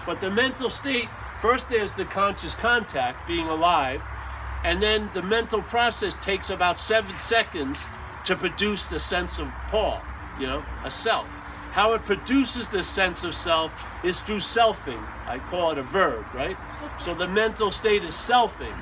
But 0.05 0.21
the 0.21 0.31
mental 0.31 0.69
state, 0.69 1.09
first 1.37 1.69
there's 1.69 1.93
the 1.93 2.05
conscious 2.05 2.55
contact, 2.55 3.27
being 3.27 3.47
alive, 3.47 4.01
and 4.63 4.81
then 4.81 5.09
the 5.13 5.21
mental 5.21 5.61
process 5.61 6.15
takes 6.15 6.49
about 6.49 6.79
seven 6.79 7.15
seconds 7.17 7.85
to 8.25 8.35
produce 8.35 8.87
the 8.87 8.99
sense 8.99 9.39
of 9.39 9.49
Paul, 9.67 10.01
you 10.39 10.47
know, 10.47 10.63
a 10.83 10.91
self. 10.91 11.27
How 11.71 11.93
it 11.93 12.03
produces 12.05 12.67
the 12.67 12.81
sense 12.81 13.23
of 13.23 13.33
self 13.33 13.85
is 14.03 14.19
through 14.19 14.37
selfing. 14.37 15.01
I 15.27 15.39
call 15.39 15.71
it 15.71 15.77
a 15.77 15.83
verb, 15.83 16.25
right? 16.33 16.57
So 16.99 17.13
the 17.13 17.27
mental 17.27 17.71
state 17.71 18.03
is 18.03 18.15
selfing. 18.15 18.75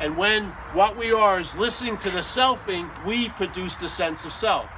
And 0.00 0.16
when 0.16 0.46
what 0.72 0.96
we 0.96 1.12
are 1.12 1.38
is 1.38 1.56
listening 1.56 1.96
to 1.98 2.10
the 2.10 2.20
selfing, 2.20 2.88
we 3.04 3.28
produce 3.30 3.76
the 3.76 3.88
sense 3.88 4.24
of 4.24 4.32
self. 4.32 4.68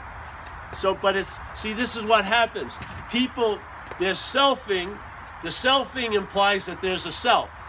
So, 0.77 0.95
but 0.95 1.17
it's, 1.17 1.39
see, 1.55 1.73
this 1.73 1.97
is 1.97 2.05
what 2.05 2.25
happens. 2.25 2.73
People, 3.11 3.59
there's 3.99 4.19
selfing. 4.19 4.99
The 5.43 5.51
selfing 5.51 6.15
implies 6.15 6.67
that 6.67 6.81
there's 6.81 7.07
a 7.07 7.13
self 7.13 7.64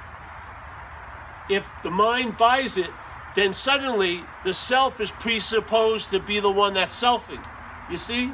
if 1.49 1.69
the 1.83 1.91
mind 1.91 2.37
buys 2.37 2.77
it, 2.77 2.89
then 3.35 3.53
suddenly 3.53 4.23
the 4.43 4.53
self 4.53 5.01
is 5.01 5.11
presupposed 5.11 6.11
to 6.11 6.19
be 6.19 6.39
the 6.39 6.51
one 6.51 6.73
that's 6.73 6.99
selfing. 6.99 7.45
You 7.89 7.97
see? 7.97 8.31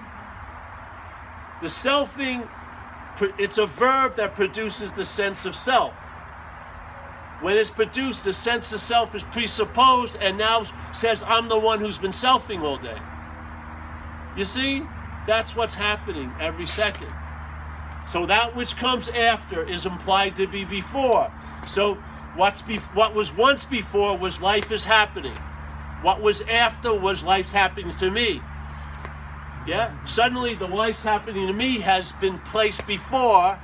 The 1.60 1.68
selfing, 1.68 2.48
it's 3.38 3.58
a 3.58 3.66
verb 3.66 4.16
that 4.16 4.36
produces 4.36 4.92
the 4.92 5.06
sense 5.06 5.46
of 5.46 5.56
self. 5.56 5.94
When 7.42 7.58
it's 7.58 7.72
produced, 7.72 8.24
the 8.24 8.34
sense 8.34 8.72
of 8.72 8.80
self 8.80 9.16
is 9.16 9.24
presupposed 9.24 10.18
and 10.22 10.38
now 10.38 10.64
says, 10.94 11.24
I'm 11.24 11.50
the 11.50 11.58
one 11.58 11.80
who's 11.80 11.98
been 11.98 12.12
selfing 12.12 12.62
all 12.62 12.78
day. 12.78 12.98
You 14.38 14.46
see? 14.46 14.84
That's 15.28 15.56
what's 15.56 15.74
happening 15.74 16.32
every 16.40 16.68
second. 16.68 17.12
So 18.04 18.26
that 18.28 18.56
which 18.56 18.76
comes 18.76 19.08
after 19.10 19.68
is 19.68 19.86
implied 19.86 20.36
to 20.38 20.48
be 20.48 20.66
before. 20.66 21.32
So 21.68 21.98
What's 22.36 22.62
be- 22.62 22.78
what 22.94 23.14
was 23.14 23.34
once 23.34 23.66
before 23.66 24.18
was 24.18 24.42
life 24.42 24.72
is 24.72 24.86
happening. 24.86 25.38
What 26.02 26.22
was 26.22 26.42
after 26.42 26.94
was 26.98 27.24
life's 27.24 27.52
happening 27.52 27.94
to 27.98 28.10
me. 28.10 28.42
Yeah? 29.68 29.94
Suddenly 30.06 30.56
the 30.56 30.68
life's 30.68 31.04
happening 31.04 31.48
to 31.48 31.54
me 31.54 31.80
has 31.80 32.14
been 32.14 32.40
placed 32.40 32.88
before, 32.88 33.60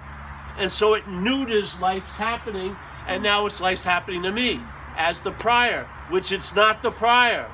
and 0.58 0.72
so 0.72 0.94
it 0.94 1.08
neuters 1.08 1.80
life's 1.80 2.18
happening, 2.18 2.76
and 3.08 3.24
now 3.24 3.46
it's 3.46 3.62
life's 3.62 3.84
happening 3.84 4.24
to 4.24 4.32
me 4.32 4.62
as 4.96 5.22
the 5.22 5.32
prior, 5.32 5.88
which 6.10 6.32
it's 6.32 6.54
not 6.54 6.84
the 6.84 6.92
prior. 6.92 7.50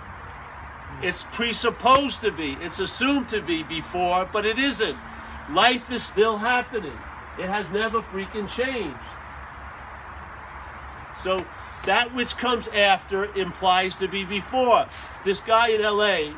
It's 1.01 1.26
presupposed 1.32 2.22
to 2.22 2.32
be, 2.32 2.57
it's 2.61 2.80
assumed 2.80 3.30
to 3.30 3.41
be 3.41 3.64
before, 3.64 4.28
but 4.32 4.45
it 4.45 4.59
isn't. 4.59 4.97
Life 5.49 5.91
is 5.91 6.03
still 6.03 6.38
happening. 6.38 6.97
It 7.38 7.49
has 7.49 7.70
never 7.72 8.01
freaking 8.01 8.49
changed. 8.49 8.97
So 11.18 11.45
that 11.86 12.14
which 12.14 12.38
comes 12.38 12.68
after 12.70 13.26
implies 13.38 13.95
to 13.97 14.07
be 14.07 14.24
before. 14.24 14.88
This 15.24 15.41
guy 15.41 15.70
in 15.70 15.82
LA, 15.82 16.34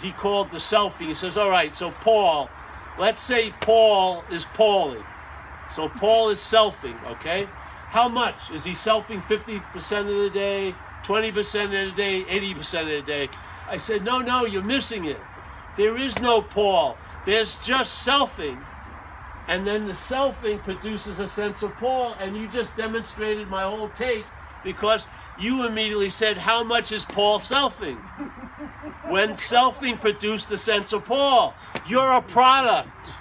he 0.00 0.12
called 0.12 0.50
the 0.50 0.58
selfie. 0.58 1.08
He 1.08 1.14
says, 1.14 1.36
All 1.36 1.50
right, 1.50 1.72
so 1.72 1.90
Paul, 1.90 2.50
let's 2.98 3.20
say 3.20 3.52
Paul 3.60 4.24
is 4.30 4.44
Pauling. 4.54 5.04
So 5.70 5.88
Paul 5.88 6.30
is 6.30 6.38
selfing, 6.38 7.02
okay? 7.12 7.48
How 7.90 8.08
much? 8.08 8.50
Is 8.50 8.64
he 8.64 8.72
selfing 8.72 9.20
50% 9.20 10.00
of 10.00 10.06
the 10.06 10.30
day, 10.32 10.74
20% 11.04 11.64
of 11.64 11.70
the 11.70 11.92
day, 11.96 12.24
80% 12.24 12.82
of 12.82 12.86
the 12.86 13.02
day? 13.02 13.28
I 13.68 13.76
said, 13.76 14.04
No, 14.04 14.18
no, 14.18 14.44
you're 14.44 14.62
missing 14.62 15.04
it. 15.04 15.20
There 15.76 15.96
is 15.96 16.18
no 16.18 16.42
Paul. 16.42 16.96
There's 17.24 17.56
just 17.58 18.06
selfing. 18.06 18.62
And 19.50 19.66
then 19.66 19.88
the 19.88 19.94
selfing 19.94 20.62
produces 20.62 21.18
a 21.18 21.26
sense 21.26 21.64
of 21.64 21.74
Paul, 21.74 22.14
and 22.20 22.36
you 22.36 22.46
just 22.46 22.76
demonstrated 22.76 23.48
my 23.48 23.64
whole 23.64 23.88
take 23.88 24.24
because 24.62 25.08
you 25.40 25.66
immediately 25.66 26.08
said, 26.08 26.38
How 26.38 26.62
much 26.62 26.92
is 26.92 27.04
Paul 27.04 27.40
selfing? 27.40 27.96
when 29.10 29.30
selfing 29.30 30.00
produced 30.00 30.50
the 30.50 30.56
sense 30.56 30.92
of 30.92 31.04
Paul, 31.04 31.52
you're 31.88 32.12
a 32.12 32.22
product. 32.22 33.12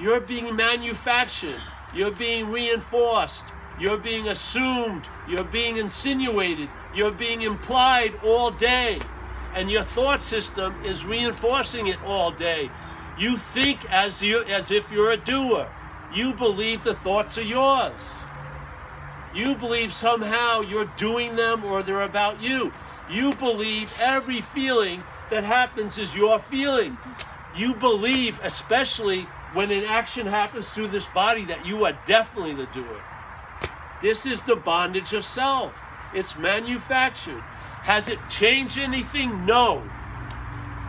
You're 0.00 0.20
being 0.20 0.54
manufactured, 0.54 1.60
you're 1.92 2.12
being 2.12 2.52
reinforced, 2.52 3.46
you're 3.80 3.98
being 3.98 4.28
assumed, 4.28 5.08
you're 5.28 5.42
being 5.42 5.78
insinuated, 5.78 6.68
you're 6.94 7.10
being 7.10 7.42
implied 7.42 8.14
all 8.22 8.52
day. 8.52 9.00
And 9.54 9.68
your 9.68 9.82
thought 9.82 10.22
system 10.22 10.80
is 10.84 11.04
reinforcing 11.04 11.88
it 11.88 12.00
all 12.04 12.30
day. 12.30 12.70
You 13.18 13.36
think 13.36 13.90
as 13.90 14.22
you 14.22 14.44
as 14.44 14.70
if 14.70 14.90
you're 14.90 15.12
a 15.12 15.16
doer. 15.16 15.68
You 16.14 16.34
believe 16.34 16.84
the 16.84 16.94
thoughts 16.94 17.38
are 17.38 17.42
yours. 17.42 17.92
You 19.34 19.54
believe 19.54 19.92
somehow 19.92 20.60
you're 20.60 20.90
doing 20.96 21.36
them 21.36 21.64
or 21.64 21.82
they're 21.82 22.02
about 22.02 22.42
you. 22.42 22.72
You 23.10 23.34
believe 23.34 23.92
every 24.00 24.40
feeling 24.40 25.02
that 25.30 25.44
happens 25.44 25.96
is 25.96 26.14
your 26.14 26.38
feeling. 26.38 26.98
You 27.56 27.74
believe, 27.74 28.40
especially 28.42 29.22
when 29.54 29.70
an 29.70 29.84
action 29.84 30.26
happens 30.26 30.68
through 30.68 30.88
this 30.88 31.06
body, 31.14 31.44
that 31.46 31.64
you 31.64 31.84
are 31.86 31.98
definitely 32.06 32.54
the 32.54 32.66
doer. 32.72 33.02
This 34.02 34.26
is 34.26 34.42
the 34.42 34.56
bondage 34.56 35.12
of 35.12 35.24
self. 35.24 35.72
It's 36.14 36.36
manufactured. 36.36 37.40
Has 37.40 38.08
it 38.08 38.18
changed 38.28 38.78
anything? 38.78 39.46
No. 39.46 39.82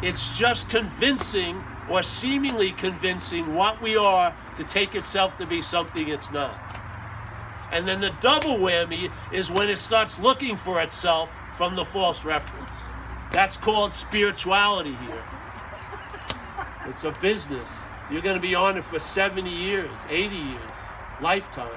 It's 0.01 0.37
just 0.37 0.69
convincing 0.69 1.63
or 1.89 2.03
seemingly 2.03 2.71
convincing 2.71 3.55
what 3.55 3.81
we 3.81 3.97
are 3.97 4.35
to 4.55 4.63
take 4.63 4.95
itself 4.95 5.37
to 5.37 5.45
be 5.45 5.61
something 5.61 6.09
it's 6.09 6.31
not. 6.31 6.57
And 7.71 7.87
then 7.87 8.01
the 8.01 8.13
double 8.21 8.57
whammy 8.57 9.11
is 9.31 9.49
when 9.49 9.69
it 9.69 9.79
starts 9.79 10.19
looking 10.19 10.55
for 10.55 10.81
itself 10.81 11.35
from 11.55 11.75
the 11.75 11.83
false 11.83 12.23
reference. 12.23 12.71
That's 13.31 13.57
called 13.57 13.93
spirituality 13.93 14.95
here. 15.07 15.23
It's 16.85 17.03
a 17.03 17.11
business. 17.19 17.69
You're 18.11 18.21
going 18.21 18.35
to 18.35 18.41
be 18.41 18.53
on 18.53 18.77
it 18.77 18.85
for 18.85 18.99
70 18.99 19.49
years, 19.49 19.89
80 20.09 20.35
years, 20.35 20.59
lifetime. 21.21 21.69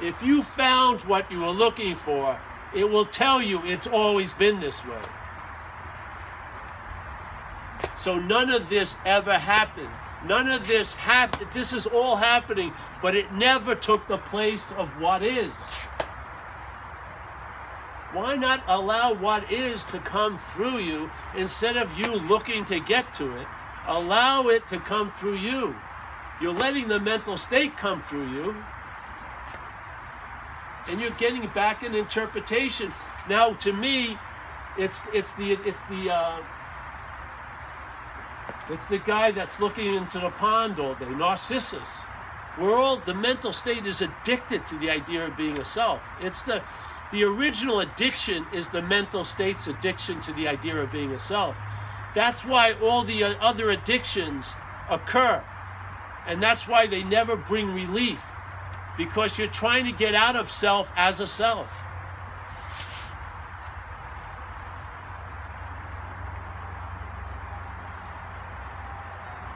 If 0.00 0.22
you 0.22 0.42
found 0.42 1.00
what 1.02 1.30
you 1.30 1.40
were 1.40 1.50
looking 1.50 1.96
for, 1.96 2.38
it 2.74 2.88
will 2.88 3.04
tell 3.04 3.42
you 3.42 3.60
it's 3.64 3.86
always 3.86 4.32
been 4.34 4.60
this 4.60 4.84
way. 4.84 5.02
So 7.96 8.18
none 8.18 8.50
of 8.50 8.68
this 8.68 8.96
ever 9.04 9.38
happened. 9.38 9.90
None 10.26 10.50
of 10.50 10.66
this 10.66 10.94
happened. 10.94 11.50
This 11.52 11.72
is 11.72 11.86
all 11.86 12.16
happening, 12.16 12.72
but 13.00 13.14
it 13.14 13.32
never 13.32 13.74
took 13.74 14.06
the 14.06 14.18
place 14.18 14.72
of 14.72 14.88
what 15.00 15.22
is. 15.22 15.50
Why 18.12 18.34
not 18.34 18.62
allow 18.66 19.14
what 19.14 19.50
is 19.52 19.84
to 19.86 19.98
come 20.00 20.36
through 20.36 20.78
you 20.78 21.10
instead 21.36 21.76
of 21.76 21.96
you 21.96 22.12
looking 22.12 22.64
to 22.66 22.80
get 22.80 23.14
to 23.14 23.36
it? 23.36 23.46
Allow 23.86 24.48
it 24.48 24.66
to 24.68 24.78
come 24.80 25.10
through 25.10 25.36
you. 25.36 25.76
You're 26.40 26.52
letting 26.52 26.88
the 26.88 26.98
mental 26.98 27.36
state 27.36 27.76
come 27.76 28.02
through 28.02 28.30
you. 28.32 28.56
And 30.88 31.00
you're 31.00 31.10
getting 31.12 31.46
back 31.48 31.82
an 31.82 31.94
interpretation. 31.94 32.92
Now, 33.28 33.52
to 33.54 33.72
me, 33.72 34.18
it's 34.76 35.00
it's 35.12 35.34
the 35.34 35.52
it's 35.64 35.84
the 35.84 36.10
uh, 36.10 36.40
it's 38.70 38.86
the 38.88 38.98
guy 38.98 39.30
that's 39.30 39.60
looking 39.60 39.94
into 39.94 40.18
the 40.18 40.30
pond 40.30 40.78
all 40.78 40.94
day, 40.94 41.08
Narcissus. 41.08 41.90
We're 42.58 42.76
all 42.76 42.96
the 42.98 43.14
mental 43.14 43.52
state 43.52 43.86
is 43.86 44.02
addicted 44.02 44.66
to 44.66 44.78
the 44.78 44.90
idea 44.90 45.26
of 45.26 45.36
being 45.36 45.58
a 45.58 45.64
self. 45.64 46.00
It's 46.20 46.42
the 46.42 46.62
the 47.12 47.24
original 47.24 47.80
addiction 47.80 48.46
is 48.52 48.68
the 48.68 48.82
mental 48.82 49.24
state's 49.24 49.66
addiction 49.66 50.20
to 50.20 50.32
the 50.32 50.46
idea 50.46 50.76
of 50.76 50.92
being 50.92 51.12
a 51.12 51.18
self. 51.18 51.56
That's 52.14 52.44
why 52.44 52.74
all 52.74 53.02
the 53.02 53.24
uh, 53.24 53.34
other 53.40 53.70
addictions 53.70 54.54
occur. 54.88 55.42
And 56.26 56.42
that's 56.42 56.68
why 56.68 56.86
they 56.86 57.02
never 57.02 57.36
bring 57.36 57.74
relief 57.74 58.24
because 58.96 59.38
you're 59.38 59.48
trying 59.48 59.86
to 59.86 59.92
get 59.92 60.14
out 60.14 60.36
of 60.36 60.50
self 60.50 60.92
as 60.96 61.20
a 61.20 61.26
self. 61.26 61.68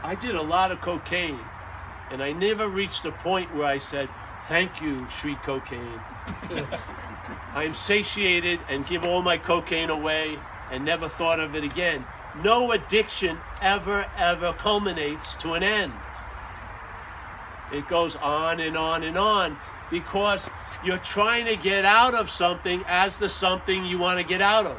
I 0.05 0.15
did 0.15 0.35
a 0.35 0.43
lot 0.43 0.71
of 0.71 0.83
cocaine, 0.83 1.41
and 2.11 2.23
I 2.23 2.33
never 2.33 2.69
reached 2.69 3.07
a 3.07 3.11
point 3.11 3.55
where 3.57 3.67
I 3.67 3.79
said, 3.79 4.11
Thank 4.43 4.83
you, 4.83 4.99
street 5.09 5.43
cocaine. 5.43 5.99
I'm 7.55 7.73
satiated 7.73 8.61
and 8.69 8.87
give 8.87 9.03
all 9.03 9.23
my 9.23 9.39
cocaine 9.39 9.89
away 9.89 10.39
and 10.71 10.85
never 10.85 11.09
thought 11.09 11.41
of 11.41 11.55
it 11.55 11.65
again. 11.65 12.05
No 12.43 12.73
addiction 12.73 13.39
ever, 13.63 14.05
ever 14.19 14.53
culminates 14.53 15.37
to 15.37 15.55
an 15.55 15.63
end. 15.63 15.95
It 17.73 17.89
goes 17.89 18.15
on 18.17 18.61
and 18.61 18.77
on 18.77 19.05
and 19.05 19.17
on 19.17 19.57
because 19.91 20.47
you're 20.85 20.99
trying 20.99 21.47
to 21.47 21.57
get 21.57 21.87
out 21.87 22.15
of 22.15 22.29
something 22.29 22.85
as 22.87 23.17
the 23.17 23.31
something 23.31 23.87
you 23.87 23.99
want 23.99 24.19
to 24.19 24.25
get 24.25 24.43
out 24.43 24.67
of. 24.67 24.77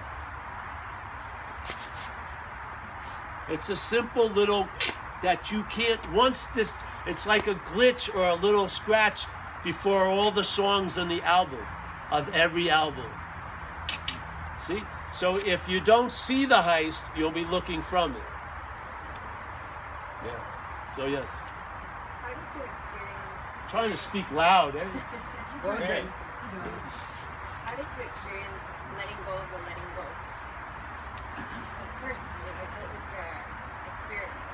It's 3.50 3.70
a 3.70 3.76
simple 3.76 4.28
little 4.30 4.68
that 5.26 5.52
you 5.52 5.64
can't, 5.64 6.00
once 6.14 6.46
this, 6.54 6.78
it's 7.08 7.26
like 7.26 7.48
a 7.48 7.56
glitch 7.56 8.14
or 8.14 8.30
a 8.30 8.36
little 8.36 8.70
scratch 8.70 9.26
before 9.64 10.04
all 10.04 10.30
the 10.30 10.44
songs 10.44 11.00
on 11.00 11.08
the 11.08 11.20
album, 11.24 11.66
of 12.12 12.30
every 12.30 12.70
album. 12.70 13.10
See? 14.68 14.82
So 15.14 15.38
if 15.38 15.68
you 15.68 15.80
don't 15.80 16.12
see 16.12 16.46
the 16.46 16.58
heist, 16.58 17.02
you'll 17.18 17.32
be 17.32 17.46
looking 17.46 17.82
from 17.82 18.12
it. 18.12 18.22
Yeah. 20.26 20.96
So, 20.96 21.08
yes. 21.08 21.30
How 22.22 22.30
did 22.30 22.38
you 22.56 22.62
experience? 22.62 23.72
trying 23.72 23.92
to 23.92 23.98
speak 23.98 24.30
loud. 24.32 24.76
Eh? 24.76 24.86
Okay. 25.66 26.04
How 27.66 27.76
did 27.76 27.86
you 27.98 28.04
experience 28.06 28.66
letting 28.98 29.18
go 29.26 29.34
of 29.34 29.50
the 29.50 29.58
letting 29.66 29.90
go? 29.98 30.06
Personally, 32.06 32.54
like 32.54 32.70
what 32.78 32.86
was 32.94 33.08
your 33.18 33.34
experience? 33.90 34.46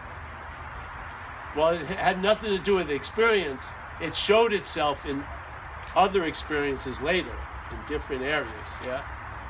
Well, 1.56 1.70
it 1.70 1.86
had 1.86 2.22
nothing 2.22 2.49
to 2.49 2.60
do 2.60 2.76
with 2.76 2.88
the 2.88 2.93
experience. 2.93 3.68
It 4.02 4.16
showed 4.16 4.54
itself 4.54 5.06
in 5.06 5.24
other 5.95 6.26
experiences 6.26 7.02
later 7.02 7.36
in 7.72 7.88
different 7.88 8.24
areas. 8.24 8.70
Yeah. 8.86 9.04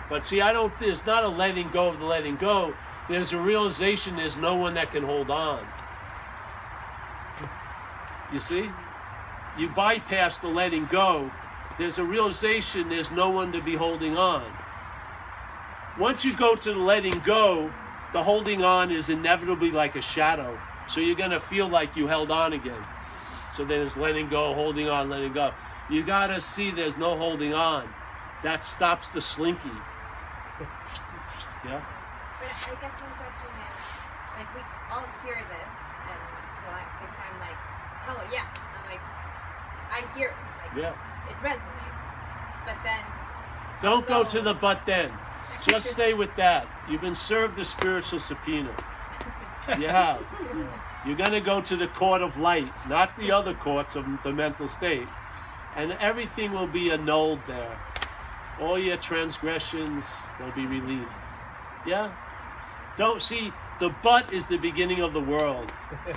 But 0.09 0.23
see, 0.23 0.41
I 0.41 0.51
don't. 0.51 0.73
There's 0.79 1.05
not 1.05 1.23
a 1.23 1.27
letting 1.27 1.69
go 1.69 1.87
of 1.87 1.99
the 1.99 2.05
letting 2.05 2.35
go. 2.37 2.73
There's 3.09 3.33
a 3.33 3.37
realization. 3.37 4.15
There's 4.15 4.35
no 4.35 4.55
one 4.55 4.73
that 4.73 4.91
can 4.91 5.03
hold 5.03 5.29
on. 5.29 5.65
You 8.33 8.39
see, 8.39 8.69
you 9.57 9.69
bypass 9.69 10.37
the 10.37 10.47
letting 10.47 10.85
go. 10.85 11.29
There's 11.77 11.97
a 11.97 12.03
realization. 12.03 12.89
There's 12.89 13.11
no 13.11 13.29
one 13.29 13.51
to 13.51 13.61
be 13.61 13.75
holding 13.75 14.17
on. 14.17 14.45
Once 15.99 16.23
you 16.23 16.35
go 16.35 16.55
to 16.55 16.73
the 16.73 16.79
letting 16.79 17.19
go, 17.19 17.71
the 18.13 18.23
holding 18.23 18.63
on 18.63 18.91
is 18.91 19.09
inevitably 19.09 19.71
like 19.71 19.95
a 19.95 20.01
shadow. 20.01 20.57
So 20.89 20.99
you're 20.99 21.15
gonna 21.15 21.39
feel 21.39 21.67
like 21.67 21.95
you 21.95 22.07
held 22.07 22.31
on 22.31 22.53
again. 22.53 22.85
So 23.53 23.65
then 23.65 23.81
it's 23.81 23.97
letting 23.97 24.29
go, 24.29 24.53
holding 24.53 24.89
on, 24.89 25.09
letting 25.09 25.33
go. 25.33 25.53
You 25.89 26.03
gotta 26.03 26.41
see 26.41 26.71
there's 26.71 26.97
no 26.97 27.17
holding 27.17 27.53
on. 27.53 27.87
That 28.43 28.63
stops 28.63 29.11
the 29.11 29.21
slinky. 29.21 29.69
Yeah? 31.63 31.77
But 32.39 32.49
I 32.49 32.73
guess 32.81 32.93
my 32.97 33.11
question 33.21 33.53
is, 33.53 33.81
like 34.35 34.49
we 34.55 34.61
all 34.89 35.05
hear 35.23 35.35
this, 35.35 35.73
and 36.09 36.21
well, 36.65 36.73
I'm 36.73 37.39
like, 37.39 37.59
oh 38.09 38.29
yeah, 38.33 38.49
I'm 38.49 38.85
like, 38.89 39.03
I 39.91 40.17
hear 40.17 40.29
it, 40.29 40.35
like 40.65 40.81
Yeah. 40.81 41.29
it 41.29 41.37
resonates. 41.45 42.65
But 42.65 42.77
then, 42.83 43.03
Don't 43.79 44.07
go 44.07 44.23
to 44.23 44.41
the 44.41 44.55
but 44.55 44.83
then. 44.87 45.11
Just 45.67 45.91
stay 45.91 46.15
with 46.15 46.35
that. 46.35 46.67
You've 46.89 47.01
been 47.01 47.13
served 47.13 47.55
the 47.55 47.65
spiritual 47.65 48.19
subpoena. 48.19 48.75
You 49.79 49.87
have. 49.87 50.23
You're 51.05 51.15
going 51.15 51.31
to 51.31 51.41
go 51.41 51.61
to 51.61 51.75
the 51.75 51.87
court 51.87 52.21
of 52.21 52.37
light, 52.37 52.71
not 52.87 53.17
the 53.17 53.31
other 53.31 53.53
courts 53.53 53.95
of 53.95 54.05
the 54.23 54.31
mental 54.31 54.67
state. 54.67 55.07
And 55.75 55.93
everything 55.93 56.51
will 56.51 56.67
be 56.67 56.91
annulled 56.91 57.39
there. 57.47 57.79
All 58.59 58.77
your 58.77 58.97
transgressions 58.97 60.05
will 60.39 60.51
be 60.51 60.65
relieved. 60.65 61.07
Yeah? 61.87 62.11
Don't 62.97 63.21
see, 63.21 63.51
the 63.79 63.89
butt 64.03 64.31
is 64.31 64.45
the 64.45 64.57
beginning 64.57 65.01
of 65.01 65.13
the 65.13 65.19
world 65.19 65.71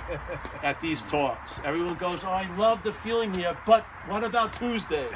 at 0.63 0.79
these 0.81 1.01
talks. 1.03 1.53
Everyone 1.63 1.95
goes, 1.95 2.19
Oh, 2.23 2.27
I 2.27 2.47
love 2.57 2.83
the 2.83 2.91
feeling 2.91 3.33
here, 3.33 3.57
but 3.65 3.83
what 4.07 4.23
about 4.23 4.53
Tuesday? 4.53 5.07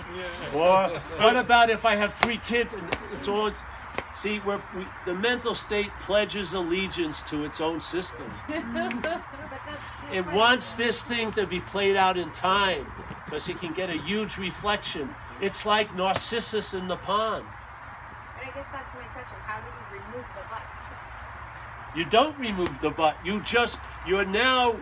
Or 0.53 0.88
what 1.19 1.36
about 1.36 1.69
if 1.69 1.86
I 1.86 1.95
have 1.95 2.13
three 2.13 2.38
kids? 2.38 2.73
And 2.73 2.97
it's 3.13 3.27
always, 3.27 3.63
see, 4.15 4.39
we're, 4.39 4.61
we, 4.75 4.85
the 5.05 5.15
mental 5.15 5.55
state 5.55 5.91
pledges 5.99 6.53
allegiance 6.53 7.21
to 7.23 7.45
its 7.45 7.61
own 7.61 7.81
system. 7.81 8.31
It 10.11 10.25
wants 10.33 10.73
this 10.73 11.03
thing 11.03 11.31
to 11.33 11.45
be 11.45 11.59
played 11.59 11.95
out 11.95 12.17
in 12.17 12.31
time 12.31 12.91
because 13.25 13.47
it 13.47 13.59
can 13.59 13.73
get 13.73 13.91
a 13.91 13.97
huge 13.97 14.39
reflection. 14.39 15.13
It's 15.39 15.67
like 15.67 15.95
Narcissus 15.95 16.73
in 16.73 16.87
the 16.87 16.95
pond. 16.95 17.45
But 17.45 18.47
I 18.47 18.51
guess 18.55 18.65
that's 18.73 18.93
my 18.95 19.03
question. 19.13 19.37
How 19.45 19.61
do 19.61 19.67
you 19.67 20.01
remove 20.01 20.25
the 20.35 20.41
but? 20.49 20.63
You 21.95 22.05
don't 22.05 22.37
remove 22.39 22.81
the 22.81 22.89
butt. 22.89 23.17
You 23.23 23.41
just 23.41 23.77
you're 24.07 24.25
now 24.25 24.79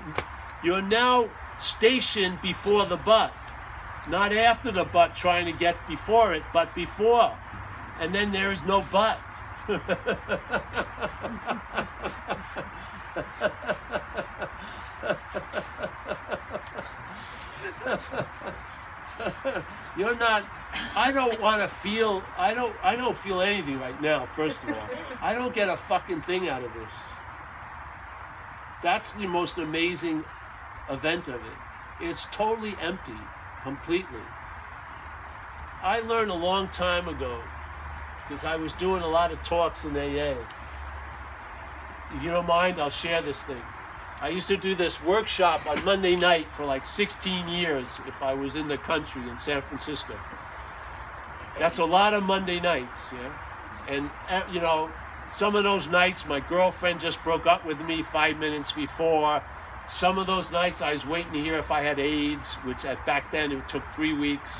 you're 0.64 0.82
now 0.82 1.30
stationed 1.60 2.42
before 2.42 2.86
the 2.86 2.98
butt. 2.98 3.34
Not 4.10 4.34
after 4.34 4.72
the 4.72 4.86
butt 4.86 5.16
trying 5.16 5.46
to 5.46 5.52
get 5.52 5.76
before 5.88 6.34
it, 6.34 6.44
but 6.54 6.74
before. 6.74 7.38
And 8.00 8.14
then 8.14 8.32
there 8.32 8.52
is 8.52 8.64
no 8.64 8.82
butt. 8.92 9.20
You're 19.98 20.16
not 20.18 20.48
I 20.96 21.12
don't 21.12 21.40
want 21.42 21.62
to 21.62 21.68
feel 21.68 22.22
I 22.38 22.54
don't 22.54 22.76
I 22.84 22.96
don't 22.96 23.18
feel 23.18 23.42
anything 23.42 23.80
right 23.80 24.00
now, 24.02 24.26
first 24.26 24.64
of 24.64 24.70
all. 24.70 24.90
I 25.22 25.34
don't 25.34 25.54
get 25.54 25.70
a 25.70 25.78
fucking 25.78 26.22
thing 26.22 26.50
out 26.50 26.64
of 26.64 26.74
this. 26.74 26.92
That's 28.84 29.14
the 29.14 29.28
most 29.28 29.58
amazing 29.58 30.24
event 30.90 31.28
of 31.28 31.36
it. 31.36 31.58
It's 32.00 32.28
totally 32.32 32.76
empty, 32.80 33.18
completely. 33.64 34.22
I 35.82 36.02
learned 36.02 36.32
a 36.32 36.36
long 36.36 36.70
time 36.70 37.08
ago 37.08 37.42
because 38.28 38.44
I 38.44 38.56
was 38.56 38.74
doing 38.74 39.02
a 39.02 39.08
lot 39.08 39.32
of 39.32 39.42
talks 39.44 39.86
in 39.86 39.96
AA. 39.96 40.36
If 42.16 42.24
you 42.24 42.30
don't 42.30 42.48
mind, 42.48 42.80
I'll 42.80 42.90
share 42.90 43.22
this 43.22 43.44
thing. 43.44 43.62
I 44.20 44.30
used 44.30 44.48
to 44.48 44.58
do 44.58 44.74
this 44.74 45.02
workshop 45.04 45.70
on 45.70 45.84
Monday 45.86 46.16
night 46.16 46.52
for 46.52 46.66
like 46.66 46.86
16 46.86 47.48
years 47.48 47.88
if 48.08 48.22
I 48.22 48.34
was 48.34 48.56
in 48.56 48.68
the 48.68 48.78
country 48.78 49.22
in 49.30 49.38
San 49.38 49.62
Francisco. 49.62 50.16
That's 51.60 51.78
a 51.78 51.86
lot 51.86 52.14
of 52.14 52.24
Monday 52.24 52.60
nights, 52.60 53.12
yeah. 53.14 53.34
And 53.88 54.10
uh, 54.30 54.44
you 54.52 54.60
know, 54.60 54.92
some 55.30 55.56
of 55.56 55.64
those 55.64 55.88
nights 55.88 56.26
my 56.26 56.40
girlfriend 56.40 57.00
just 57.00 57.24
broke 57.24 57.46
up 57.46 57.66
with 57.66 57.80
me 57.82 58.04
five 58.04 58.38
minutes 58.38 58.72
before. 58.72 59.42
Some 59.90 60.18
of 60.18 60.28
those 60.28 60.52
nights 60.52 60.82
I 60.82 60.94
was 60.94 61.06
waiting 61.06 61.34
to 61.34 61.40
hear 61.42 61.56
if 61.56 61.72
I 61.72 61.82
had 61.82 62.00
AIDS, 62.00 62.56
which 62.66 62.86
at 62.86 63.06
back 63.06 63.32
then 63.32 63.52
it 63.52 63.70
took 63.70 63.86
three 63.86 64.14
weeks. 64.14 64.54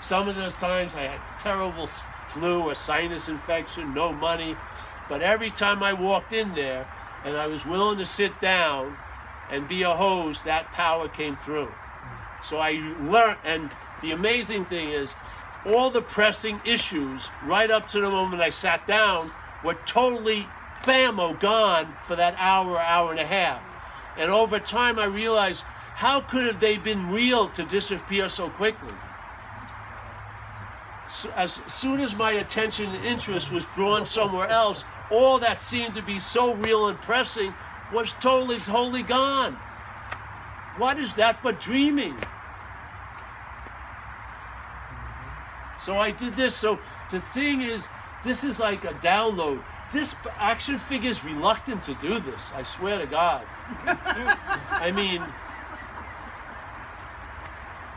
Some 0.00 0.28
of 0.28 0.36
those 0.36 0.54
times 0.56 0.94
I 0.94 1.02
had 1.02 1.20
terrible 1.38 1.86
flu 1.86 2.62
or 2.62 2.74
sinus 2.74 3.28
infection, 3.28 3.94
no 3.94 4.12
money. 4.12 4.56
But 5.08 5.22
every 5.22 5.50
time 5.50 5.82
I 5.82 5.92
walked 5.92 6.32
in 6.32 6.54
there 6.54 6.86
and 7.24 7.36
I 7.36 7.46
was 7.46 7.64
willing 7.64 7.98
to 7.98 8.06
sit 8.06 8.40
down 8.40 8.96
and 9.50 9.68
be 9.68 9.82
a 9.82 9.90
hose, 9.90 10.42
that 10.42 10.72
power 10.72 11.08
came 11.08 11.36
through. 11.36 11.70
So 12.42 12.58
I 12.58 12.72
learned, 13.00 13.38
and 13.44 13.70
the 14.00 14.12
amazing 14.12 14.64
thing 14.64 14.90
is, 14.90 15.14
all 15.66 15.90
the 15.90 16.02
pressing 16.02 16.60
issues 16.64 17.30
right 17.44 17.70
up 17.70 17.86
to 17.88 18.00
the 18.00 18.10
moment 18.10 18.42
I 18.42 18.50
sat 18.50 18.86
down 18.88 19.30
were 19.62 19.76
totally 19.86 20.48
bammo 20.82 21.38
gone 21.38 21.94
for 22.02 22.16
that 22.16 22.34
hour, 22.38 22.78
hour 22.78 23.12
and 23.12 23.20
a 23.20 23.26
half. 23.26 23.62
And 24.16 24.30
over 24.30 24.58
time, 24.58 24.98
I 24.98 25.04
realized 25.04 25.64
how 25.94 26.20
could 26.20 26.46
have 26.46 26.60
they 26.60 26.78
been 26.78 27.10
real 27.10 27.48
to 27.50 27.64
disappear 27.64 28.28
so 28.28 28.50
quickly? 28.50 28.94
So 31.08 31.30
as 31.36 31.60
soon 31.66 32.00
as 32.00 32.14
my 32.14 32.32
attention 32.32 32.86
and 32.86 33.04
interest 33.04 33.52
was 33.52 33.64
drawn 33.74 34.06
somewhere 34.06 34.48
else, 34.48 34.84
all 35.10 35.38
that 35.40 35.60
seemed 35.60 35.94
to 35.94 36.02
be 36.02 36.18
so 36.18 36.54
real 36.54 36.88
and 36.88 36.98
pressing 37.00 37.54
was 37.92 38.14
totally, 38.14 38.58
totally 38.58 39.02
gone. 39.02 39.54
What 40.78 40.98
is 40.98 41.12
that 41.14 41.42
but 41.42 41.60
dreaming? 41.60 42.16
So 45.84 45.96
I 45.96 46.12
did 46.12 46.34
this. 46.34 46.56
So 46.56 46.78
the 47.10 47.20
thing 47.20 47.60
is, 47.60 47.88
this 48.24 48.44
is 48.44 48.58
like 48.58 48.84
a 48.84 48.94
download. 48.94 49.62
This 49.92 50.14
action 50.38 50.78
figure 50.78 51.10
is 51.10 51.24
reluctant 51.24 51.82
to 51.82 51.94
do 51.96 52.18
this. 52.18 52.52
I 52.54 52.62
swear 52.62 52.98
to 52.98 53.06
God. 53.06 53.44
I 54.70 54.90
mean, 54.94 55.22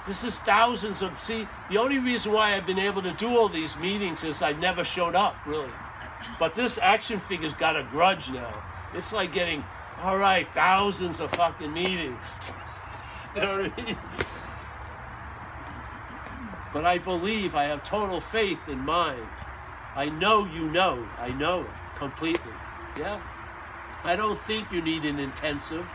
this 0.05 0.23
is 0.23 0.39
thousands 0.39 1.01
of. 1.01 1.19
See, 1.19 1.47
the 1.69 1.77
only 1.77 1.97
reason 1.99 2.31
why 2.31 2.55
I've 2.55 2.65
been 2.65 2.79
able 2.79 3.01
to 3.01 3.13
do 3.13 3.27
all 3.27 3.49
these 3.49 3.75
meetings 3.77 4.23
is 4.23 4.41
I 4.41 4.53
never 4.53 4.83
showed 4.83 5.15
up, 5.15 5.35
really. 5.45 5.71
But 6.39 6.55
this 6.55 6.77
action 6.81 7.19
figure's 7.19 7.53
got 7.53 7.75
a 7.75 7.83
grudge 7.83 8.29
now. 8.29 8.63
It's 8.93 9.11
like 9.11 9.33
getting, 9.33 9.63
all 10.01 10.17
right, 10.17 10.47
thousands 10.53 11.19
of 11.19 11.31
fucking 11.31 11.73
meetings. 11.73 12.33
you 13.35 13.41
know 13.41 13.61
what 13.61 13.73
I 13.77 13.81
mean? 13.83 13.97
But 16.73 16.85
I 16.85 16.97
believe, 16.97 17.55
I 17.55 17.65
have 17.65 17.83
total 17.83 18.19
faith 18.19 18.67
in 18.67 18.79
mind. 18.79 19.25
I 19.95 20.09
know 20.09 20.45
you 20.45 20.69
know. 20.69 21.07
I 21.17 21.29
know 21.29 21.61
it 21.61 21.69
completely. 21.97 22.51
Yeah? 22.97 23.21
I 24.03 24.15
don't 24.15 24.37
think 24.37 24.71
you 24.71 24.81
need 24.81 25.05
an 25.05 25.17
intensive. 25.17 25.89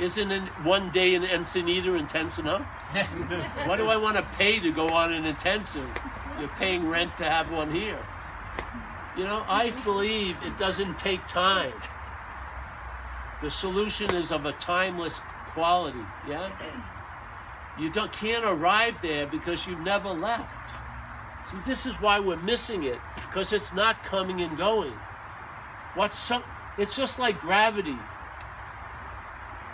Isn't 0.00 0.30
an, 0.30 0.46
one 0.62 0.90
day 0.90 1.14
in 1.14 1.22
Encinitas 1.22 1.98
intense 1.98 2.38
enough? 2.38 2.62
what 3.66 3.76
do 3.76 3.86
I 3.86 3.96
want 3.96 4.16
to 4.16 4.22
pay 4.36 4.58
to 4.58 4.72
go 4.72 4.88
on 4.88 5.12
an 5.12 5.26
intensive? 5.26 5.86
You're 6.38 6.48
paying 6.48 6.88
rent 6.88 7.16
to 7.18 7.24
have 7.24 7.50
one 7.50 7.74
here. 7.74 7.98
You 9.16 9.24
know, 9.24 9.44
I 9.46 9.70
believe 9.84 10.36
it 10.42 10.56
doesn't 10.56 10.96
take 10.96 11.26
time. 11.26 11.74
The 13.42 13.50
solution 13.50 14.14
is 14.14 14.32
of 14.32 14.46
a 14.46 14.52
timeless 14.52 15.20
quality. 15.50 16.04
Yeah? 16.26 16.50
You 17.78 17.90
don't, 17.90 18.12
can't 18.12 18.44
arrive 18.44 18.96
there 19.02 19.26
because 19.26 19.66
you've 19.66 19.80
never 19.80 20.08
left. 20.08 20.56
See, 21.44 21.58
this 21.66 21.84
is 21.84 21.94
why 21.96 22.20
we're 22.20 22.36
missing 22.36 22.84
it 22.84 22.98
because 23.16 23.52
it's 23.52 23.74
not 23.74 24.02
coming 24.02 24.40
and 24.40 24.56
going. 24.56 24.92
What's 25.94 26.18
some? 26.18 26.44
It's 26.78 26.96
just 26.96 27.18
like 27.18 27.40
gravity. 27.40 27.96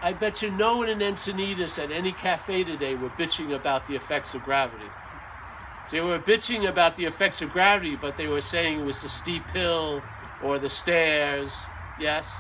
I 0.03 0.13
bet 0.13 0.43
you 0.43 0.51
no 0.51 0.79
one 0.79 0.89
in 0.89 0.99
Encinitas 0.99 1.83
at 1.83 1.91
any 1.91 2.13
cafe 2.13 2.65
today 2.65 2.95
were 2.95 3.09
bitching 3.11 3.55
about 3.55 3.87
the 3.87 3.97
effects 3.97 4.35
of 4.35 4.43
gravity. 4.43 4.91
They 5.91 6.01
were 6.01 6.19
bitching 6.19 6.69
about 6.69 6.97
the 6.97 7.05
effects 7.05 7.41
of 7.41 7.51
gravity, 7.51 7.97
but 7.97 8.17
they 8.17 8.27
were 8.27 8.41
saying 8.41 8.81
it 8.81 8.85
was 8.85 9.03
the 9.03 9.09
steep 9.09 9.49
hill 9.51 10.03
or 10.43 10.59
the 10.59 10.69
stairs. 10.69 11.53
Yes. 11.99 12.31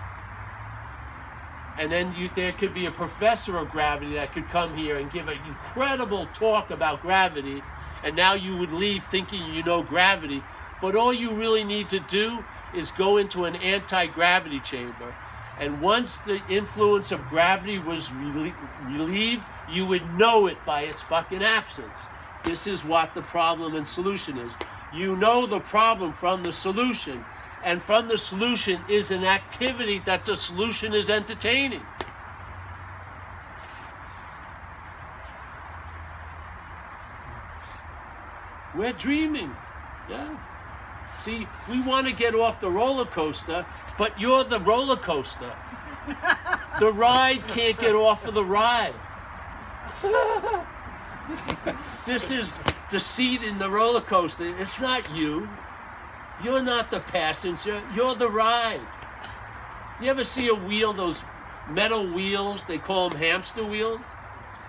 And 1.78 1.90
then 1.90 2.14
you, 2.14 2.28
there 2.34 2.52
could 2.52 2.74
be 2.74 2.86
a 2.86 2.90
professor 2.90 3.56
of 3.58 3.70
gravity 3.70 4.14
that 4.14 4.32
could 4.32 4.48
come 4.48 4.76
here 4.76 4.98
and 4.98 5.10
give 5.10 5.28
an 5.28 5.38
incredible 5.46 6.26
talk 6.34 6.70
about 6.70 7.02
gravity, 7.02 7.62
and 8.02 8.16
now 8.16 8.34
you 8.34 8.56
would 8.58 8.72
leave 8.72 9.02
thinking 9.04 9.42
you 9.52 9.62
know 9.62 9.82
gravity. 9.82 10.42
But 10.82 10.94
all 10.96 11.12
you 11.12 11.34
really 11.34 11.64
need 11.64 11.88
to 11.90 12.00
do 12.00 12.44
is 12.74 12.90
go 12.90 13.16
into 13.16 13.44
an 13.44 13.56
anti 13.56 14.06
gravity 14.06 14.60
chamber. 14.60 15.14
And 15.58 15.80
once 15.80 16.18
the 16.18 16.42
influence 16.48 17.12
of 17.12 17.26
gravity 17.28 17.78
was 17.78 18.08
relie- 18.08 18.54
relieved, 18.84 19.42
you 19.70 19.86
would 19.86 20.14
know 20.14 20.46
it 20.46 20.58
by 20.66 20.82
its 20.82 21.00
fucking 21.02 21.42
absence. 21.42 21.98
This 22.44 22.66
is 22.66 22.84
what 22.84 23.14
the 23.14 23.22
problem 23.22 23.74
and 23.74 23.86
solution 23.86 24.38
is. 24.38 24.56
You 24.92 25.16
know 25.16 25.46
the 25.46 25.60
problem 25.60 26.12
from 26.12 26.42
the 26.42 26.52
solution, 26.52 27.24
and 27.64 27.82
from 27.82 28.06
the 28.06 28.18
solution 28.18 28.80
is 28.88 29.10
an 29.10 29.24
activity 29.24 30.00
that 30.06 30.24
the 30.24 30.36
solution 30.36 30.94
is 30.94 31.10
entertaining. 31.10 31.82
We're 38.76 38.92
dreaming. 38.92 39.50
Yeah. 40.08 40.36
See, 41.26 41.48
we 41.68 41.82
want 41.82 42.06
to 42.06 42.12
get 42.12 42.36
off 42.36 42.60
the 42.60 42.70
roller 42.70 43.04
coaster, 43.04 43.66
but 43.98 44.20
you're 44.20 44.44
the 44.44 44.60
roller 44.60 44.94
coaster. 44.94 45.52
the 46.78 46.92
ride 46.92 47.44
can't 47.48 47.76
get 47.80 47.96
off 47.96 48.28
of 48.28 48.34
the 48.34 48.44
ride. 48.44 48.94
this 52.06 52.30
is 52.30 52.56
the 52.92 53.00
seat 53.00 53.42
in 53.42 53.58
the 53.58 53.68
roller 53.68 54.00
coaster. 54.00 54.56
It's 54.56 54.78
not 54.78 55.10
you. 55.16 55.48
You're 56.44 56.62
not 56.62 56.92
the 56.92 57.00
passenger. 57.00 57.82
You're 57.92 58.14
the 58.14 58.30
ride. 58.30 58.86
You 60.00 60.08
ever 60.10 60.22
see 60.22 60.46
a 60.46 60.54
wheel, 60.54 60.92
those 60.92 61.24
metal 61.68 62.06
wheels? 62.08 62.66
They 62.66 62.78
call 62.78 63.10
them 63.10 63.18
hamster 63.18 63.64
wheels. 63.64 64.00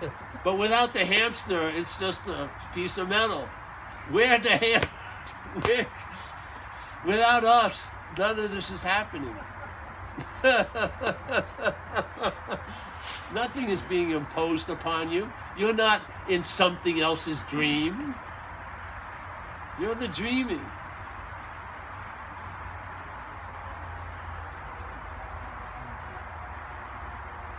But 0.44 0.56
without 0.56 0.92
the 0.92 1.04
hamster, 1.04 1.68
it's 1.68 1.98
just 2.00 2.26
a 2.26 2.50
piece 2.74 2.98
of 2.98 3.08
metal. 3.08 3.48
Where 4.10 4.38
the 4.38 4.56
ham? 4.56 4.82
Where? 5.64 5.86
Without 7.06 7.44
us, 7.44 7.94
none 8.16 8.38
of 8.38 8.50
this 8.50 8.70
is 8.70 8.82
happening. 8.82 9.34
Nothing 13.32 13.68
is 13.70 13.82
being 13.82 14.10
imposed 14.10 14.68
upon 14.70 15.10
you. 15.10 15.30
You're 15.56 15.74
not 15.74 16.02
in 16.28 16.42
something 16.42 17.00
else's 17.00 17.40
dream. 17.48 18.14
You're 19.80 19.94
the 19.94 20.08
dreaming. 20.08 20.64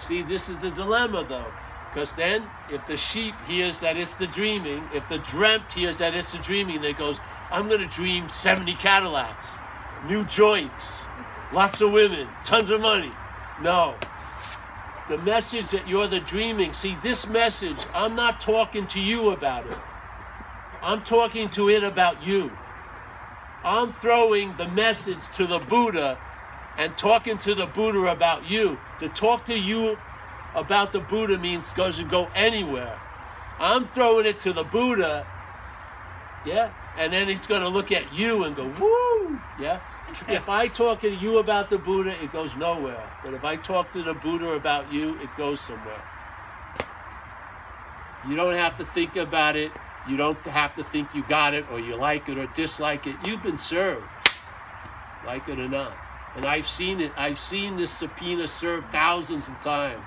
See, 0.01 0.21
this 0.21 0.49
is 0.49 0.57
the 0.57 0.71
dilemma 0.71 1.25
though. 1.27 1.51
Because 1.93 2.13
then, 2.13 2.47
if 2.71 2.85
the 2.87 2.97
sheep 2.97 3.33
hears 3.47 3.79
that 3.79 3.97
it's 3.97 4.15
the 4.15 4.27
dreaming, 4.27 4.83
if 4.93 5.07
the 5.09 5.17
dreamt 5.19 5.71
hears 5.73 5.97
that 5.97 6.13
it's 6.13 6.31
the 6.31 6.37
dreaming, 6.37 6.81
then 6.81 6.91
it 6.91 6.97
goes, 6.97 7.19
I'm 7.51 7.67
going 7.67 7.81
to 7.81 7.87
dream 7.87 8.29
70 8.29 8.75
Cadillacs, 8.75 9.49
new 10.07 10.23
joints, 10.25 11.05
lots 11.51 11.81
of 11.81 11.91
women, 11.91 12.27
tons 12.43 12.69
of 12.69 12.79
money. 12.79 13.11
No. 13.61 13.95
The 15.09 15.17
message 15.17 15.69
that 15.69 15.87
you're 15.87 16.07
the 16.07 16.19
dreaming, 16.19 16.73
see, 16.73 16.95
this 17.01 17.27
message, 17.27 17.79
I'm 17.91 18.15
not 18.15 18.39
talking 18.39 18.85
to 18.87 18.99
you 18.99 19.31
about 19.31 19.65
it. 19.65 19.77
I'm 20.83 21.03
talking 21.03 21.49
to 21.51 21.69
it 21.69 21.83
about 21.83 22.21
you. 22.23 22.51
I'm 23.63 23.91
throwing 23.91 24.55
the 24.57 24.67
message 24.67 25.19
to 25.33 25.47
the 25.47 25.57
Buddha 25.57 26.19
and 26.77 26.95
talking 26.97 27.39
to 27.39 27.55
the 27.55 27.65
Buddha 27.65 28.11
about 28.11 28.47
you. 28.47 28.77
To 28.99 29.09
talk 29.09 29.45
to 29.45 29.57
you 29.57 29.97
about 30.53 30.93
the 30.93 30.99
Buddha 30.99 31.39
means 31.39 31.73
doesn't 31.73 32.09
go 32.09 32.29
anywhere. 32.35 33.01
I'm 33.59 33.87
throwing 33.87 34.27
it 34.27 34.37
to 34.39 34.53
the 34.53 34.63
Buddha, 34.63 35.25
yeah, 36.45 36.71
and 36.97 37.11
then 37.11 37.29
it's 37.29 37.47
going 37.47 37.61
to 37.61 37.69
look 37.69 37.91
at 37.91 38.13
you 38.13 38.43
and 38.43 38.55
go, 38.55 38.65
woo, 38.79 39.39
yeah. 39.59 39.79
If 40.27 40.49
I 40.49 40.67
talk 40.67 41.01
to 41.01 41.09
you 41.09 41.37
about 41.37 41.69
the 41.69 41.77
Buddha, 41.77 42.15
it 42.23 42.31
goes 42.31 42.55
nowhere. 42.55 43.11
But 43.23 43.33
if 43.35 43.43
I 43.43 43.55
talk 43.57 43.91
to 43.91 44.01
the 44.01 44.15
Buddha 44.15 44.53
about 44.53 44.91
you, 44.91 45.19
it 45.21 45.29
goes 45.37 45.61
somewhere. 45.61 46.01
You 48.27 48.35
don't 48.35 48.55
have 48.55 48.77
to 48.77 48.85
think 48.85 49.15
about 49.15 49.55
it. 49.55 49.71
You 50.07 50.17
don't 50.17 50.39
have 50.45 50.75
to 50.75 50.83
think 50.83 51.09
you 51.13 51.23
got 51.29 51.53
it 51.53 51.65
or 51.71 51.79
you 51.79 51.95
like 51.95 52.27
it 52.27 52.37
or 52.37 52.47
dislike 52.47 53.05
it. 53.05 53.15
You've 53.23 53.43
been 53.43 53.57
served, 53.57 54.05
like 55.25 55.47
it 55.47 55.59
or 55.59 55.69
not. 55.69 55.95
And 56.35 56.45
I've 56.45 56.67
seen 56.67 57.01
it. 57.01 57.11
I've 57.15 57.39
seen 57.39 57.75
this 57.75 57.91
subpoena 57.91 58.47
served 58.47 58.91
thousands 58.91 59.47
of 59.47 59.59
times. 59.61 60.03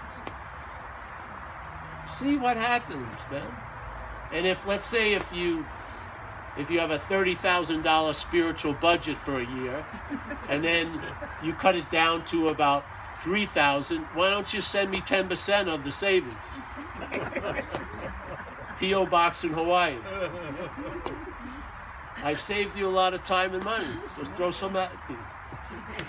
See 2.19 2.37
what 2.37 2.57
happens, 2.57 3.19
man. 3.31 3.55
And 4.33 4.47
if 4.47 4.67
let's 4.67 4.87
say 4.87 5.15
if 5.15 5.33
you 5.33 5.65
if 6.59 6.71
you 6.71 6.79
have 6.81 6.91
a 6.91 6.99
thirty 6.99 7.35
thousand 7.35 7.83
dollar 7.83 8.13
spiritual 8.13 8.75
budget 8.75 9.17
for 9.17 9.41
a 9.41 9.47
year, 9.47 9.85
and 10.49 10.63
then 10.63 11.03
you 11.43 11.53
cut 11.55 11.77
it 11.77 11.91
down 11.91 12.25
to 12.27 12.49
about 12.49 12.85
three 13.21 13.47
thousand, 13.47 14.01
why 14.15 14.31
don't 14.31 14.53
you 14.53 14.61
send 14.61 14.91
me 14.91 15.01
ten 15.01 15.29
percent 15.29 15.69
of 15.69 15.85
the 15.85 15.93
savings? 15.93 16.35
P.O. 18.79 19.07
Box 19.07 19.45
in 19.45 19.51
Hawaii. 19.51 19.97
I've 22.17 22.41
saved 22.41 22.77
you 22.77 22.89
a 22.89 22.91
lot 22.91 23.15
of 23.15 23.23
time 23.23 23.55
and 23.55 23.65
money, 23.65 23.95
so 24.15 24.25
throw 24.25 24.51
some 24.51 24.77
at 24.77 24.93
me. 25.09 25.17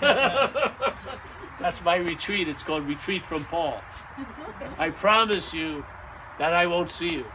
That's 1.60 1.82
my 1.84 1.96
retreat. 1.96 2.48
It's 2.48 2.62
called 2.62 2.86
Retreat 2.86 3.22
from 3.22 3.44
Paul. 3.44 3.80
I 4.78 4.90
promise 4.90 5.54
you 5.54 5.84
that 6.38 6.52
I 6.52 6.66
won't 6.66 6.90
see 6.90 7.14
you. 7.14 7.26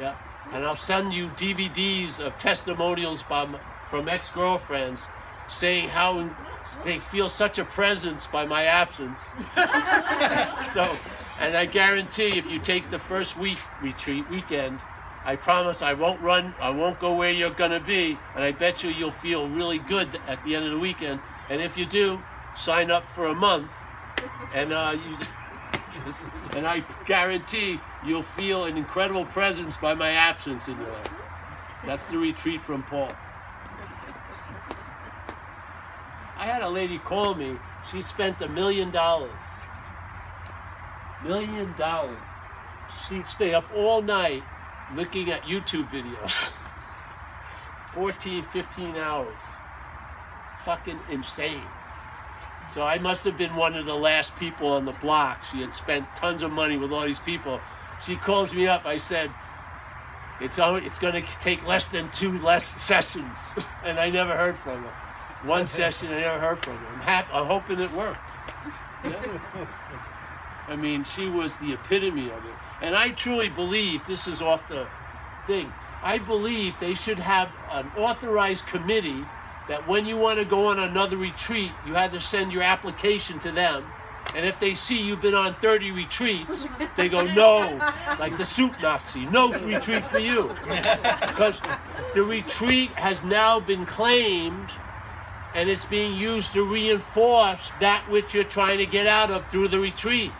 Yeah. 0.00 0.16
And 0.52 0.64
I'll 0.64 0.76
send 0.76 1.12
you 1.12 1.28
DVDs 1.30 2.20
of 2.20 2.36
testimonials 2.38 3.22
by, 3.22 3.46
from 3.82 4.08
ex 4.08 4.30
girlfriends 4.30 5.08
saying 5.48 5.88
how 5.88 6.30
they 6.84 6.98
feel 6.98 7.28
such 7.28 7.58
a 7.58 7.64
presence 7.64 8.26
by 8.26 8.44
my 8.44 8.64
absence. 8.64 9.20
so, 10.72 10.96
and 11.40 11.56
I 11.56 11.68
guarantee 11.70 12.38
if 12.38 12.50
you 12.50 12.58
take 12.58 12.90
the 12.90 12.98
first 12.98 13.38
week 13.38 13.58
retreat 13.82 14.28
weekend, 14.30 14.78
I 15.24 15.36
promise 15.36 15.82
I 15.82 15.92
won't 15.94 16.20
run, 16.20 16.54
I 16.60 16.70
won't 16.70 16.98
go 16.98 17.14
where 17.14 17.30
you're 17.30 17.50
gonna 17.50 17.80
be, 17.80 18.18
and 18.34 18.44
I 18.44 18.52
bet 18.52 18.82
you 18.82 18.90
you'll 18.90 19.10
feel 19.10 19.48
really 19.48 19.78
good 19.78 20.20
at 20.26 20.42
the 20.42 20.54
end 20.54 20.64
of 20.64 20.70
the 20.70 20.78
weekend. 20.78 21.20
And 21.50 21.60
if 21.60 21.76
you 21.76 21.86
do, 21.86 22.22
sign 22.56 22.90
up 22.90 23.04
for 23.04 23.26
a 23.26 23.34
month, 23.34 23.72
and 24.54 24.72
uh, 24.72 24.96
you 24.96 25.16
just, 26.06 26.28
and 26.54 26.66
I 26.66 26.84
guarantee 27.06 27.80
you'll 28.06 28.22
feel 28.22 28.64
an 28.64 28.76
incredible 28.76 29.24
presence 29.24 29.76
by 29.76 29.94
my 29.94 30.10
absence 30.12 30.68
in 30.68 30.78
your 30.78 30.90
life. 30.90 31.10
That's 31.86 32.10
the 32.10 32.18
retreat 32.18 32.60
from 32.60 32.82
Paul. 32.84 33.12
I 36.36 36.46
had 36.46 36.62
a 36.62 36.68
lady 36.68 36.98
call 36.98 37.34
me. 37.34 37.56
She 37.90 38.02
spent 38.02 38.40
a 38.40 38.48
million 38.48 38.90
dollars. 38.90 39.30
Million 41.24 41.74
dollars. 41.76 42.18
She'd 43.08 43.26
stay 43.26 43.54
up 43.54 43.64
all 43.74 44.02
night 44.02 44.42
looking 44.94 45.30
at 45.30 45.42
YouTube 45.42 45.88
videos. 45.88 46.52
14, 47.92 48.44
15 48.44 48.96
hours. 48.96 49.34
Fucking 50.64 51.00
insane. 51.10 51.62
So 52.70 52.82
I 52.82 52.98
must 52.98 53.24
have 53.24 53.38
been 53.38 53.56
one 53.56 53.74
of 53.74 53.86
the 53.86 53.94
last 53.94 54.36
people 54.36 54.68
on 54.68 54.84
the 54.84 54.92
block. 54.92 55.42
She 55.44 55.60
had 55.60 55.72
spent 55.72 56.06
tons 56.14 56.42
of 56.42 56.52
money 56.52 56.76
with 56.76 56.92
all 56.92 57.04
these 57.04 57.20
people. 57.20 57.60
She 58.04 58.16
calls 58.16 58.52
me 58.52 58.66
up. 58.66 58.84
I 58.84 58.98
said, 58.98 59.30
it's, 60.40 60.58
it's 60.58 60.98
going 60.98 61.14
to 61.14 61.38
take 61.40 61.66
less 61.66 61.88
than 61.88 62.10
two 62.12 62.38
less 62.38 62.64
sessions. 62.82 63.54
And 63.84 63.98
I 63.98 64.10
never 64.10 64.36
heard 64.36 64.56
from 64.58 64.82
her. 64.82 65.48
One 65.48 65.66
session, 65.80 66.12
I 66.12 66.20
never 66.20 66.38
heard 66.38 66.58
from 66.58 66.76
her. 66.76 66.86
I'm, 66.86 67.00
happy, 67.00 67.28
I'm 67.32 67.46
hoping 67.46 67.80
it 67.80 67.92
worked. 67.92 68.30
Yeah. 69.04 69.66
I 70.68 70.76
mean, 70.76 71.04
she 71.04 71.30
was 71.30 71.56
the 71.56 71.72
epitome 71.72 72.30
of 72.30 72.44
it. 72.44 72.52
And 72.82 72.94
I 72.94 73.10
truly 73.10 73.48
believe, 73.48 74.06
this 74.06 74.28
is 74.28 74.42
off 74.42 74.68
the 74.68 74.86
thing, 75.46 75.72
I 76.02 76.18
believe 76.18 76.74
they 76.78 76.94
should 76.94 77.18
have 77.18 77.50
an 77.72 77.90
authorized 77.96 78.66
committee 78.66 79.24
that 79.68 79.86
when 79.86 80.06
you 80.06 80.16
want 80.16 80.38
to 80.38 80.44
go 80.44 80.66
on 80.66 80.78
another 80.78 81.16
retreat, 81.16 81.72
you 81.86 81.94
have 81.94 82.12
to 82.12 82.20
send 82.20 82.52
your 82.52 82.62
application 82.62 83.38
to 83.40 83.52
them. 83.52 83.84
And 84.34 84.44
if 84.44 84.58
they 84.60 84.74
see 84.74 85.00
you've 85.00 85.22
been 85.22 85.34
on 85.34 85.54
30 85.54 85.92
retreats, 85.92 86.68
they 86.96 87.08
go, 87.08 87.26
no, 87.26 87.78
like 88.18 88.36
the 88.36 88.44
soup 88.44 88.72
Nazi, 88.82 89.24
no 89.26 89.52
retreat 89.52 90.06
for 90.06 90.18
you. 90.18 90.54
Because 91.20 91.60
the 92.14 92.22
retreat 92.22 92.90
has 92.92 93.22
now 93.22 93.60
been 93.60 93.86
claimed 93.86 94.70
and 95.54 95.68
it's 95.68 95.84
being 95.84 96.14
used 96.14 96.52
to 96.52 96.62
reinforce 96.62 97.70
that 97.80 98.08
which 98.10 98.34
you're 98.34 98.44
trying 98.44 98.78
to 98.78 98.86
get 98.86 99.06
out 99.06 99.30
of 99.30 99.46
through 99.46 99.68
the 99.68 99.78
retreat. 99.78 100.32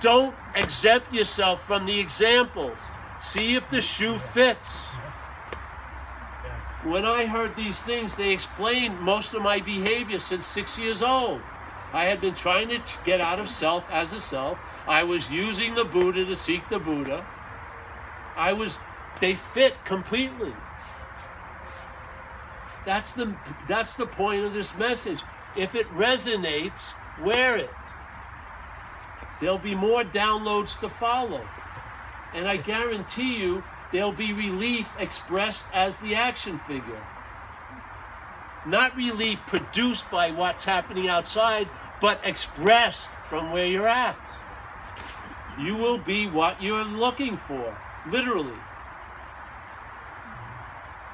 Don't 0.00 0.34
exempt 0.54 1.12
yourself 1.12 1.62
from 1.62 1.86
the 1.86 1.98
examples. 1.98 2.90
See 3.18 3.54
if 3.54 3.68
the 3.68 3.80
shoe 3.80 4.18
fits. 4.18 4.84
When 6.86 7.04
I 7.04 7.26
heard 7.26 7.56
these 7.56 7.80
things, 7.80 8.14
they 8.14 8.30
explained 8.30 9.00
most 9.00 9.34
of 9.34 9.42
my 9.42 9.58
behavior 9.58 10.20
since 10.20 10.46
six 10.46 10.78
years 10.78 11.02
old. 11.02 11.40
I 11.92 12.04
had 12.04 12.20
been 12.20 12.36
trying 12.36 12.68
to 12.68 12.80
get 13.04 13.20
out 13.20 13.40
of 13.40 13.50
self 13.50 13.90
as 13.90 14.12
a 14.12 14.20
self. 14.20 14.60
I 14.86 15.02
was 15.02 15.28
using 15.28 15.74
the 15.74 15.84
Buddha 15.84 16.24
to 16.24 16.36
seek 16.36 16.68
the 16.68 16.78
Buddha. 16.78 17.26
I 18.36 18.52
was, 18.52 18.78
they 19.20 19.34
fit 19.34 19.74
completely. 19.84 20.52
That's 22.84 23.14
the, 23.14 23.34
that's 23.66 23.96
the 23.96 24.06
point 24.06 24.44
of 24.44 24.54
this 24.54 24.72
message. 24.76 25.22
If 25.56 25.74
it 25.74 25.88
resonates, 25.90 26.92
wear 27.20 27.56
it. 27.56 27.70
There'll 29.40 29.58
be 29.58 29.74
more 29.74 30.04
downloads 30.04 30.78
to 30.78 30.88
follow. 30.88 31.44
And 32.32 32.46
I 32.46 32.58
guarantee 32.58 33.38
you, 33.38 33.64
there'll 33.92 34.12
be 34.12 34.32
relief 34.32 34.92
expressed 34.98 35.66
as 35.72 35.98
the 35.98 36.14
action 36.14 36.58
figure. 36.58 37.02
Not 38.66 38.96
relief 38.96 39.38
produced 39.46 40.10
by 40.10 40.32
what's 40.32 40.64
happening 40.64 41.08
outside, 41.08 41.68
but 42.00 42.20
expressed 42.24 43.10
from 43.24 43.52
where 43.52 43.66
you're 43.66 43.86
at. 43.86 44.18
You 45.58 45.76
will 45.76 45.98
be 45.98 46.26
what 46.26 46.60
you're 46.60 46.84
looking 46.84 47.36
for, 47.36 47.78
literally. 48.10 48.58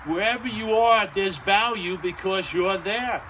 Wherever 0.07 0.49
you 0.49 0.75
are, 0.75 1.09
there's 1.15 1.37
value 1.37 1.97
because 1.97 2.53
you're 2.53 2.79
there. 2.79 3.23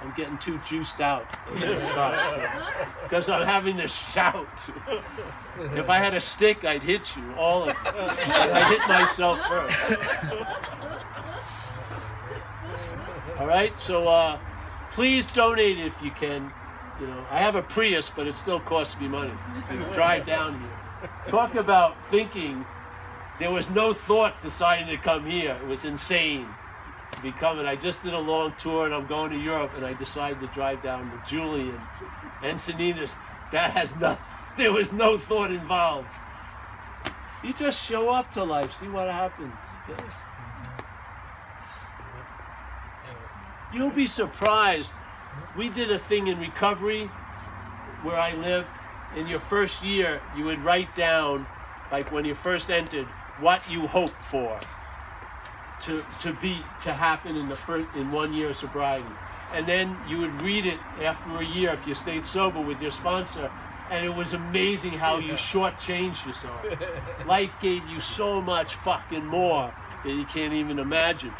I'm 0.00 0.14
getting 0.16 0.38
too 0.38 0.60
juiced 0.64 1.00
out. 1.00 1.26
Because 3.02 3.30
I'm 3.30 3.46
having 3.46 3.78
to 3.78 3.88
shout. 3.88 4.46
If 5.74 5.88
I 5.88 5.96
had 5.98 6.12
a 6.12 6.20
stick, 6.20 6.66
I'd 6.66 6.82
hit 6.82 7.16
you, 7.16 7.34
all 7.38 7.70
of. 7.70 7.74
I 7.86 8.64
hit 8.68 8.86
myself 8.86 9.40
first. 9.48 9.78
All 13.40 13.46
right, 13.46 13.78
so 13.78 14.06
uh, 14.06 14.38
please 14.90 15.26
donate 15.26 15.78
if 15.78 16.02
you 16.02 16.10
can. 16.10 16.52
You 17.00 17.06
know, 17.06 17.24
I 17.30 17.38
have 17.38 17.54
a 17.54 17.62
Prius, 17.62 18.10
but 18.10 18.26
it 18.26 18.34
still 18.34 18.60
costs 18.60 19.00
me 19.00 19.08
money 19.08 19.32
to 19.70 19.76
drive 19.94 20.26
down 20.26 20.60
here. 20.60 21.10
Talk 21.28 21.54
about 21.54 21.96
thinking. 22.10 22.66
There 23.38 23.50
was 23.50 23.70
no 23.70 23.94
thought 23.94 24.38
deciding 24.42 24.88
to 24.88 24.98
come 24.98 25.24
here. 25.24 25.58
It 25.62 25.66
was 25.66 25.86
insane 25.86 26.46
be 27.22 27.32
coming. 27.32 27.66
I 27.66 27.76
just 27.76 28.02
did 28.02 28.14
a 28.14 28.18
long 28.18 28.54
tour 28.58 28.86
and 28.86 28.94
I'm 28.94 29.06
going 29.06 29.30
to 29.30 29.38
Europe 29.38 29.72
and 29.76 29.84
I 29.84 29.94
decided 29.94 30.40
to 30.40 30.46
drive 30.48 30.82
down 30.82 31.10
to 31.10 31.22
Julie 31.28 31.70
and 31.70 31.80
Encinitas. 32.42 33.16
That 33.52 33.72
has 33.72 33.94
no, 33.96 34.16
there 34.58 34.72
was 34.72 34.92
no 34.92 35.18
thought 35.18 35.50
involved. 35.50 36.08
You 37.42 37.52
just 37.54 37.82
show 37.82 38.10
up 38.10 38.30
to 38.32 38.44
life, 38.44 38.74
see 38.74 38.88
what 38.88 39.08
happens. 39.08 39.52
Yeah. 39.88 39.96
You'll 43.72 43.90
be 43.90 44.06
surprised. 44.06 44.94
We 45.56 45.68
did 45.68 45.90
a 45.90 45.98
thing 45.98 46.28
in 46.28 46.40
recovery 46.40 47.04
where 48.02 48.16
I 48.16 48.34
live. 48.34 48.66
In 49.16 49.26
your 49.26 49.40
first 49.40 49.82
year, 49.82 50.20
you 50.36 50.44
would 50.44 50.62
write 50.62 50.94
down, 50.94 51.46
like 51.90 52.12
when 52.12 52.24
you 52.24 52.34
first 52.34 52.70
entered, 52.70 53.06
what 53.40 53.62
you 53.70 53.86
hope 53.86 54.20
for 54.20 54.60
to, 55.82 56.04
to 56.22 56.32
be 56.34 56.60
to 56.82 56.92
happen 56.92 57.36
in 57.36 57.48
the 57.48 57.56
first 57.56 57.88
in 57.94 58.10
one 58.10 58.32
year 58.32 58.50
of 58.50 58.56
sobriety. 58.56 59.06
And 59.52 59.66
then 59.66 59.96
you 60.08 60.18
would 60.18 60.42
read 60.42 60.66
it 60.66 60.78
after 61.02 61.38
a 61.38 61.44
year 61.44 61.72
if 61.72 61.86
you 61.86 61.94
stayed 61.94 62.24
sober 62.24 62.60
with 62.60 62.80
your 62.82 62.90
sponsor. 62.90 63.50
And 63.90 64.04
it 64.04 64.14
was 64.14 64.34
amazing 64.34 64.92
how 64.92 65.16
you 65.18 65.32
shortchanged 65.32 66.26
yourself. 66.26 66.62
Life 67.26 67.54
gave 67.60 67.86
you 67.88 68.00
so 68.00 68.42
much 68.42 68.74
fucking 68.74 69.24
more 69.24 69.72
that 70.04 70.12
you 70.12 70.26
can't 70.26 70.52
even 70.52 70.78
imagine. 70.78 71.32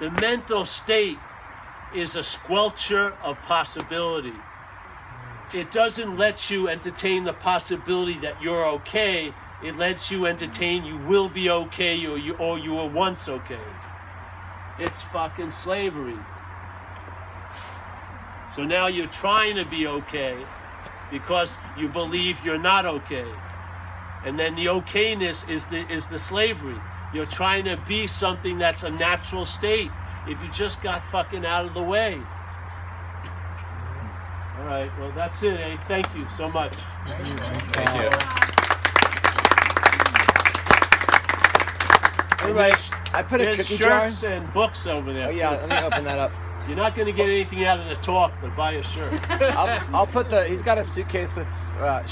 The 0.00 0.10
mental 0.12 0.64
state 0.64 1.18
is 1.94 2.16
a 2.16 2.20
squelcher 2.20 3.14
of 3.22 3.36
possibility. 3.42 4.32
It 5.52 5.72
doesn't 5.72 6.16
let 6.16 6.48
you 6.48 6.68
entertain 6.68 7.24
the 7.24 7.32
possibility 7.32 8.18
that 8.20 8.40
you're 8.40 8.66
okay. 8.66 9.34
It 9.62 9.76
lets 9.76 10.10
you 10.10 10.26
entertain 10.26 10.84
you 10.84 10.96
will 10.96 11.28
be 11.28 11.50
okay 11.50 12.06
or 12.06 12.16
you 12.16 12.34
or 12.34 12.58
you 12.58 12.74
were 12.74 12.88
once 12.88 13.28
okay. 13.28 13.60
It's 14.78 15.02
fucking 15.02 15.50
slavery. 15.50 16.18
So 18.54 18.64
now 18.64 18.86
you're 18.86 19.06
trying 19.06 19.56
to 19.56 19.66
be 19.66 19.86
okay 19.86 20.36
because 21.10 21.58
you 21.76 21.88
believe 21.88 22.44
you're 22.44 22.58
not 22.58 22.86
okay. 22.86 23.26
And 24.24 24.38
then 24.38 24.54
the 24.54 24.66
okayness 24.66 25.48
is 25.48 25.66
the 25.66 25.86
is 25.92 26.06
the 26.06 26.18
slavery. 26.18 26.80
You're 27.12 27.26
trying 27.26 27.64
to 27.64 27.76
be 27.88 28.06
something 28.06 28.58
that's 28.58 28.82
a 28.82 28.90
natural 28.90 29.44
state 29.44 29.90
if 30.26 30.42
you 30.42 30.50
just 30.50 30.82
got 30.82 31.02
fucking 31.04 31.44
out 31.44 31.66
of 31.66 31.74
the 31.74 31.82
way. 31.82 32.20
All 34.58 34.66
right, 34.66 34.90
well 34.98 35.12
that's 35.12 35.42
it, 35.42 35.58
eh? 35.60 35.76
Thank 35.88 36.14
you 36.14 36.26
so 36.36 36.48
much. 36.48 36.74
Thank 37.06 38.02
you. 38.02 38.08
All 38.08 38.59
right, 42.54 43.14
I 43.14 43.22
put 43.22 43.40
a 43.40 43.44
there's 43.44 43.58
cookie 43.58 43.76
jar. 43.76 44.08
shirts 44.08 44.24
and 44.24 44.52
books 44.52 44.86
over 44.86 45.12
there. 45.12 45.28
Oh 45.28 45.30
yeah, 45.30 45.56
too. 45.56 45.66
let 45.66 45.82
me 45.82 45.86
open 45.86 46.04
that 46.04 46.18
up. 46.18 46.32
You're 46.66 46.76
not 46.76 46.94
going 46.94 47.06
to 47.06 47.12
get 47.12 47.26
anything 47.26 47.64
out 47.64 47.80
of 47.80 47.88
the 47.88 47.96
talk, 47.96 48.32
but 48.40 48.54
buy 48.54 48.72
a 48.72 48.82
shirt. 48.82 49.18
I'll, 49.30 49.82
I'll 49.94 50.06
put 50.06 50.30
the. 50.30 50.44
He's 50.44 50.62
got 50.62 50.78
a 50.78 50.84
suitcase 50.84 51.34
with 51.34 51.48
uh, 51.80 52.02